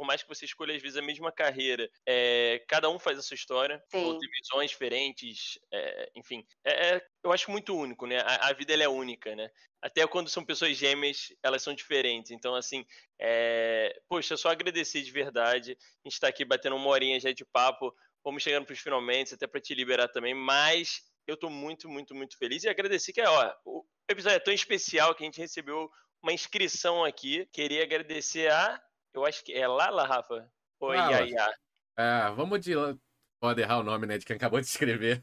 por 0.00 0.06
mais 0.06 0.22
que 0.22 0.28
você 0.30 0.46
escolha 0.46 0.74
às 0.74 0.80
vezes 0.80 0.96
a 0.96 1.02
mesma 1.02 1.30
carreira, 1.30 1.86
é, 2.08 2.64
cada 2.66 2.88
um 2.88 2.98
faz 2.98 3.18
a 3.18 3.22
sua 3.22 3.34
história, 3.34 3.84
ou 3.92 4.18
tem 4.18 4.30
visões 4.30 4.70
diferentes, 4.70 5.58
é, 5.70 6.10
enfim. 6.16 6.42
É, 6.64 6.94
é, 6.94 7.06
eu 7.22 7.30
acho 7.30 7.50
muito 7.50 7.76
único, 7.76 8.06
né? 8.06 8.18
A, 8.20 8.48
a, 8.48 8.52
vida 8.54 8.72
é 8.72 8.88
única, 8.88 9.36
né? 9.36 9.50
Até 9.82 10.06
quando 10.06 10.30
são 10.30 10.42
pessoas 10.42 10.74
gêmeas, 10.74 11.34
elas 11.42 11.62
são 11.62 11.74
diferentes. 11.74 12.30
Então, 12.30 12.54
assim, 12.54 12.82
é, 13.20 13.94
poxa, 14.08 14.38
só 14.38 14.48
agradecer 14.48 15.02
de 15.02 15.10
verdade. 15.10 15.72
A 15.72 16.08
gente 16.08 16.14
está 16.14 16.28
aqui 16.28 16.46
batendo 16.46 16.76
uma 16.76 16.88
horinha 16.88 17.20
já 17.20 17.30
de 17.30 17.44
papo. 17.44 17.94
Vamos 18.24 18.42
chegando 18.42 18.64
para 18.64 18.72
os 18.72 18.78
finalmente, 18.80 19.34
até 19.34 19.46
para 19.46 19.60
te 19.60 19.74
liberar 19.74 20.08
também, 20.08 20.32
mas 20.32 21.02
eu 21.26 21.34
estou 21.34 21.50
muito, 21.50 21.90
muito, 21.90 22.14
muito 22.14 22.38
feliz 22.38 22.64
e 22.64 22.70
agradecer 22.70 23.12
que 23.12 23.20
ó, 23.20 23.54
o 23.66 23.84
episódio 24.08 24.36
é 24.36 24.40
tão 24.40 24.54
especial 24.54 25.14
que 25.14 25.24
a 25.24 25.26
gente 25.26 25.38
recebeu 25.38 25.90
uma 26.22 26.32
inscrição 26.32 27.04
aqui. 27.04 27.46
Queria 27.52 27.82
agradecer 27.82 28.50
a. 28.50 28.80
Eu 29.14 29.24
acho 29.24 29.44
que 29.44 29.52
é 29.52 29.66
Lala, 29.66 30.06
Rafa? 30.06 30.50
Ou 30.80 30.94
Yaya? 30.94 31.54
É, 31.98 32.30
vamos 32.34 32.60
de. 32.60 32.72
Pode 33.40 33.60
errar 33.60 33.78
o 33.78 33.82
nome, 33.82 34.06
né? 34.06 34.18
De 34.18 34.24
quem 34.24 34.36
acabou 34.36 34.60
de 34.60 34.66
escrever. 34.66 35.22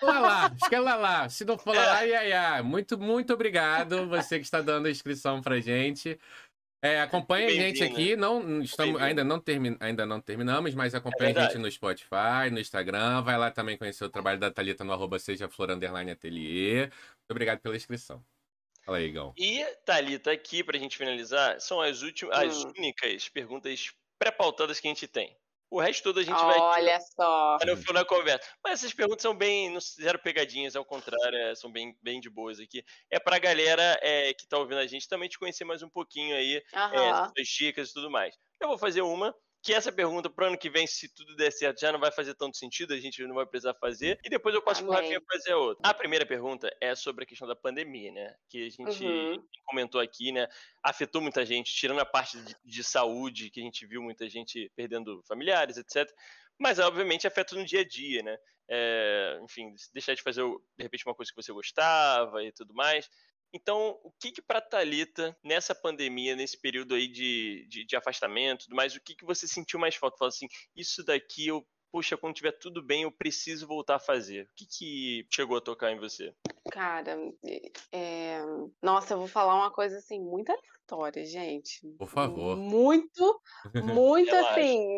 Lala, 0.00 0.46
acho 0.46 0.68
que 0.68 0.74
é 0.74 0.80
Lala. 0.80 1.28
Se 1.28 1.44
não 1.44 1.56
for 1.56 1.74
Lala, 1.74 2.02
é. 2.02 2.08
Yaya. 2.08 2.62
Muito, 2.62 2.98
muito 2.98 3.32
obrigado. 3.32 4.08
Você 4.08 4.38
que 4.38 4.44
está 4.44 4.60
dando 4.60 4.86
a 4.86 4.90
inscrição 4.90 5.40
pra 5.40 5.60
gente. 5.60 6.18
É, 6.84 7.00
acompanha 7.00 7.46
a 7.46 7.50
gente 7.50 7.84
aqui, 7.84 8.16
não 8.16 8.60
estamos, 8.60 9.00
ainda, 9.00 9.22
não 9.22 9.38
termi, 9.38 9.76
ainda 9.78 10.04
não 10.04 10.20
terminamos, 10.20 10.74
mas 10.74 10.96
acompanha 10.96 11.30
é 11.30 11.38
a 11.38 11.44
gente 11.44 11.56
no 11.56 11.70
Spotify, 11.70 12.50
no 12.50 12.58
Instagram, 12.58 13.22
vai 13.22 13.38
lá 13.38 13.52
também 13.52 13.78
conhecer 13.78 14.04
o 14.04 14.10
trabalho 14.10 14.40
da 14.40 14.50
Thalita 14.50 14.82
no 14.82 14.92
arroba 14.92 15.16
seja 15.20 15.48
flor 15.48 15.70
underline 15.70 16.10
ateliê. 16.10 16.86
Muito 16.86 17.30
obrigado 17.30 17.60
pela 17.60 17.76
inscrição. 17.76 18.20
Fala 18.84 18.98
aí, 18.98 19.04
Igão. 19.04 19.32
E, 19.36 19.64
Thalita, 19.84 20.32
aqui 20.32 20.62
pra 20.62 20.78
gente 20.78 20.96
finalizar, 20.96 21.60
são 21.60 21.80
as 21.80 22.02
últimas, 22.02 22.36
hum. 22.36 22.40
as 22.40 22.64
únicas 22.64 23.28
perguntas 23.28 23.92
pré-pautadas 24.18 24.80
que 24.80 24.88
a 24.88 24.90
gente 24.90 25.06
tem. 25.06 25.36
O 25.72 25.80
resto 25.80 26.02
todo 26.02 26.20
a 26.20 26.22
gente 26.22 26.34
Olha 26.34 26.44
vai. 26.44 26.82
Olha 26.82 27.00
só. 27.00 27.56
No 27.64 27.76
final 27.78 28.02
da 28.02 28.04
conversa. 28.04 28.46
Mas 28.62 28.80
essas 28.80 28.92
perguntas 28.92 29.22
são 29.22 29.34
bem. 29.34 29.70
Não 29.70 29.80
fizeram 29.80 30.18
pegadinhas, 30.18 30.76
ao 30.76 30.84
contrário, 30.84 31.34
é, 31.34 31.54
são 31.54 31.72
bem, 31.72 31.96
bem 32.02 32.20
de 32.20 32.28
boas 32.28 32.60
aqui. 32.60 32.84
É 33.10 33.18
pra 33.18 33.38
galera 33.38 33.98
é, 34.02 34.34
que 34.34 34.46
tá 34.46 34.58
ouvindo 34.58 34.80
a 34.80 34.86
gente 34.86 35.08
também 35.08 35.30
te 35.30 35.38
conhecer 35.38 35.64
mais 35.64 35.82
um 35.82 35.88
pouquinho 35.88 36.36
aí, 36.36 36.62
uhum. 36.74 37.30
é, 37.34 37.42
dicas 37.42 37.88
e 37.88 37.94
tudo 37.94 38.10
mais. 38.10 38.36
Eu 38.60 38.68
vou 38.68 38.76
fazer 38.76 39.00
uma 39.00 39.34
que 39.62 39.72
essa 39.72 39.92
pergunta 39.92 40.28
pro 40.28 40.46
ano 40.46 40.58
que 40.58 40.68
vem, 40.68 40.86
se 40.88 41.08
tudo 41.08 41.36
der 41.36 41.52
certo, 41.52 41.80
já 41.80 41.92
não 41.92 42.00
vai 42.00 42.10
fazer 42.10 42.34
tanto 42.34 42.56
sentido, 42.56 42.92
a 42.92 42.98
gente 42.98 43.24
não 43.24 43.36
vai 43.36 43.46
precisar 43.46 43.74
fazer. 43.74 44.18
E 44.24 44.28
depois 44.28 44.52
eu 44.54 44.60
passo 44.60 44.82
pro 44.82 44.92
Rafinha 44.92 45.22
fazer 45.30 45.52
a 45.52 45.56
outra. 45.56 45.88
A 45.88 45.94
primeira 45.94 46.26
pergunta 46.26 46.74
é 46.80 46.94
sobre 46.96 47.22
a 47.22 47.26
questão 47.26 47.46
da 47.46 47.54
pandemia, 47.54 48.10
né? 48.10 48.34
Que 48.48 48.66
a 48.66 48.70
gente 48.70 49.06
uhum. 49.06 49.46
comentou 49.64 50.00
aqui, 50.00 50.32
né? 50.32 50.48
Afetou 50.82 51.22
muita 51.22 51.46
gente, 51.46 51.72
tirando 51.72 52.00
a 52.00 52.04
parte 52.04 52.40
de, 52.40 52.56
de 52.64 52.82
saúde, 52.82 53.50
que 53.50 53.60
a 53.60 53.62
gente 53.62 53.86
viu 53.86 54.02
muita 54.02 54.28
gente 54.28 54.68
perdendo 54.74 55.22
familiares, 55.28 55.76
etc. 55.76 56.12
Mas, 56.58 56.80
obviamente, 56.80 57.28
afeta 57.28 57.54
no 57.54 57.64
dia 57.64 57.80
a 57.80 57.88
dia, 57.88 58.22
né? 58.22 58.36
É, 58.68 59.38
enfim, 59.42 59.74
deixar 59.92 60.14
de 60.14 60.22
fazer, 60.22 60.42
de 60.42 60.82
repente, 60.82 61.06
uma 61.06 61.14
coisa 61.14 61.30
que 61.30 61.40
você 61.40 61.52
gostava 61.52 62.42
e 62.42 62.50
tudo 62.50 62.74
mais. 62.74 63.08
Então, 63.52 63.98
o 64.02 64.10
que 64.18 64.32
que 64.32 64.42
para 64.42 64.60
Talita 64.60 65.36
nessa 65.42 65.74
pandemia, 65.74 66.34
nesse 66.34 66.58
período 66.58 66.94
aí 66.94 67.06
de, 67.06 67.66
de, 67.68 67.84
de 67.84 67.96
afastamento, 67.96 68.66
mas 68.70 68.94
o 68.94 69.00
que 69.00 69.14
que 69.14 69.24
você 69.24 69.46
sentiu 69.46 69.78
mais 69.78 69.94
falta? 69.94 70.16
Fala 70.16 70.30
assim, 70.30 70.48
isso 70.74 71.04
daqui 71.04 71.48
eu 71.48 71.66
puxa, 71.92 72.16
quando 72.16 72.34
tiver 72.34 72.52
tudo 72.52 72.82
bem, 72.82 73.02
eu 73.02 73.12
preciso 73.12 73.66
voltar 73.66 73.96
a 73.96 74.00
fazer. 74.00 74.44
O 74.44 74.48
que, 74.56 74.66
que 74.66 75.26
chegou 75.30 75.58
a 75.58 75.60
tocar 75.60 75.92
em 75.92 75.98
você? 75.98 76.34
Cara, 76.70 77.18
é... 77.92 78.40
nossa, 78.82 79.12
eu 79.12 79.18
vou 79.18 79.28
falar 79.28 79.54
uma 79.54 79.70
coisa 79.70 79.98
assim, 79.98 80.18
muito 80.18 80.50
aleatória, 80.50 81.24
gente. 81.26 81.86
Por 81.98 82.08
favor. 82.08 82.56
Muito, 82.56 83.40
muito 83.84 84.34
assim. 84.34 84.88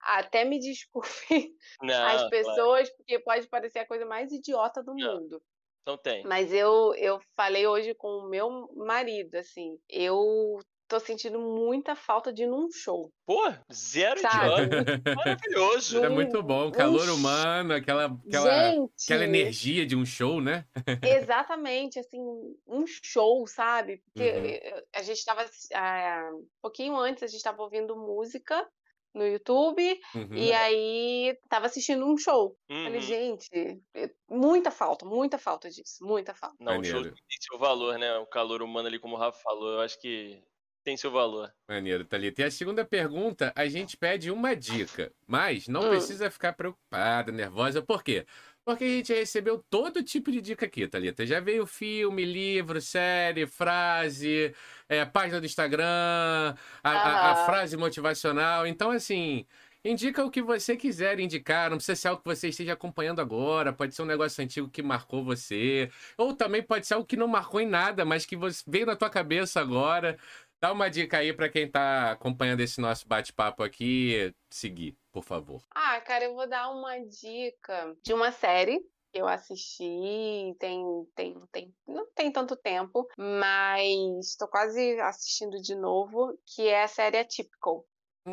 Até 0.00 0.44
me 0.44 0.58
desculpe 0.58 1.54
Não, 1.80 2.06
as 2.06 2.28
pessoas, 2.28 2.88
claro. 2.88 2.96
porque 2.96 3.18
pode 3.20 3.46
parecer 3.48 3.80
a 3.80 3.86
coisa 3.86 4.06
mais 4.06 4.32
idiota 4.32 4.82
do 4.82 4.94
Não. 4.94 5.20
mundo. 5.20 5.40
Não 5.86 5.96
tem. 5.96 6.24
Mas 6.24 6.52
eu, 6.52 6.94
eu 6.96 7.20
falei 7.36 7.66
hoje 7.66 7.94
com 7.94 8.08
o 8.08 8.28
meu 8.28 8.68
marido, 8.74 9.34
assim, 9.36 9.78
eu 9.88 10.60
tô 10.92 11.00
sentindo 11.00 11.38
muita 11.38 11.96
falta 11.96 12.30
de 12.30 12.42
ir 12.42 12.46
num 12.46 12.70
show. 12.70 13.10
Pô, 13.24 13.50
zero 13.72 14.20
Sabe? 14.20 14.68
de 14.68 15.14
Maravilhoso. 15.16 16.04
É 16.04 16.08
muito 16.10 16.42
bom. 16.42 16.70
Calor 16.70 17.08
um... 17.08 17.14
humano, 17.14 17.72
aquela, 17.72 18.14
aquela, 18.28 18.70
Gente, 18.70 19.04
aquela 19.04 19.24
energia 19.24 19.86
de 19.86 19.96
um 19.96 20.04
show, 20.04 20.40
né? 20.40 20.66
exatamente, 21.02 21.98
assim, 21.98 22.20
um 22.66 22.84
show, 22.86 23.46
sabe? 23.46 24.02
Porque 24.04 24.30
uhum. 24.30 24.82
a 24.94 25.02
gente 25.02 25.24
tava. 25.24 25.44
Uh, 25.44 26.36
um 26.36 26.46
pouquinho 26.60 26.94
antes, 26.96 27.22
a 27.22 27.26
gente 27.26 27.42
tava 27.42 27.62
ouvindo 27.62 27.96
música 27.96 28.68
no 29.14 29.26
YouTube 29.26 30.00
uhum. 30.14 30.34
e 30.34 30.52
aí 30.52 31.38
tava 31.48 31.66
assistindo 31.66 32.06
um 32.06 32.16
show. 32.16 32.56
Uhum. 32.70 32.84
Falei, 32.84 33.00
gente, 33.00 33.82
muita 34.28 34.70
falta, 34.70 35.04
muita 35.04 35.38
falta 35.38 35.70
disso, 35.70 36.04
muita 36.04 36.34
falta. 36.34 36.56
Não, 36.60 36.80
o 36.80 36.84
show 36.84 37.02
tem 37.02 37.12
seu 37.40 37.58
valor, 37.58 37.98
né? 37.98 38.16
O 38.18 38.26
calor 38.26 38.62
humano 38.62 38.88
ali, 38.88 38.98
como 38.98 39.16
o 39.16 39.18
Rafa 39.18 39.38
falou, 39.42 39.74
eu 39.74 39.80
acho 39.80 40.00
que 40.00 40.42
tem 40.82 40.96
seu 40.96 41.10
valor. 41.10 41.52
Maneiro, 41.68 42.04
Thalita. 42.04 42.42
E 42.42 42.44
a 42.44 42.50
segunda 42.50 42.84
pergunta, 42.84 43.52
a 43.54 43.66
gente 43.68 43.96
pede 43.96 44.30
uma 44.30 44.54
dica, 44.54 45.12
mas 45.26 45.68
não 45.68 45.86
hum. 45.86 45.90
precisa 45.90 46.30
ficar 46.30 46.52
preocupada, 46.54 47.30
nervosa, 47.30 47.80
por 47.80 48.02
quê? 48.02 48.26
Porque 48.50 48.51
a 48.64 48.74
gente 48.76 49.12
recebeu 49.12 49.58
todo 49.58 50.02
tipo 50.02 50.30
de 50.30 50.40
dica 50.40 50.66
aqui, 50.66 50.86
Thalita. 50.86 51.26
Já 51.26 51.40
veio 51.40 51.66
filme, 51.66 52.24
livro, 52.24 52.80
série, 52.80 53.46
frase, 53.46 54.54
é, 54.88 55.04
página 55.04 55.40
do 55.40 55.46
Instagram, 55.46 56.54
a, 56.82 56.90
a, 56.90 57.32
a, 57.32 57.46
frase 57.46 57.76
motivacional. 57.76 58.66
Então, 58.66 58.92
assim, 58.92 59.44
indica 59.84 60.24
o 60.24 60.30
que 60.30 60.40
você 60.40 60.76
quiser 60.76 61.18
indicar. 61.18 61.70
Não 61.70 61.76
precisa 61.78 61.96
ser 61.96 62.08
algo 62.08 62.22
que 62.22 62.28
você 62.28 62.48
esteja 62.48 62.74
acompanhando 62.74 63.20
agora. 63.20 63.72
Pode 63.72 63.94
ser 63.94 64.02
um 64.02 64.06
negócio 64.06 64.42
antigo 64.44 64.68
que 64.68 64.82
marcou 64.82 65.24
você. 65.24 65.90
Ou 66.16 66.32
também 66.34 66.62
pode 66.62 66.86
ser 66.86 66.94
algo 66.94 67.06
que 67.06 67.16
não 67.16 67.26
marcou 67.26 67.60
em 67.60 67.66
nada, 67.66 68.04
mas 68.04 68.24
que 68.24 68.36
você, 68.36 68.62
veio 68.66 68.86
na 68.86 68.94
tua 68.94 69.10
cabeça 69.10 69.60
agora. 69.60 70.16
Dá 70.62 70.70
uma 70.70 70.88
dica 70.88 71.18
aí 71.18 71.32
para 71.32 71.48
quem 71.48 71.68
tá 71.68 72.12
acompanhando 72.12 72.60
esse 72.60 72.80
nosso 72.80 73.08
bate-papo 73.08 73.64
aqui 73.64 74.32
seguir, 74.48 74.96
por 75.10 75.24
favor. 75.24 75.60
Ah, 75.74 76.00
cara, 76.00 76.22
eu 76.26 76.36
vou 76.36 76.48
dar 76.48 76.70
uma 76.70 77.00
dica 77.00 77.96
de 78.00 78.14
uma 78.14 78.30
série 78.30 78.78
que 79.12 79.20
eu 79.20 79.26
assisti 79.26 80.54
tem, 80.60 80.84
tem, 81.16 81.34
tem, 81.50 81.74
não 81.84 82.06
tem 82.14 82.30
tanto 82.30 82.54
tempo, 82.54 83.08
mas 83.18 84.28
estou 84.28 84.46
quase 84.46 85.00
assistindo 85.00 85.60
de 85.60 85.74
novo, 85.74 86.38
que 86.46 86.68
é 86.68 86.84
a 86.84 86.88
série 86.88 87.18
Atypical. 87.18 87.84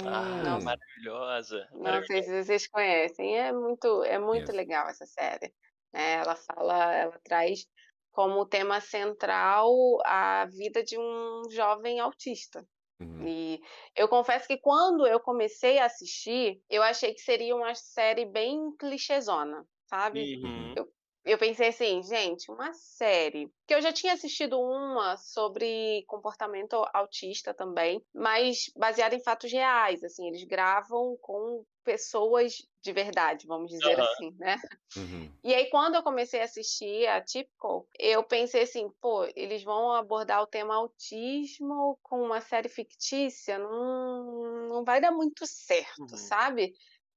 Ah, 0.05 0.43
não, 0.43 0.61
maravilhosa, 0.61 1.67
Não 1.71 2.05
sei 2.05 2.21
se 2.21 2.43
vocês 2.43 2.67
conhecem. 2.67 3.39
É 3.39 3.51
muito, 3.51 4.03
é 4.03 4.19
muito 4.19 4.51
legal 4.51 4.87
essa 4.87 5.07
série. 5.07 5.51
Né? 5.91 6.13
Ela 6.13 6.35
fala, 6.35 6.93
ela 6.93 7.19
traz 7.23 7.65
como 8.11 8.45
tema 8.45 8.81
central 8.81 9.71
a 10.05 10.45
vida 10.45 10.83
de 10.83 10.97
um 10.97 11.43
jovem 11.49 11.99
autista. 11.99 12.65
Uhum. 12.99 13.27
E 13.27 13.61
eu 13.95 14.07
confesso 14.09 14.47
que 14.47 14.57
quando 14.57 15.07
eu 15.07 15.19
comecei 15.19 15.79
a 15.79 15.85
assistir, 15.85 16.61
eu 16.69 16.83
achei 16.83 17.13
que 17.13 17.21
seria 17.21 17.55
uma 17.55 17.73
série 17.73 18.25
bem 18.25 18.75
clichêzona, 18.77 19.65
sabe? 19.85 20.35
Uhum. 20.43 20.73
Eu, 20.75 20.87
eu 21.25 21.37
pensei 21.37 21.69
assim, 21.69 22.03
gente, 22.03 22.51
uma 22.51 22.73
série. 22.73 23.49
Que 23.65 23.73
eu 23.73 23.81
já 23.81 23.93
tinha 23.93 24.13
assistido 24.13 24.59
uma 24.59 25.15
sobre 25.15 26.03
comportamento 26.07 26.75
autista 26.93 27.53
também, 27.53 28.03
mas 28.13 28.65
baseada 28.75 29.15
em 29.15 29.23
fatos 29.23 29.51
reais. 29.51 30.03
Assim, 30.03 30.27
eles 30.27 30.43
gravam 30.43 31.17
com 31.21 31.63
pessoas 31.89 32.53
de 32.83 32.93
verdade, 32.93 33.47
vamos 33.47 33.71
dizer 33.71 33.97
uhum. 33.97 34.03
assim, 34.03 34.35
né? 34.37 34.61
Uhum. 34.95 35.33
E 35.43 35.55
aí, 35.55 35.71
quando 35.71 35.95
eu 35.95 36.03
comecei 36.03 36.39
a 36.39 36.43
assistir 36.43 37.07
a 37.07 37.19
Typical, 37.19 37.87
eu 37.97 38.23
pensei 38.23 38.61
assim, 38.61 38.87
pô, 39.01 39.25
eles 39.35 39.63
vão 39.63 39.91
abordar 39.93 40.43
o 40.43 40.47
tema 40.47 40.75
autismo 40.75 41.97
com 42.03 42.21
uma 42.21 42.41
série 42.41 42.69
fictícia, 42.69 43.57
não, 43.57 44.69
não 44.69 44.83
vai 44.83 45.01
dar 45.01 45.11
muito 45.11 45.47
certo, 45.47 46.11
uhum. 46.11 46.17
sabe? 46.17 46.75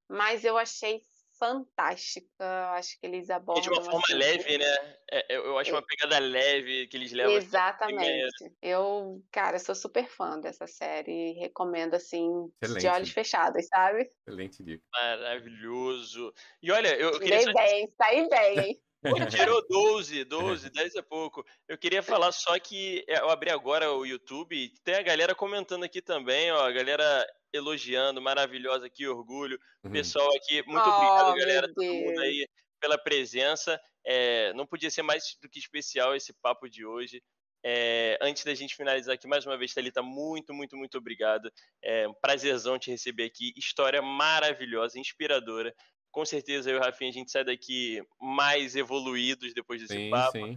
Mas 0.09 0.43
eu 0.43 0.57
achei 0.57 1.03
fantástica. 1.43 2.71
Acho 2.75 3.01
que 3.01 3.07
eles 3.07 3.29
abordam. 3.29 3.61
E 3.61 3.67
de 3.67 3.71
uma 3.71 3.85
forma 3.85 4.01
assim, 4.09 4.15
leve, 4.15 4.59
né? 4.59 4.97
É, 5.11 5.37
eu 5.37 5.59
acho 5.59 5.73
uma 5.73 5.83
pegada 5.83 6.21
leve 6.21 6.87
que 6.87 6.97
eles 6.97 7.11
levam. 7.11 7.35
Exatamente. 7.35 8.53
Eu, 8.63 9.21
cara, 9.33 9.59
sou 9.59 9.75
super 9.75 10.09
fã 10.09 10.39
dessa 10.39 10.69
série. 10.69 11.33
Recomendo, 11.33 11.95
assim, 11.95 12.49
Excelente. 12.63 12.83
de 12.83 12.87
olhos 12.87 13.11
fechados, 13.11 13.67
sabe? 13.67 14.09
Excelente 14.29 14.63
dica. 14.63 14.85
Maravilhoso. 14.93 16.33
E 16.63 16.71
olha, 16.71 16.95
eu, 16.95 17.11
eu 17.11 17.19
queria. 17.19 17.41
Tirei 17.41 17.55
bem, 17.55 17.93
saí 17.99 18.29
bem, 18.29 18.59
hein? 18.61 18.83
Pô, 19.03 19.27
tirou 19.27 19.67
12, 19.69 20.25
12, 20.25 20.71
10 20.71 20.95
é 20.95 21.03
pouco. 21.03 21.45
Eu 21.67 21.77
queria 21.77 22.05
falar 22.05 22.31
só 22.31 22.57
que 22.61 23.05
é, 23.09 23.19
eu 23.19 23.31
abri 23.31 23.51
agora 23.51 23.93
o 23.93 24.07
YouTube, 24.07 24.73
tem 24.85 24.95
a 24.95 25.03
galera 25.03 25.35
comentando 25.35 25.83
aqui 25.83 26.01
também, 26.01 26.53
ó, 26.53 26.65
a 26.65 26.71
galera 26.71 27.27
elogiando, 27.53 28.21
maravilhosa, 28.21 28.89
que 28.89 29.07
orgulho. 29.07 29.59
Uhum. 29.85 29.93
Pessoal 29.93 30.29
aqui, 30.37 30.63
muito 30.67 30.89
oh, 30.89 30.93
obrigado, 30.93 31.37
galera, 31.37 31.73
todo 31.73 31.85
mundo 31.85 32.21
aí 32.21 32.47
pela 32.81 32.99
presença. 32.99 33.81
É, 34.05 34.53
não 34.55 34.67
podia 34.67 34.91
ser 34.91 35.03
mais 35.03 35.37
do 35.41 35.49
que 35.49 35.59
especial 35.59 36.17
esse 36.17 36.33
papo 36.33 36.69
de 36.69 36.85
hoje. 36.85 37.23
É, 37.65 38.19
antes 38.21 38.43
da 38.43 38.55
gente 38.55 38.75
finalizar 38.75 39.15
aqui, 39.15 39.29
mais 39.29 39.47
uma 39.47 39.57
vez, 39.57 39.73
Thalita, 39.73 40.03
muito, 40.03 40.53
muito, 40.53 40.77
muito 40.77 40.99
obrigado. 40.99 41.51
É 41.81 42.09
um 42.09 42.15
prazerzão 42.15 42.79
te 42.79 42.91
receber 42.91 43.25
aqui. 43.25 43.53
História 43.57 44.03
maravilhosa, 44.03 44.99
inspiradora. 44.99 45.73
Com 46.11 46.25
certeza 46.25 46.71
eu 46.71 46.77
e 46.77 46.79
o 46.79 46.83
Rafinha, 46.83 47.11
a 47.11 47.15
gente 47.15 47.31
sai 47.31 47.45
daqui 47.45 48.03
mais 48.21 48.75
evoluídos 48.75 49.55
depois 49.55 49.81
desse 49.81 49.95
sim, 49.95 50.11
papo. 50.11 50.33
Sim. 50.33 50.57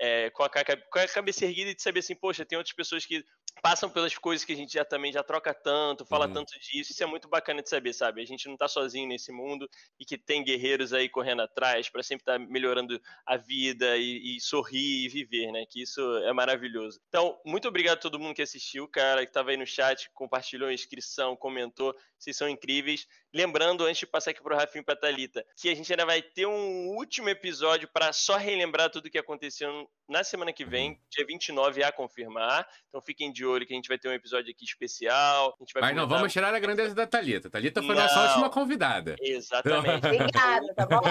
É, 0.00 0.30
com, 0.30 0.42
a, 0.42 0.48
com 0.48 0.98
a 0.98 1.08
cabeça 1.08 1.44
erguida 1.44 1.74
de 1.74 1.82
saber 1.82 2.00
assim, 2.00 2.14
poxa, 2.14 2.46
tem 2.46 2.56
outras 2.56 2.74
pessoas 2.74 3.04
que 3.04 3.22
passam 3.62 3.90
pelas 3.90 4.16
coisas 4.16 4.44
que 4.44 4.52
a 4.52 4.56
gente 4.56 4.72
já 4.72 4.84
também 4.84 5.12
já 5.12 5.22
troca 5.22 5.52
tanto, 5.52 6.04
fala 6.04 6.26
uhum. 6.26 6.32
tanto 6.32 6.52
disso. 6.60 6.92
Isso 6.92 7.02
é 7.02 7.06
muito 7.06 7.28
bacana 7.28 7.62
de 7.62 7.68
saber, 7.68 7.92
sabe? 7.92 8.22
A 8.22 8.26
gente 8.26 8.48
não 8.48 8.56
tá 8.56 8.68
sozinho 8.68 9.08
nesse 9.08 9.32
mundo 9.32 9.68
e 9.98 10.04
que 10.04 10.16
tem 10.16 10.44
guerreiros 10.44 10.92
aí 10.92 11.08
correndo 11.08 11.42
atrás 11.42 11.88
para 11.88 12.02
sempre 12.02 12.22
estar 12.22 12.38
tá 12.38 12.38
melhorando 12.38 13.00
a 13.26 13.36
vida 13.36 13.96
e, 13.96 14.36
e, 14.36 14.40
sorrir 14.40 15.04
e 15.04 15.08
viver, 15.08 15.52
né? 15.52 15.64
Que 15.68 15.82
isso 15.82 16.00
é 16.18 16.32
maravilhoso. 16.32 17.00
Então, 17.08 17.38
muito 17.44 17.68
obrigado 17.68 17.98
a 17.98 18.00
todo 18.00 18.18
mundo 18.18 18.34
que 18.34 18.42
assistiu, 18.42 18.88
cara, 18.88 19.24
que 19.24 19.32
tava 19.32 19.50
aí 19.50 19.56
no 19.56 19.66
chat, 19.66 20.10
compartilhou 20.14 20.68
a 20.68 20.74
inscrição, 20.74 21.36
comentou. 21.36 21.94
Vocês 22.18 22.36
são 22.36 22.48
incríveis. 22.48 23.06
Lembrando, 23.32 23.84
antes 23.84 24.00
de 24.00 24.06
passar 24.06 24.30
aqui 24.30 24.42
pro 24.42 24.56
Rafinho 24.56 24.82
e 24.82 24.84
pra 24.84 24.96
Thalita, 24.96 25.44
que 25.56 25.68
a 25.68 25.74
gente 25.74 25.92
ainda 25.92 26.06
vai 26.06 26.22
ter 26.22 26.46
um 26.46 26.96
último 26.96 27.28
episódio 27.28 27.88
para 27.92 28.12
só 28.12 28.36
relembrar 28.36 28.90
tudo 28.90 29.06
o 29.06 29.10
que 29.10 29.18
aconteceu 29.18 29.88
na 30.08 30.24
semana 30.24 30.52
que 30.52 30.64
vem, 30.64 30.90
uhum. 30.90 30.98
dia 31.10 31.26
29 31.26 31.82
a 31.82 31.92
confirmar. 31.92 32.66
Então 32.88 33.00
fiquem 33.02 33.30
de 33.30 33.44
olho 33.44 33.66
que 33.66 33.72
a 33.72 33.76
gente 33.76 33.88
vai 33.88 33.98
ter 33.98 34.08
um 34.08 34.12
episódio 34.12 34.50
aqui 34.50 34.64
especial. 34.64 35.54
A 35.58 35.62
gente 35.62 35.72
vai 35.74 35.82
Mas 35.82 35.96
não 35.96 36.08
vamos 36.08 36.32
tirar 36.32 36.54
a 36.54 36.58
grandeza 36.58 36.94
da 36.94 37.06
Thalita. 37.06 37.50
Thalita 37.50 37.82
foi 37.82 37.94
não. 37.94 38.02
nossa 38.02 38.28
última 38.28 38.50
convidada. 38.50 39.16
Exatamente. 39.20 40.06
Obrigada, 40.06 40.74
tá 40.74 40.86
bom? 40.86 41.02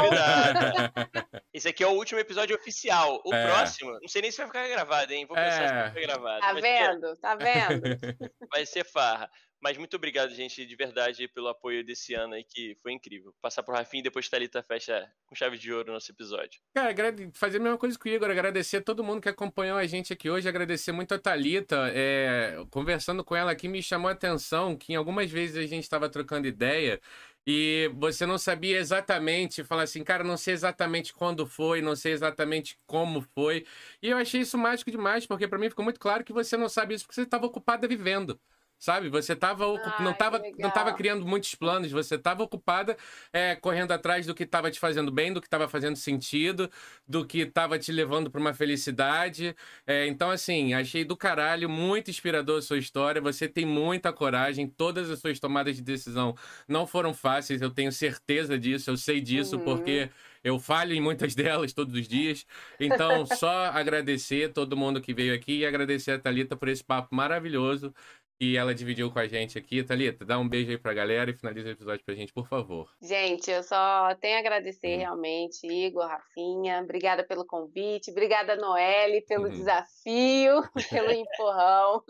Esse 1.54 1.70
aqui 1.70 1.84
é 1.84 1.88
o 1.88 1.92
último 1.92 2.20
episódio 2.20 2.56
oficial. 2.56 3.22
O 3.24 3.34
é. 3.34 3.46
próximo, 3.46 3.92
não 4.02 4.08
sei 4.08 4.22
nem 4.22 4.32
se 4.32 4.38
vai 4.38 4.48
ficar 4.48 4.68
gravado, 4.68 5.14
hein? 5.14 5.26
Vou 5.26 5.36
pensar 5.36 5.64
é. 5.64 5.68
se 5.68 5.74
vai 5.74 5.90
ficar 5.90 6.02
gravado. 6.02 6.40
Tá 6.42 6.54
vendo? 6.54 7.16
Tá 7.18 7.36
vendo? 7.36 7.82
Vai 8.50 8.66
ser 8.66 8.86
farra. 8.86 9.30
Mas 9.62 9.78
muito 9.78 9.96
obrigado, 9.96 10.34
gente, 10.34 10.66
de 10.66 10.76
verdade, 10.76 11.28
pelo 11.28 11.48
apoio 11.48 11.84
desse 11.84 12.14
ano 12.14 12.36
aí, 12.36 12.44
que 12.44 12.78
foi 12.82 12.92
incrível. 12.92 13.34
Passar 13.42 13.64
por 13.64 13.74
Rafinha 13.74 14.02
e 14.02 14.04
depois 14.04 14.30
Thalita 14.30 14.62
fecha 14.62 15.12
com 15.26 15.36
chave 15.36 15.58
de 15.58 15.74
ouro 15.74 15.90
o 15.90 15.94
nosso 15.94 16.12
episódio. 16.12 16.62
Cara, 16.76 16.94
fazer 17.34 17.58
a 17.58 17.62
mesma 17.62 17.78
coisa 17.78 17.98
que 17.98 18.08
o 18.08 18.14
Igor, 18.14 18.30
agradecer 18.30 18.78
a 18.78 18.82
todo 18.82 19.04
mundo 19.04 19.22
que 19.22 19.30
acompanhou 19.30 19.78
a 19.78 19.86
gente 19.88 20.14
aqui 20.14 20.30
hoje, 20.30 20.48
agradecer 20.48 20.92
muito 20.92 21.14
a 21.14 21.20
Thalita. 21.20 21.92
É, 21.94 22.64
conversando 22.70 23.24
com 23.24 23.36
ela 23.36 23.52
aqui, 23.52 23.68
me 23.68 23.82
chamou 23.82 24.10
a 24.10 24.14
atenção 24.14 24.76
que 24.76 24.94
em 24.94 24.96
algumas 24.96 25.32
vezes 25.32 25.58
a 25.58 25.66
gente 25.66 25.84
estava 25.84 26.08
trocando 26.08 26.48
ideia 26.48 27.02
e 27.50 27.90
você 27.96 28.26
não 28.26 28.38
sabia 28.38 28.78
exatamente, 28.78 29.64
falar 29.64 29.84
assim, 29.84 30.04
cara, 30.04 30.22
não 30.22 30.36
sei 30.36 30.54
exatamente 30.54 31.14
quando 31.14 31.48
foi, 31.48 31.82
não 31.82 31.96
sei 31.96 32.12
exatamente 32.12 32.78
como 32.86 33.22
foi. 33.22 33.66
E 34.02 34.10
eu 34.10 34.18
achei 34.18 34.42
isso 34.42 34.58
mágico 34.58 34.92
demais, 34.92 35.26
porque 35.26 35.48
para 35.48 35.58
mim 35.58 35.70
ficou 35.70 35.86
muito 35.86 35.98
claro 35.98 36.26
que 36.26 36.34
você 36.34 36.58
não 36.58 36.68
sabe 36.68 36.94
isso 36.94 37.06
porque 37.06 37.16
você 37.16 37.22
estava 37.22 37.46
ocupada 37.46 37.88
vivendo. 37.88 38.38
Sabe? 38.80 39.10
Você 39.10 39.36
tava, 39.36 39.66
Ai, 39.66 40.04
não, 40.04 40.12
estava 40.12 40.42
não 40.60 40.70
tava 40.70 40.94
criando 40.94 41.26
muitos 41.26 41.56
planos, 41.56 41.92
você 41.92 42.16
estava 42.16 42.44
ocupada 42.44 42.96
é, 43.34 43.56
correndo 43.56 43.92
atrás 43.92 44.26
do 44.26 44.36
que 44.36 44.44
estava 44.44 44.70
te 44.70 44.80
fazendo 44.80 45.12
bem, 45.12 45.34
do 45.34 45.42
que 45.42 45.48
estava 45.48 45.68
fazendo 45.68 45.96
sentido, 45.96 46.70
do 47.08 47.26
que 47.26 47.40
estava 47.40 47.80
te 47.80 47.92
levando 47.92 48.30
para 48.30 48.40
uma 48.40 48.54
felicidade. 48.54 49.56
É, 49.86 50.06
então, 50.06 50.30
assim, 50.30 50.76
achei 50.76 51.04
do 51.04 51.18
caralho, 51.18 51.68
muito 51.68 52.12
inspirador 52.12 52.60
a 52.60 52.62
sua 52.62 52.78
história. 52.78 53.20
Você 53.20 53.48
tem 53.48 53.66
muita 53.66 54.14
coragem, 54.14 54.68
todas 54.68 55.10
as 55.10 55.20
suas 55.20 55.40
tomadas 55.40 55.76
de 55.76 55.82
decisão 55.82 56.36
não 56.68 56.86
foram 56.86 57.14
fáceis, 57.14 57.62
eu 57.62 57.72
tenho 57.72 57.92
certeza 57.92 58.60
disso, 58.60 58.92
eu 58.92 58.98
sei 58.98 59.20
disso, 59.20 59.58
uhum. 59.58 59.64
porque 59.64 60.10
eu 60.44 60.60
falho 60.60 60.94
em 60.94 61.02
muitas 61.02 61.34
delas 61.36 61.74
todos 61.74 61.94
os 61.96 62.08
dias. 62.08 62.46
Então, 62.80 63.26
só 63.26 63.66
agradecer 63.66 64.54
todo 64.54 64.78
mundo 64.78 65.02
que 65.02 65.14
veio 65.14 65.34
aqui 65.34 65.60
e 65.60 65.66
agradecer 65.66 66.12
a 66.12 66.20
Thalita 66.20 66.56
por 66.56 66.68
esse 66.68 66.84
papo 66.84 67.16
maravilhoso 67.16 67.94
e 68.40 68.56
ela 68.56 68.74
dividiu 68.74 69.12
com 69.12 69.20
a 69.20 69.28
gente 69.28 69.58
aqui. 69.58 69.84
Thalita, 69.84 70.24
dá 70.24 70.38
um 70.38 70.48
beijo 70.48 70.72
aí 70.72 70.78
pra 70.78 70.94
galera 70.94 71.32
e 71.32 71.34
finaliza 71.34 71.70
o 71.70 71.72
episódio 71.72 72.06
pra 72.06 72.16
gente, 72.16 72.32
por 72.32 72.48
favor. 72.48 72.90
Gente, 73.02 73.50
eu 73.50 73.64
só 73.64 74.14
tenho 74.16 74.38
a 74.38 74.40
agradecer 74.40 74.94
uhum. 74.94 75.00
realmente, 75.00 75.66
Igor, 75.68 76.08
Rafinha. 76.08 76.82
Obrigada 76.82 77.24
pelo 77.24 77.46
convite. 77.46 78.12
Obrigada, 78.12 78.56
Noelle, 78.56 79.22
pelo 79.22 79.46
uhum. 79.46 79.52
desafio, 79.52 80.62
pelo 80.90 81.12
empurrão. 81.12 82.04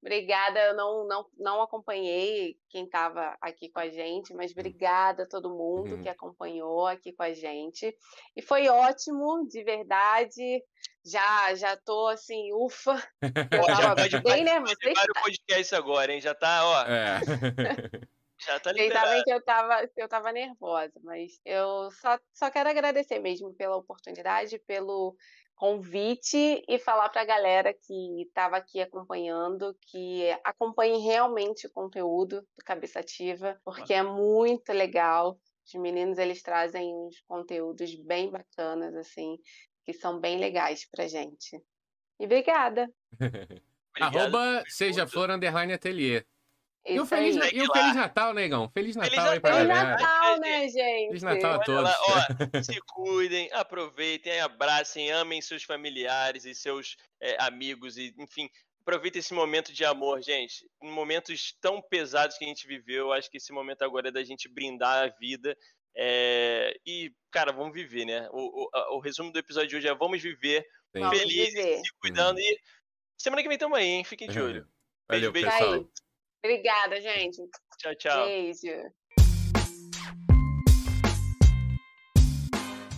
Obrigada, 0.00 0.60
eu 0.60 0.76
não, 0.76 1.06
não, 1.06 1.26
não 1.36 1.62
acompanhei 1.62 2.56
quem 2.68 2.84
estava 2.84 3.36
aqui 3.40 3.68
com 3.68 3.80
a 3.80 3.88
gente, 3.88 4.32
mas 4.32 4.52
uhum. 4.52 4.60
obrigada 4.60 5.24
a 5.24 5.28
todo 5.28 5.50
mundo 5.50 5.96
uhum. 5.96 6.02
que 6.02 6.08
acompanhou 6.08 6.86
aqui 6.86 7.12
com 7.12 7.24
a 7.24 7.32
gente. 7.32 7.92
E 8.36 8.40
foi 8.40 8.68
ótimo, 8.68 9.46
de 9.48 9.64
verdade. 9.64 10.62
Já, 11.04 11.54
já 11.54 11.76
tô 11.76 12.06
assim, 12.08 12.52
ufa. 12.52 13.02
Eu 13.22 13.62
já 13.82 13.96
pode, 13.96 14.20
bem 14.22 14.44
nervosa. 14.44 14.76
vários 14.82 15.20
podcasts 15.20 15.72
agora, 15.72 16.12
hein? 16.12 16.20
Já 16.20 16.34
tá, 16.34 16.64
ó. 16.64 16.82
É. 16.86 17.20
Já 18.38 18.60
tá 18.60 18.70
liberado. 18.72 19.08
Vocês 19.08 19.08
sabem 19.08 19.22
que 19.24 19.32
eu 19.32 19.44
tava, 19.44 19.90
eu 19.96 20.08
tava 20.08 20.32
nervosa, 20.32 21.00
mas 21.02 21.40
eu 21.44 21.90
só, 21.90 22.18
só 22.32 22.50
quero 22.50 22.68
agradecer 22.68 23.18
mesmo 23.18 23.52
pela 23.54 23.76
oportunidade, 23.76 24.58
pelo 24.60 25.16
convite 25.58 26.62
e 26.68 26.78
falar 26.78 27.08
para 27.08 27.22
a 27.22 27.24
galera 27.24 27.74
que 27.74 28.22
estava 28.22 28.56
aqui 28.56 28.80
acompanhando 28.80 29.76
que 29.82 30.30
acompanhe 30.44 30.98
realmente 30.98 31.66
o 31.66 31.72
conteúdo 31.72 32.42
do 32.56 32.64
Cabeça 32.64 33.00
Ativa, 33.00 33.60
porque 33.64 33.92
é 33.92 34.02
muito 34.02 34.72
legal. 34.72 35.36
Os 35.66 35.74
meninos 35.74 36.16
eles 36.16 36.42
trazem 36.42 36.94
uns 36.94 37.20
conteúdos 37.26 37.92
bem 38.06 38.30
bacanas 38.30 38.94
assim, 38.94 39.36
que 39.84 39.92
são 39.92 40.20
bem 40.20 40.38
legais 40.38 40.88
pra 40.88 41.08
gente. 41.08 41.60
E 42.20 42.24
obrigada. 42.24 42.88
Arroba 44.00 44.62
seja 44.68 45.08
flor 45.08 45.28
underline 45.28 45.72
ateliê. 45.72 46.24
E 46.86 46.98
o, 46.98 47.04
Feliz, 47.04 47.36
e 47.36 47.62
o 47.62 47.72
Feliz 47.72 47.94
Natal, 47.94 48.32
negão. 48.32 48.70
Feliz 48.70 48.96
Natal 48.96 49.10
Feliz 49.10 49.30
aí 49.32 49.40
pra 49.40 49.52
Feliz 49.52 49.68
galera. 49.68 49.90
Natal, 49.90 50.40
né, 50.40 50.68
gente? 50.68 51.08
Feliz 51.08 51.22
Natal 51.22 51.52
a 51.52 51.58
todos. 51.58 51.90
Ó, 51.90 52.62
se 52.62 52.80
cuidem, 52.86 53.50
aproveitem, 53.52 54.40
abracem, 54.40 55.10
amem 55.12 55.42
seus 55.42 55.62
familiares 55.64 56.44
e 56.46 56.54
seus 56.54 56.96
é, 57.20 57.36
amigos, 57.42 57.98
e 57.98 58.14
enfim, 58.18 58.48
aproveitem 58.80 59.20
esse 59.20 59.34
momento 59.34 59.70
de 59.70 59.84
amor, 59.84 60.22
gente. 60.22 60.66
Em 60.82 60.90
momentos 60.90 61.54
tão 61.60 61.82
pesados 61.82 62.38
que 62.38 62.44
a 62.46 62.48
gente 62.48 62.66
viveu, 62.66 63.12
acho 63.12 63.30
que 63.30 63.36
esse 63.36 63.52
momento 63.52 63.82
agora 63.82 64.08
é 64.08 64.12
da 64.12 64.24
gente 64.24 64.48
brindar 64.48 65.04
a 65.04 65.08
vida. 65.08 65.56
É... 65.94 66.74
E, 66.86 67.12
cara, 67.30 67.52
vamos 67.52 67.74
viver, 67.74 68.06
né? 68.06 68.28
O, 68.32 68.64
o, 68.64 68.96
o, 68.96 69.00
resumo 69.00 69.30
do 69.30 69.38
episódio 69.38 69.68
de 69.68 69.76
hoje 69.76 69.88
é 69.88 69.94
vamos 69.94 70.22
viver 70.22 70.66
Sim. 70.96 71.10
felizes, 71.10 71.82
se 71.86 71.92
cuidando. 72.00 72.38
Hum. 72.38 72.40
E 72.40 72.60
semana 73.18 73.42
que 73.42 73.48
vem 73.48 73.58
tamo 73.58 73.74
aí, 73.74 73.86
hein? 73.86 74.04
Fiquem 74.04 74.28
de 74.28 74.40
olho. 74.40 74.66
Valeu, 75.06 75.32
beijo, 75.32 75.48
beijo. 75.48 75.58
Pessoal. 75.58 76.07
Obrigada, 76.44 77.00
gente. 77.00 77.42
Tchau, 77.78 77.94
tchau. 77.94 78.26
Beijo. 78.26 78.92